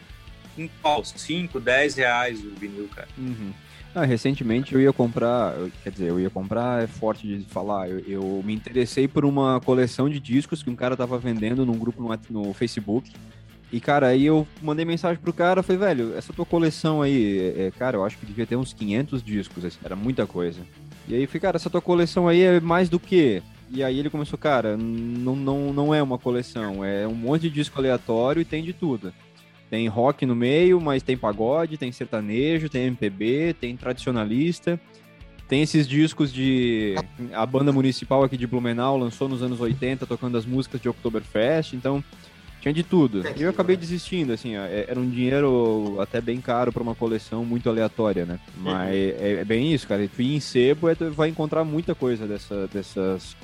um 0.57 0.69
pau, 0.83 1.05
5, 1.05 1.59
10 1.59 1.97
reais 1.97 2.45
o 2.45 2.51
vinil, 2.51 2.89
cara. 2.95 3.09
Uhum. 3.19 3.53
Ah, 3.95 4.05
recentemente 4.05 4.75
eu 4.75 4.81
ia 4.81 4.93
comprar, 4.93 5.55
quer 5.85 5.91
dizer, 5.91 6.09
eu 6.09 6.19
ia 6.19 6.29
comprar, 6.29 6.83
é 6.83 6.87
forte 6.87 7.29
de 7.29 7.45
falar, 7.45 7.89
eu, 7.89 8.01
eu 8.01 8.43
me 8.45 8.53
interessei 8.53 9.07
por 9.07 9.25
uma 9.25 9.61
coleção 9.61 10.11
de 10.11 10.19
discos 10.19 10.65
que 10.65 10.71
um 10.71 10.75
cara 10.75 10.97
tava 10.97 11.17
vendendo 11.17 11.65
num 11.65 11.79
grupo 11.79 12.03
no, 12.03 12.45
no 12.47 12.53
Facebook. 12.53 13.13
E, 13.75 13.81
cara, 13.81 14.07
aí 14.07 14.25
eu 14.27 14.47
mandei 14.63 14.85
mensagem 14.85 15.21
pro 15.21 15.33
cara, 15.33 15.61
falei, 15.61 15.81
velho, 15.81 16.17
essa 16.17 16.33
tua 16.33 16.47
coleção 16.47 17.03
aí, 17.03 17.53
é, 17.57 17.67
é 17.67 17.71
cara, 17.73 17.97
eu 17.97 18.05
acho 18.05 18.17
que 18.17 18.25
devia 18.25 18.47
ter 18.47 18.55
uns 18.55 18.73
500 18.73 19.21
discos, 19.21 19.65
assim, 19.65 19.79
era 19.83 19.97
muita 19.97 20.29
coisa. 20.29 20.61
E 21.09 21.15
aí, 21.17 21.27
falei, 21.27 21.41
cara, 21.41 21.57
essa 21.57 21.69
tua 21.69 21.81
coleção 21.81 22.29
aí 22.29 22.41
é 22.41 22.61
mais 22.61 22.89
do 22.89 23.01
que? 23.01 23.43
E 23.69 23.83
aí 23.83 23.99
ele 23.99 24.09
começou, 24.09 24.39
cara, 24.39 24.77
não, 24.77 25.35
não, 25.35 25.73
não 25.73 25.93
é 25.93 26.01
uma 26.01 26.17
coleção, 26.17 26.85
é 26.85 27.05
um 27.09 27.17
monte 27.17 27.43
de 27.43 27.51
disco 27.51 27.77
aleatório 27.77 28.41
e 28.41 28.45
tem 28.45 28.63
de 28.63 28.73
tudo. 28.73 29.13
Tem 29.69 29.89
rock 29.89 30.25
no 30.25 30.37
meio, 30.37 30.81
mas 30.81 31.03
tem 31.03 31.17
pagode, 31.17 31.77
tem 31.77 31.91
sertanejo, 31.91 32.69
tem 32.69 32.85
MPB, 32.85 33.57
tem 33.61 33.77
tradicionalista. 33.77 34.79
Tem 35.49 35.63
esses 35.63 35.89
discos 35.89 36.33
de. 36.33 36.95
A 37.33 37.45
banda 37.45 37.73
municipal 37.73 38.23
aqui 38.23 38.37
de 38.37 38.47
Blumenau 38.47 38.97
lançou 38.97 39.29
nos 39.29 39.43
anos 39.43 39.61
80, 39.61 40.07
tocando 40.07 40.39
as 40.39 40.47
músicas 40.47 40.81
de 40.81 40.89
Oktoberfest. 40.89 41.75
Então, 41.75 42.03
tinha 42.65 42.73
de 42.73 42.83
tudo. 42.83 43.23
E 43.37 43.43
eu 43.43 43.51
acabei 43.51 43.77
desistindo, 43.77 44.33
assim, 44.33 44.57
é, 44.57 44.87
era 44.89 44.99
um 44.99 45.09
dinheiro 45.09 45.97
até 46.01 46.21
bem 46.21 46.41
caro 46.41 46.73
para 46.73 46.83
uma 46.83 46.95
coleção 46.95 47.45
muito 47.45 47.69
aleatória, 47.69 48.25
né? 48.25 48.41
Mas 48.57 48.89
uhum. 48.89 48.95
é, 48.95 49.33
é, 49.41 49.45
bem 49.45 49.75
isso, 49.75 49.87
cara. 49.87 50.09
Tu 50.09 50.23
ir 50.23 50.37
em 50.37 50.41
sebo, 50.41 50.89
é, 50.89 50.95
tu 50.95 51.11
vai 51.11 51.29
encontrar 51.29 51.63
muita 51.63 51.95
coisa 51.95 52.27
dessa, 52.27 52.67
dessas 52.69 53.37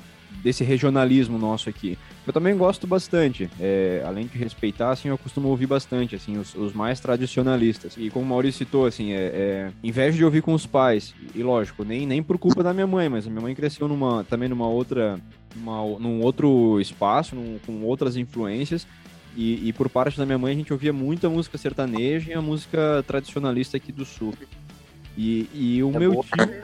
desse 0.43 0.63
regionalismo 0.63 1.37
nosso 1.37 1.69
aqui. 1.69 1.97
Eu 2.25 2.31
também 2.31 2.55
gosto 2.55 2.87
bastante, 2.87 3.49
é, 3.59 4.01
além 4.05 4.25
de 4.25 4.37
respeitar, 4.37 4.91
assim, 4.91 5.09
eu 5.09 5.17
costumo 5.17 5.49
ouvir 5.49 5.67
bastante, 5.67 6.15
assim, 6.15 6.37
os, 6.37 6.55
os 6.55 6.73
mais 6.73 6.99
tradicionalistas. 6.99 7.95
E 7.97 8.09
como 8.09 8.25
o 8.25 8.29
Maurício 8.29 8.59
citou, 8.59 8.85
assim, 8.85 9.11
é, 9.11 9.17
é, 9.17 9.71
em 9.83 9.91
vez 9.91 10.15
de 10.15 10.23
ouvir 10.23 10.41
com 10.41 10.53
os 10.53 10.65
pais, 10.65 11.13
e 11.35 11.43
lógico, 11.43 11.83
nem, 11.83 12.07
nem 12.07 12.23
por 12.23 12.37
culpa 12.37 12.63
da 12.63 12.73
minha 12.73 12.87
mãe, 12.87 13.09
mas 13.09 13.27
a 13.27 13.29
minha 13.29 13.41
mãe 13.41 13.53
cresceu 13.53 13.87
numa, 13.87 14.23
também 14.23 14.47
numa 14.47 14.67
outra, 14.67 15.19
numa, 15.55 15.83
num 15.99 16.21
outro 16.21 16.79
espaço, 16.79 17.35
num, 17.35 17.59
com 17.65 17.81
outras 17.83 18.15
influências, 18.15 18.87
e, 19.35 19.69
e, 19.69 19.73
por 19.73 19.89
parte 19.89 20.17
da 20.17 20.25
minha 20.25 20.37
mãe 20.37 20.53
a 20.53 20.55
gente 20.55 20.73
ouvia 20.73 20.91
muita 20.91 21.29
música 21.29 21.57
sertaneja 21.57 22.31
e 22.31 22.33
a 22.33 22.41
música 22.41 23.03
tradicionalista 23.07 23.77
aqui 23.77 23.91
do 23.91 24.03
sul. 24.03 24.33
E, 25.17 25.49
e 25.53 25.83
o 25.83 25.91
é 25.95 25.99
meu 25.99 26.23
tio... 26.23 26.61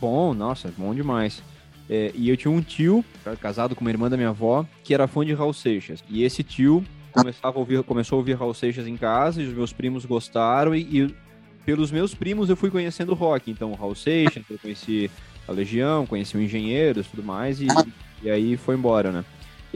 Bom, 0.00 0.34
nossa, 0.34 0.72
bom 0.76 0.94
demais. 0.94 1.42
É, 1.88 2.12
e 2.14 2.28
eu 2.28 2.36
tinha 2.36 2.50
um 2.50 2.60
tio, 2.60 3.04
casado 3.40 3.74
com 3.74 3.82
uma 3.82 3.90
irmã 3.90 4.10
da 4.10 4.16
minha 4.16 4.30
avó, 4.30 4.66
que 4.82 4.92
era 4.92 5.06
fã 5.06 5.24
de 5.24 5.32
Raul 5.32 5.52
Seixas. 5.52 6.02
E 6.08 6.22
esse 6.22 6.42
tio 6.42 6.84
começava 7.12 7.56
a 7.56 7.60
ouvir, 7.60 7.82
começou 7.82 8.16
a 8.16 8.18
ouvir 8.18 8.34
Raul 8.34 8.54
Seixas 8.54 8.86
em 8.86 8.96
casa, 8.96 9.42
e 9.42 9.46
os 9.46 9.54
meus 9.54 9.72
primos 9.72 10.04
gostaram, 10.04 10.74
e, 10.74 10.80
e 10.80 11.14
pelos 11.64 11.90
meus 11.90 12.14
primos 12.14 12.50
eu 12.50 12.56
fui 12.56 12.70
conhecendo 12.70 13.14
rock. 13.14 13.50
Então, 13.50 13.72
Raul 13.74 13.94
Seixas, 13.94 14.42
eu 14.50 14.58
conheci 14.58 15.10
a 15.46 15.52
Legião, 15.52 16.06
conheci 16.06 16.36
o 16.36 16.40
Engenheiros 16.40 17.06
tudo 17.06 17.22
mais, 17.22 17.60
e, 17.60 17.66
e 18.22 18.30
aí 18.30 18.56
foi 18.56 18.74
embora, 18.74 19.12
né? 19.12 19.24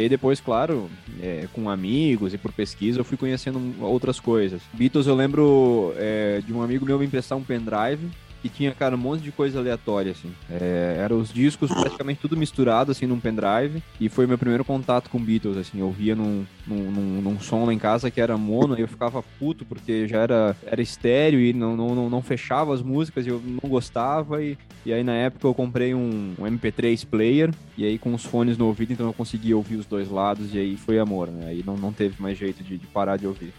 E 0.00 0.04
aí 0.04 0.08
depois, 0.08 0.40
claro, 0.40 0.90
é, 1.22 1.46
com 1.52 1.68
amigos 1.68 2.32
e 2.32 2.38
por 2.38 2.50
pesquisa, 2.52 2.98
eu 2.98 3.04
fui 3.04 3.18
conhecendo 3.18 3.60
outras 3.82 4.18
coisas. 4.18 4.62
Beatles, 4.72 5.06
eu 5.06 5.14
lembro 5.14 5.92
é, 5.98 6.40
de 6.40 6.54
um 6.54 6.62
amigo 6.62 6.86
meu 6.86 6.98
me 6.98 7.04
emprestar 7.04 7.36
um 7.36 7.44
pendrive 7.44 8.08
e 8.42 8.48
tinha, 8.48 8.72
cara, 8.72 8.94
um 8.94 8.98
monte 8.98 9.22
de 9.22 9.32
coisa 9.32 9.58
aleatória, 9.58 10.12
assim. 10.12 10.32
É, 10.50 10.96
eram 10.98 11.18
os 11.18 11.32
discos 11.32 11.70
praticamente 11.70 12.20
tudo 12.20 12.36
misturado, 12.36 12.90
assim, 12.90 13.06
num 13.06 13.20
pendrive. 13.20 13.82
E 14.00 14.08
foi 14.08 14.26
meu 14.26 14.38
primeiro 14.38 14.64
contato 14.64 15.10
com 15.10 15.22
Beatles, 15.22 15.56
assim. 15.56 15.80
Eu 15.80 15.90
via 15.90 16.16
num, 16.16 16.46
num, 16.66 16.90
num, 16.90 17.22
num 17.22 17.40
som 17.40 17.64
lá 17.64 17.74
em 17.74 17.78
casa 17.78 18.10
que 18.10 18.20
era 18.20 18.36
mono 18.38 18.78
e 18.78 18.80
eu 18.80 18.88
ficava 18.88 19.22
puto 19.38 19.64
porque 19.64 20.08
já 20.08 20.20
era, 20.20 20.56
era 20.64 20.80
estéreo 20.80 21.40
e 21.40 21.52
não, 21.52 21.76
não, 21.76 22.08
não 22.08 22.22
fechava 22.22 22.72
as 22.72 22.82
músicas 22.82 23.26
e 23.26 23.28
eu 23.28 23.42
não 23.44 23.68
gostava. 23.68 24.42
E, 24.42 24.56
e 24.86 24.92
aí, 24.92 25.04
na 25.04 25.14
época, 25.14 25.46
eu 25.46 25.54
comprei 25.54 25.94
um, 25.94 26.34
um 26.38 26.44
MP3 26.44 27.06
player 27.06 27.50
e 27.76 27.84
aí 27.84 27.98
com 27.98 28.14
os 28.14 28.24
fones 28.24 28.56
no 28.56 28.66
ouvido, 28.66 28.92
então 28.92 29.06
eu 29.06 29.12
conseguia 29.12 29.56
ouvir 29.56 29.76
os 29.76 29.86
dois 29.86 30.08
lados 30.08 30.54
e 30.54 30.58
aí 30.58 30.76
foi 30.76 30.98
amor, 30.98 31.28
né? 31.28 31.48
Aí 31.48 31.62
não, 31.64 31.76
não 31.76 31.92
teve 31.92 32.20
mais 32.20 32.38
jeito 32.38 32.62
de, 32.62 32.78
de 32.78 32.86
parar 32.86 33.16
de 33.16 33.26
ouvir. 33.26 33.52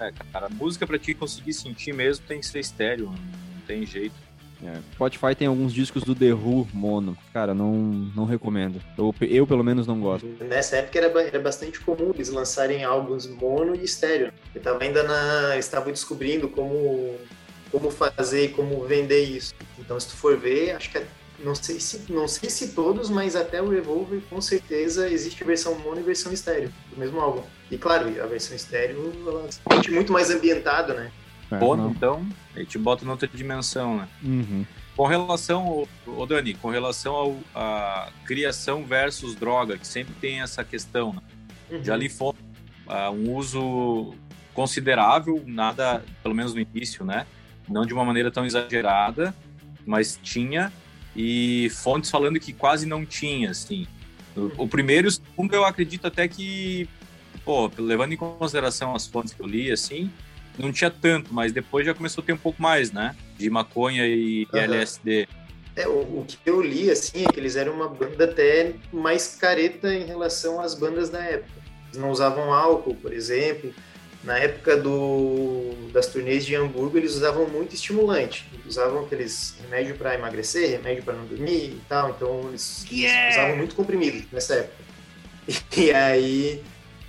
É, 0.00 0.10
cara, 0.32 0.46
a 0.46 0.50
música 0.50 0.86
pra 0.86 0.98
ti 0.98 1.14
conseguir 1.14 1.52
sentir 1.52 1.92
mesmo 1.92 2.24
tem 2.26 2.40
que 2.40 2.46
ser 2.46 2.60
estéreo, 2.60 3.06
não 3.06 3.51
tem 3.72 3.86
jeito. 3.86 4.14
É, 4.64 4.78
Spotify 4.92 5.34
tem 5.36 5.48
alguns 5.48 5.72
discos 5.72 6.04
do 6.04 6.14
The 6.14 6.32
Who 6.32 6.68
mono. 6.72 7.18
Cara, 7.32 7.52
não, 7.52 7.72
não 8.14 8.24
recomendo. 8.24 8.80
Eu, 8.96 9.12
eu, 9.22 9.44
pelo 9.44 9.64
menos, 9.64 9.88
não 9.88 9.98
gosto. 9.98 10.26
Nessa 10.40 10.76
época 10.76 10.98
era, 10.98 11.22
era 11.22 11.40
bastante 11.40 11.80
comum 11.80 12.12
eles 12.14 12.28
lançarem 12.28 12.84
álbuns 12.84 13.26
mono 13.26 13.74
e 13.74 13.82
estéreo. 13.82 14.32
Eu 14.54 14.60
tava 14.60 14.84
ainda 14.84 15.02
na. 15.02 15.56
Estava 15.56 15.90
descobrindo 15.90 16.48
como, 16.48 17.16
como 17.72 17.90
fazer 17.90 18.44
e 18.44 18.48
como 18.50 18.84
vender 18.84 19.24
isso. 19.24 19.52
Então, 19.80 19.98
se 19.98 20.08
tu 20.08 20.16
for 20.16 20.36
ver, 20.36 20.76
acho 20.76 20.90
que 20.90 20.98
é, 20.98 21.06
não 21.40 21.56
sei 21.56 21.80
se 21.80 22.12
não 22.12 22.28
sei 22.28 22.48
se 22.48 22.68
todos, 22.68 23.10
mas 23.10 23.34
até 23.34 23.60
o 23.60 23.68
Revolver 23.68 24.20
com 24.30 24.40
certeza 24.40 25.10
existe 25.10 25.42
versão 25.42 25.76
mono 25.80 25.98
e 25.98 26.04
versão 26.04 26.32
estéreo 26.32 26.72
do 26.88 27.00
mesmo 27.00 27.18
álbum. 27.18 27.42
E 27.68 27.76
claro, 27.76 28.06
a 28.22 28.26
versão 28.26 28.54
estéreo 28.54 29.12
ela 29.26 29.48
é 29.88 29.90
muito 29.90 30.12
mais 30.12 30.30
ambientado, 30.30 30.94
né? 30.94 31.10
É, 31.56 31.90
então, 31.90 32.26
a 32.54 32.58
gente 32.58 32.78
bota 32.78 33.04
noutra 33.04 33.28
dimensão, 33.28 33.98
né? 33.98 34.08
Uhum. 34.22 34.64
Com 34.96 35.06
relação, 35.06 35.88
ô 36.06 36.26
Dani, 36.26 36.54
com 36.54 36.68
relação 36.68 37.40
à 37.54 38.10
criação 38.26 38.84
versus 38.84 39.34
droga, 39.34 39.78
que 39.78 39.86
sempre 39.86 40.14
tem 40.20 40.42
essa 40.42 40.62
questão, 40.62 41.12
né? 41.12 41.20
uhum. 41.70 41.84
já 41.84 41.94
ali 41.94 42.08
foi 42.08 42.34
uh, 42.86 43.10
um 43.10 43.34
uso 43.34 44.14
considerável, 44.52 45.42
nada, 45.46 46.04
pelo 46.22 46.34
menos 46.34 46.54
no 46.54 46.60
início, 46.60 47.04
né? 47.04 47.26
Não 47.68 47.86
de 47.86 47.94
uma 47.94 48.04
maneira 48.04 48.30
tão 48.30 48.44
exagerada, 48.44 49.34
mas 49.86 50.18
tinha, 50.22 50.70
e 51.16 51.70
fontes 51.70 52.10
falando 52.10 52.38
que 52.38 52.52
quase 52.52 52.86
não 52.86 53.04
tinha, 53.06 53.50
assim. 53.50 53.86
O, 54.36 54.64
o 54.64 54.68
primeiro 54.68 55.06
e 55.06 55.08
o 55.08 55.12
segundo 55.12 55.54
eu 55.54 55.64
acredito 55.64 56.06
até 56.06 56.28
que, 56.28 56.88
pô, 57.44 57.70
levando 57.78 58.12
em 58.12 58.16
consideração 58.16 58.94
as 58.94 59.06
fontes 59.06 59.32
que 59.32 59.40
eu 59.40 59.46
li, 59.46 59.70
assim, 59.70 60.10
não 60.58 60.72
tinha 60.72 60.90
tanto, 60.90 61.32
mas 61.32 61.52
depois 61.52 61.86
já 61.86 61.94
começou 61.94 62.22
a 62.22 62.26
ter 62.26 62.32
um 62.32 62.38
pouco 62.38 62.60
mais, 62.60 62.92
né? 62.92 63.16
De 63.38 63.48
maconha 63.48 64.06
e, 64.06 64.46
uhum. 64.52 64.58
LSD. 64.58 65.28
É, 65.74 65.88
o, 65.88 65.92
o, 65.92 66.26
que 66.26 66.38
eu 66.44 66.60
li, 66.60 66.90
assim, 66.90 67.24
é 67.24 67.32
que 67.32 67.40
eles 67.40 67.56
eram 67.56 67.72
uma 67.72 67.88
banda 67.88 68.24
até 68.24 68.74
mais 68.92 69.36
careta 69.36 69.92
em 69.94 70.04
relação 70.04 70.60
às 70.60 70.74
bandas 70.74 71.08
da 71.08 71.20
época. 71.20 71.62
Eles 71.88 71.98
não 71.98 72.10
usavam 72.10 72.52
álcool, 72.52 72.94
por 72.94 73.12
exemplo. 73.12 73.72
Na 74.22 74.38
época 74.38 74.76
do, 74.76 75.74
das 75.92 76.06
turnês 76.06 76.46
de 76.46 76.54
Hamburgo, 76.54 76.96
eles 76.96 77.14
usavam 77.14 77.48
muito 77.48 77.74
estimulante. 77.74 78.46
Eles 78.52 78.66
usavam 78.66 79.04
aqueles 79.04 79.56
remédio 79.62 79.96
para 79.96 80.14
emagrecer, 80.14 80.70
remédio 80.70 81.02
para 81.02 81.14
não 81.14 81.24
dormir 81.24 81.70
e 81.70 81.80
tal. 81.88 82.10
Então, 82.10 82.48
eles, 82.48 82.86
yeah! 82.90 83.24
eles 83.24 83.36
usavam 83.36 83.56
muito 83.56 83.74
comprimido 83.74 84.24
nessa 84.30 84.54
época. 84.54 84.84
E, 85.48 85.80
e 85.80 85.92
aí, 85.92 86.62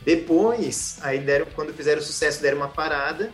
depois, 0.06 0.98
aí 1.02 1.20
deram, 1.20 1.46
quando 1.56 1.74
fizeram 1.74 2.02
sucesso, 2.02 2.42
deram 2.42 2.58
uma 2.58 2.68
parada. 2.68 3.32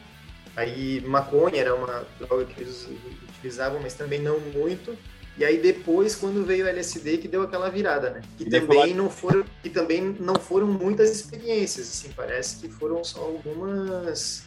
Aí 0.55 1.01
maconha 1.01 1.61
era 1.61 1.75
uma 1.75 2.05
droga 2.19 2.45
que 2.45 2.61
eles 2.61 2.87
utilizavam, 3.29 3.79
mas 3.81 3.93
também 3.93 4.21
não 4.21 4.39
muito. 4.39 4.97
E 5.37 5.45
aí 5.45 5.57
depois, 5.57 6.15
quando 6.15 6.45
veio 6.45 6.65
o 6.65 6.67
LSD, 6.67 7.17
que 7.19 7.27
deu 7.27 7.43
aquela 7.43 7.69
virada, 7.69 8.09
né? 8.09 8.21
Que 8.37 8.49
também 8.49 8.93
não 8.93 9.09
foram, 9.09 9.45
que 9.63 9.69
também 9.69 10.17
não 10.19 10.35
foram 10.35 10.67
muitas 10.67 11.09
experiências, 11.09 11.87
assim, 11.87 12.11
parece 12.13 12.57
que 12.57 12.67
foram 12.67 13.03
só 13.03 13.21
algumas 13.21 14.43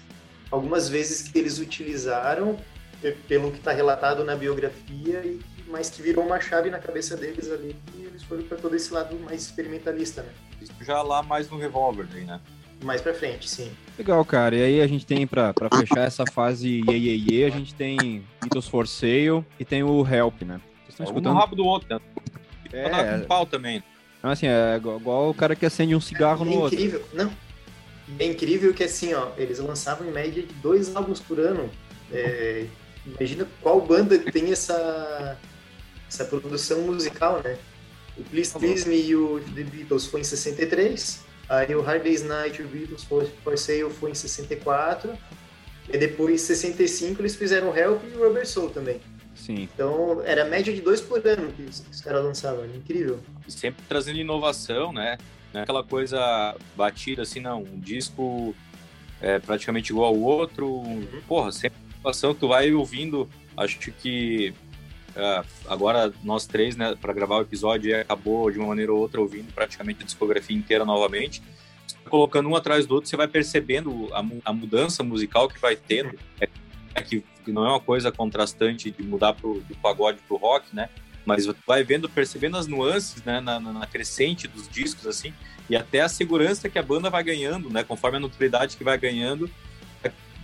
algumas 0.50 0.90
vezes 0.90 1.22
que 1.22 1.38
eles 1.38 1.58
utilizaram 1.58 2.58
pelo 3.26 3.50
que 3.50 3.56
está 3.56 3.72
relatado 3.72 4.22
na 4.22 4.36
biografia 4.36 5.22
e 5.24 5.40
mas 5.72 5.88
que 5.88 6.02
virou 6.02 6.24
uma 6.24 6.38
chave 6.38 6.68
na 6.68 6.78
cabeça 6.78 7.16
deles 7.16 7.50
ali 7.50 7.74
e 7.96 8.04
eles 8.04 8.22
foram 8.22 8.42
para 8.42 8.58
todo 8.58 8.76
esse 8.76 8.92
lado 8.92 9.18
mais 9.18 9.42
experimentalista, 9.42 10.22
né? 10.22 10.28
Isso 10.60 10.72
já 10.82 11.00
lá 11.00 11.22
mais 11.22 11.48
no 11.48 11.58
revólver, 11.58 12.06
né? 12.26 12.38
Mais 12.84 13.00
pra 13.00 13.14
frente, 13.14 13.48
sim. 13.48 13.72
Legal, 13.96 14.22
cara. 14.24 14.54
E 14.54 14.62
aí 14.62 14.80
a 14.82 14.86
gente 14.86 15.06
tem, 15.06 15.26
pra, 15.26 15.54
pra 15.54 15.68
fechar 15.78 16.00
essa 16.00 16.24
fase 16.26 16.82
Ye, 16.88 16.94
Ye, 16.94 17.26
Ye, 17.30 17.44
a 17.44 17.50
gente 17.50 17.74
tem 17.74 18.22
Beatles 18.40 18.68
for 18.68 18.86
Sale 18.86 19.44
e 19.58 19.64
tem 19.64 19.82
o 19.82 20.06
Help, 20.06 20.42
né? 20.42 20.60
Vocês 20.84 20.90
estão 20.90 21.06
é 21.06 21.08
escutando? 21.08 21.34
Um 21.34 21.38
rabo 21.38 21.56
do 21.56 21.64
outro, 21.64 21.88
né? 21.88 22.00
É, 22.72 22.88
tá 22.88 23.18
com 23.18 23.26
pau 23.26 23.46
também. 23.46 23.82
Então, 24.18 24.30
assim, 24.30 24.46
é 24.46 24.76
igual 24.76 25.30
o 25.30 25.34
cara 25.34 25.56
que 25.56 25.64
acende 25.64 25.94
um 25.94 26.00
cigarro 26.00 26.44
é, 26.44 26.48
no 26.48 26.60
outro. 26.60 26.78
É 26.78 26.82
incrível, 26.82 27.04
não. 27.14 27.32
É 28.18 28.26
incrível 28.26 28.74
que, 28.74 28.84
assim, 28.84 29.14
ó, 29.14 29.28
eles 29.38 29.58
lançavam 29.58 30.06
em 30.06 30.12
média 30.12 30.42
de 30.42 30.52
dois 30.54 30.94
álbuns 30.94 31.20
por 31.20 31.40
ano. 31.40 31.70
É, 32.10 32.66
imagina 33.06 33.46
qual 33.60 33.80
banda 33.80 34.18
tem 34.18 34.50
essa, 34.52 35.38
essa 36.12 36.24
produção 36.26 36.82
musical, 36.82 37.40
né? 37.42 37.56
O 38.16 38.22
Please 38.24 38.52
Please 38.58 38.86
Me 38.86 39.00
e 39.00 39.16
o 39.16 39.40
The 39.54 39.62
Beatles 39.64 40.06
foi 40.06 40.20
em 40.20 40.24
63, 40.24 41.24
aí 41.48 41.74
o 41.74 41.80
Hard 41.80 42.02
Day's 42.02 42.22
Night 42.22 42.60
e 42.60 42.64
o 42.64 42.68
Beatles 42.68 43.02
for, 43.04 43.26
for 43.42 43.56
Sale 43.56 43.88
foi 43.90 44.10
em 44.10 44.14
64, 44.14 45.16
e 45.88 45.96
depois 45.96 46.42
em 46.42 46.44
65 46.44 47.22
eles 47.22 47.34
fizeram 47.34 47.74
Help 47.74 48.02
e 48.04 48.16
o 48.16 48.26
Rubber 48.26 48.46
Soul 48.46 48.68
também. 48.68 49.00
Sim. 49.34 49.62
Então 49.74 50.22
era 50.24 50.44
média 50.44 50.72
de 50.72 50.82
dois 50.82 51.00
por 51.00 51.26
ano 51.26 51.50
que 51.52 51.62
os, 51.62 51.80
que 51.80 51.90
os 51.90 52.00
caras 52.02 52.22
lançavam, 52.22 52.64
era 52.64 52.76
incrível. 52.76 53.18
Sempre 53.48 53.82
trazendo 53.88 54.18
inovação, 54.18 54.92
né? 54.92 55.16
Não 55.52 55.60
é 55.60 55.62
aquela 55.64 55.82
coisa 55.82 56.54
batida 56.76 57.22
assim, 57.22 57.40
não. 57.40 57.62
Um 57.62 57.80
disco 57.80 58.54
é 59.20 59.38
praticamente 59.38 59.90
igual 59.90 60.14
ao 60.14 60.20
outro. 60.20 60.66
Uhum. 60.66 61.22
Porra, 61.26 61.50
sempre 61.50 61.78
inovação 61.94 62.34
que 62.34 62.40
tu 62.40 62.48
vai 62.48 62.72
ouvindo. 62.72 63.28
Acho 63.56 63.78
que 63.78 64.54
Uh, 65.12 65.46
agora 65.66 66.12
nós 66.22 66.46
três, 66.46 66.74
né, 66.76 66.96
para 67.00 67.12
gravar 67.12 67.36
o 67.38 67.42
episódio, 67.42 67.98
acabou 68.00 68.50
de 68.50 68.58
uma 68.58 68.68
maneira 68.68 68.92
ou 68.92 68.98
outra 68.98 69.20
ouvindo 69.20 69.52
praticamente 69.52 70.02
a 70.02 70.06
discografia 70.06 70.56
inteira 70.56 70.84
novamente. 70.84 71.42
Colocando 72.08 72.48
um 72.48 72.56
atrás 72.56 72.86
do 72.86 72.94
outro, 72.94 73.08
você 73.08 73.16
vai 73.16 73.28
percebendo 73.28 74.08
a, 74.12 74.24
a 74.44 74.52
mudança 74.52 75.02
musical 75.02 75.48
que 75.48 75.58
vai 75.58 75.76
tendo. 75.76 76.18
É, 76.40 76.48
é 76.94 77.02
que, 77.02 77.24
não 77.46 77.64
é 77.64 77.68
uma 77.70 77.80
coisa 77.80 78.12
contrastante 78.12 78.90
de 78.90 79.02
mudar 79.02 79.34
pro, 79.34 79.60
do 79.60 79.74
pagode 79.76 80.18
pro 80.26 80.36
rock, 80.36 80.74
né? 80.74 80.88
Mas 81.24 81.46
vai 81.66 81.84
vendo, 81.84 82.08
percebendo 82.08 82.56
as 82.56 82.66
nuances, 82.66 83.22
né, 83.22 83.40
na, 83.40 83.60
na, 83.60 83.86
crescente 83.86 84.48
dos 84.48 84.68
discos, 84.68 85.06
assim, 85.06 85.32
e 85.70 85.76
até 85.76 86.00
a 86.00 86.08
segurança 86.08 86.68
que 86.68 86.78
a 86.78 86.82
banda 86.82 87.08
vai 87.08 87.22
ganhando, 87.22 87.70
né? 87.70 87.84
Conforme 87.84 88.16
a 88.16 88.20
notoriedade 88.20 88.76
que 88.76 88.82
vai 88.82 88.98
ganhando, 88.98 89.48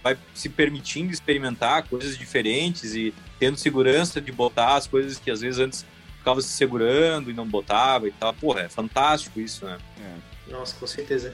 vai 0.03 0.17
se 0.35 0.49
permitindo 0.49 1.13
experimentar 1.13 1.85
coisas 1.85 2.17
diferentes 2.17 2.95
e 2.95 3.13
tendo 3.39 3.57
segurança 3.57 4.21
de 4.21 4.33
botar 4.33 4.77
as 4.77 4.87
coisas 4.87 5.19
que 5.19 5.31
às 5.31 5.41
vezes 5.41 5.61
antes 5.61 5.87
ficava 6.19 6.41
se 6.41 6.49
segurando 6.49 7.31
e 7.31 7.35
não 7.35 7.47
botava 7.47 8.09
e 8.09 8.13
tal. 8.13 8.33
Porra, 8.35 8.63
é 8.63 8.69
fantástico 8.69 9.41
isso, 9.41 9.65
né? 9.65 9.79
É. 10.01 10.51
Nossa, 10.53 10.75
com 10.77 10.87
certeza. 10.87 11.33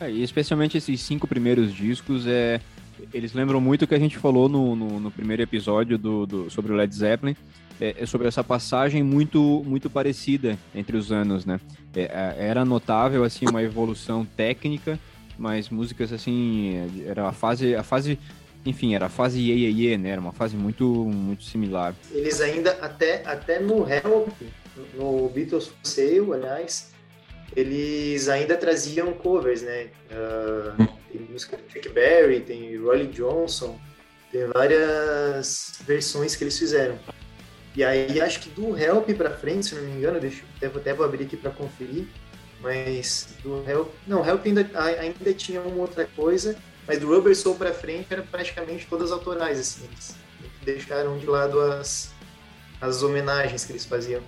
É, 0.00 0.10
e 0.10 0.22
especialmente 0.22 0.76
esses 0.76 1.00
cinco 1.00 1.26
primeiros 1.26 1.72
discos, 1.72 2.26
é, 2.26 2.60
eles 3.12 3.32
lembram 3.32 3.60
muito 3.60 3.82
o 3.82 3.86
que 3.86 3.94
a 3.94 3.98
gente 3.98 4.18
falou 4.18 4.48
no, 4.48 4.74
no, 4.74 5.00
no 5.00 5.10
primeiro 5.10 5.42
episódio 5.42 5.96
do, 5.96 6.26
do, 6.26 6.50
sobre 6.50 6.72
o 6.72 6.76
Led 6.76 6.94
Zeppelin, 6.94 7.36
é, 7.80 7.96
é, 7.98 8.06
sobre 8.06 8.28
essa 8.28 8.44
passagem 8.44 9.02
muito 9.02 9.62
muito 9.66 9.90
parecida 9.90 10.58
entre 10.74 10.96
os 10.96 11.10
anos, 11.10 11.44
né? 11.44 11.60
É, 11.94 12.02
é 12.02 12.46
era 12.48 12.64
notável 12.64 13.24
assim 13.24 13.46
uma 13.48 13.62
evolução 13.62 14.24
técnica, 14.24 14.98
mas 15.38 15.68
músicas 15.68 16.12
assim 16.12 17.04
era 17.06 17.28
a 17.28 17.32
fase 17.32 17.74
a 17.74 17.82
fase 17.82 18.18
enfim, 18.66 18.94
era 18.94 19.06
a 19.06 19.08
fase 19.08 19.38
Ye 19.38 19.66
Ye 19.66 19.90
Ye, 19.90 19.98
né? 19.98 20.10
Era 20.10 20.20
uma 20.20 20.32
fase 20.32 20.56
muito, 20.56 20.86
muito 20.86 21.44
similar. 21.44 21.94
Eles 22.10 22.40
ainda, 22.40 22.70
até, 22.80 23.22
até 23.26 23.60
no 23.60 23.86
Help, 23.86 24.30
no 24.94 25.28
Beatles 25.28 25.66
for 25.66 25.76
Sale, 25.82 26.32
aliás, 26.32 26.90
eles 27.54 28.28
ainda 28.28 28.56
traziam 28.56 29.12
covers, 29.12 29.62
né? 29.62 29.88
Uh, 30.10 30.88
tem 31.12 31.20
música 31.30 31.56
do 31.56 31.62
Chuck 31.70 31.88
Berry, 31.90 32.40
tem 32.40 32.76
Rolly 32.78 33.08
Johnson, 33.08 33.78
tem 34.32 34.46
várias 34.46 35.74
versões 35.86 36.34
que 36.34 36.44
eles 36.44 36.58
fizeram. 36.58 36.98
E 37.76 37.84
aí 37.84 38.20
acho 38.20 38.40
que 38.40 38.48
do 38.48 38.76
Help 38.78 39.10
para 39.10 39.30
frente, 39.30 39.66
se 39.66 39.74
não 39.74 39.82
me 39.82 39.90
engano, 39.90 40.18
deixa, 40.20 40.42
até, 40.56 40.66
até 40.66 40.94
vou 40.94 41.04
abrir 41.04 41.24
aqui 41.24 41.36
para 41.36 41.50
conferir, 41.50 42.06
mas 42.64 43.28
do 43.42 43.62
Help, 43.68 43.92
não, 44.06 44.26
Help 44.26 44.46
ainda, 44.46 44.68
ainda 44.98 45.34
tinha 45.34 45.60
uma 45.60 45.82
outra 45.82 46.06
coisa, 46.06 46.56
mas 46.86 46.98
do 46.98 47.06
Rubber 47.06 47.36
Soul 47.36 47.56
para 47.56 47.74
frente 47.74 48.06
era 48.10 48.22
praticamente 48.22 48.86
todas 48.86 49.12
autorais, 49.12 49.60
assim, 49.60 49.84
eles 49.84 50.16
deixaram 50.64 51.18
de 51.18 51.26
lado 51.26 51.60
as, 51.60 52.12
as 52.80 53.02
homenagens 53.02 53.66
que 53.66 53.72
eles 53.72 53.84
faziam. 53.84 54.22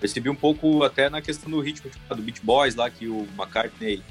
Percebi 0.00 0.28
um 0.28 0.34
pouco 0.34 0.82
até 0.82 1.08
na 1.08 1.22
questão 1.22 1.48
do 1.48 1.60
ritmo 1.60 1.88
tipo, 1.88 2.14
do 2.14 2.20
Beach 2.20 2.40
Boys 2.42 2.74
lá, 2.74 2.90
que 2.90 3.06
o 3.06 3.28
McCartney, 3.38 4.02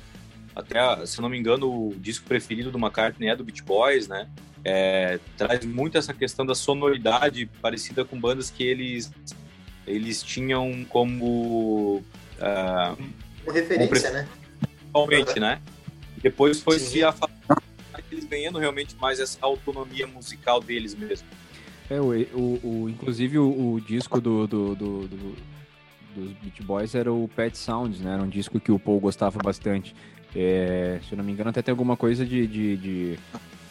até, 0.55 1.05
se 1.05 1.19
eu 1.19 1.21
não 1.21 1.29
me 1.29 1.37
engano, 1.37 1.89
o 1.89 1.93
disco 1.97 2.25
preferido 2.25 2.71
do 2.71 2.77
McCartney 2.77 3.29
é 3.29 3.35
do 3.35 3.43
Beach 3.43 3.61
Boys, 3.61 4.07
né? 4.07 4.29
É, 4.63 5.19
traz 5.37 5.65
muito 5.65 5.97
essa 5.97 6.13
questão 6.13 6.45
da 6.45 6.55
sonoridade 6.55 7.47
parecida 7.61 8.05
com 8.05 8.17
bandas 8.17 8.49
que 8.49 8.63
eles, 8.63 9.11
eles 9.85 10.23
tinham 10.23 10.85
como... 10.87 12.01
Uh, 12.39 13.20
como 13.43 13.55
referência, 13.55 14.09
como, 14.09 14.13
né? 14.13 14.27
Principalmente, 14.59 15.33
uhum. 15.33 15.41
né? 15.41 15.61
Depois 16.21 16.61
foi 16.61 16.79
Sim. 16.79 16.85
se 16.85 17.03
afastando, 17.03 17.61
eles 18.11 18.25
ganhando 18.25 18.59
realmente 18.59 18.95
mais 18.99 19.19
essa 19.19 19.37
autonomia 19.41 20.05
musical 20.07 20.61
deles 20.61 20.93
mesmo. 20.95 21.27
É, 21.89 21.99
o, 21.99 22.11
o, 22.33 22.59
o 22.63 22.89
inclusive 22.89 23.37
o, 23.39 23.73
o 23.73 23.81
disco 23.81 24.21
do, 24.21 24.47
do, 24.47 24.75
do, 24.75 25.07
do 25.07 25.35
dos 26.15 26.31
Beach 26.33 26.61
Boys 26.63 26.95
era 26.95 27.11
o 27.11 27.29
Pet 27.35 27.57
Sounds, 27.57 27.99
né? 27.99 28.13
Era 28.13 28.23
um 28.23 28.29
disco 28.29 28.59
que 28.59 28.71
o 28.71 28.79
Paul 28.79 28.99
gostava 28.99 29.39
bastante. 29.43 29.95
É, 30.35 30.99
se 31.07 31.13
eu 31.13 31.17
não 31.17 31.23
me 31.23 31.31
engano, 31.31 31.49
até 31.49 31.61
tem 31.61 31.71
alguma 31.71 31.97
coisa 31.97 32.25
de, 32.25 32.47
de, 32.47 32.77
de, 32.77 33.19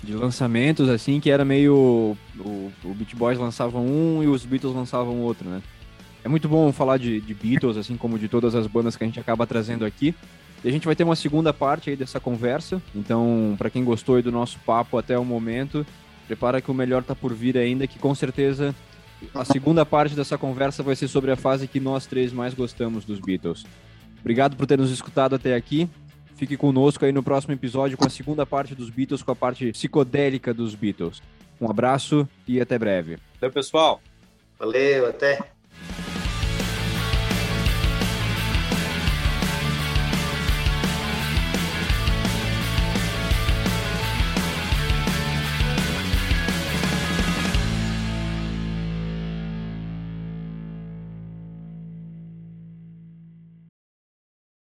de 0.03 0.15
lançamentos, 0.15 0.89
assim, 0.89 1.21
que 1.21 1.31
era 1.31 1.45
meio... 1.45 2.17
O, 2.39 2.73
o 2.85 2.95
Beach 2.95 3.15
Boys 3.17 3.39
lançavam 3.39 3.85
um 3.85 4.23
e 4.23 4.27
os 4.27 4.45
Beatles 4.45 4.75
lançavam 4.75 5.21
outro, 5.21 5.49
né? 5.49 5.63
É 6.25 6.29
muito 6.29 6.49
bom 6.49 6.73
falar 6.73 6.99
de, 6.99 7.21
de 7.21 7.35
Beatles, 7.35 7.77
assim 7.77 7.97
como 7.97 8.19
de 8.19 8.29
todas 8.29 8.55
as 8.55 8.67
bandas 8.67 8.97
que 8.97 9.05
a 9.05 9.07
gente 9.07 9.21
acaba 9.21 9.47
trazendo 9.47 9.85
aqui. 9.85 10.15
E 10.63 10.69
a 10.69 10.73
gente 10.73 10.85
vai 10.85 10.95
ter 10.95 11.05
uma 11.05 11.17
segunda 11.17 11.53
parte 11.53 11.89
aí 11.89 11.97
dessa 11.97 12.21
conversa. 12.21 12.83
Então, 12.95 13.55
para 13.57 13.71
quem 13.71 13.83
gostou 13.83 14.21
do 14.23 14.31
nosso 14.31 14.59
papo 14.61 14.99
até 14.99 15.19
o 15.19 15.25
momento, 15.25 15.87
prepara 16.27 16.61
que 16.61 16.71
o 16.71 16.75
melhor 16.75 17.03
tá 17.03 17.15
por 17.15 17.33
vir 17.33 17.57
ainda, 17.57 17.87
que 17.87 17.99
com 17.99 18.15
certeza 18.15 18.75
a 19.35 19.45
segunda 19.45 19.85
parte 19.85 20.15
dessa 20.15 20.37
conversa 20.39 20.83
vai 20.83 20.97
ser 20.97 21.09
sobre 21.09 21.31
a 21.31 21.37
fase 21.37 21.67
que 21.67 21.81
nós 21.81 22.07
três 22.07 22.33
mais 22.33 22.55
gostamos 22.55 23.05
dos 23.05 23.19
Beatles. 23.19 23.65
Obrigado 24.21 24.57
por 24.57 24.67
ter 24.67 24.79
nos 24.79 24.91
escutado 24.91 25.35
até 25.35 25.55
aqui. 25.55 25.89
Fique 26.37 26.57
conosco 26.57 27.05
aí 27.05 27.13
no 27.13 27.23
próximo 27.23 27.53
episódio 27.53 27.99
com 27.99 28.07
a 28.07 28.11
segunda 28.11 28.47
parte 28.47 28.75
dos 28.75 28.89
Beatles, 28.89 29.23
com 29.23 29.33
a 29.33 29.37
parte 29.37 29.73
psicodélica 29.73 30.55
dos 30.55 30.75
Beatles. 30.75 31.23
Um 31.61 31.71
abraço 31.71 32.27
e 32.49 32.61
até 32.61 32.79
breve. 32.79 33.19
Valeu, 33.39 33.53
pessoal. 33.53 34.01
Valeu, 34.59 35.07
até. 35.07 35.39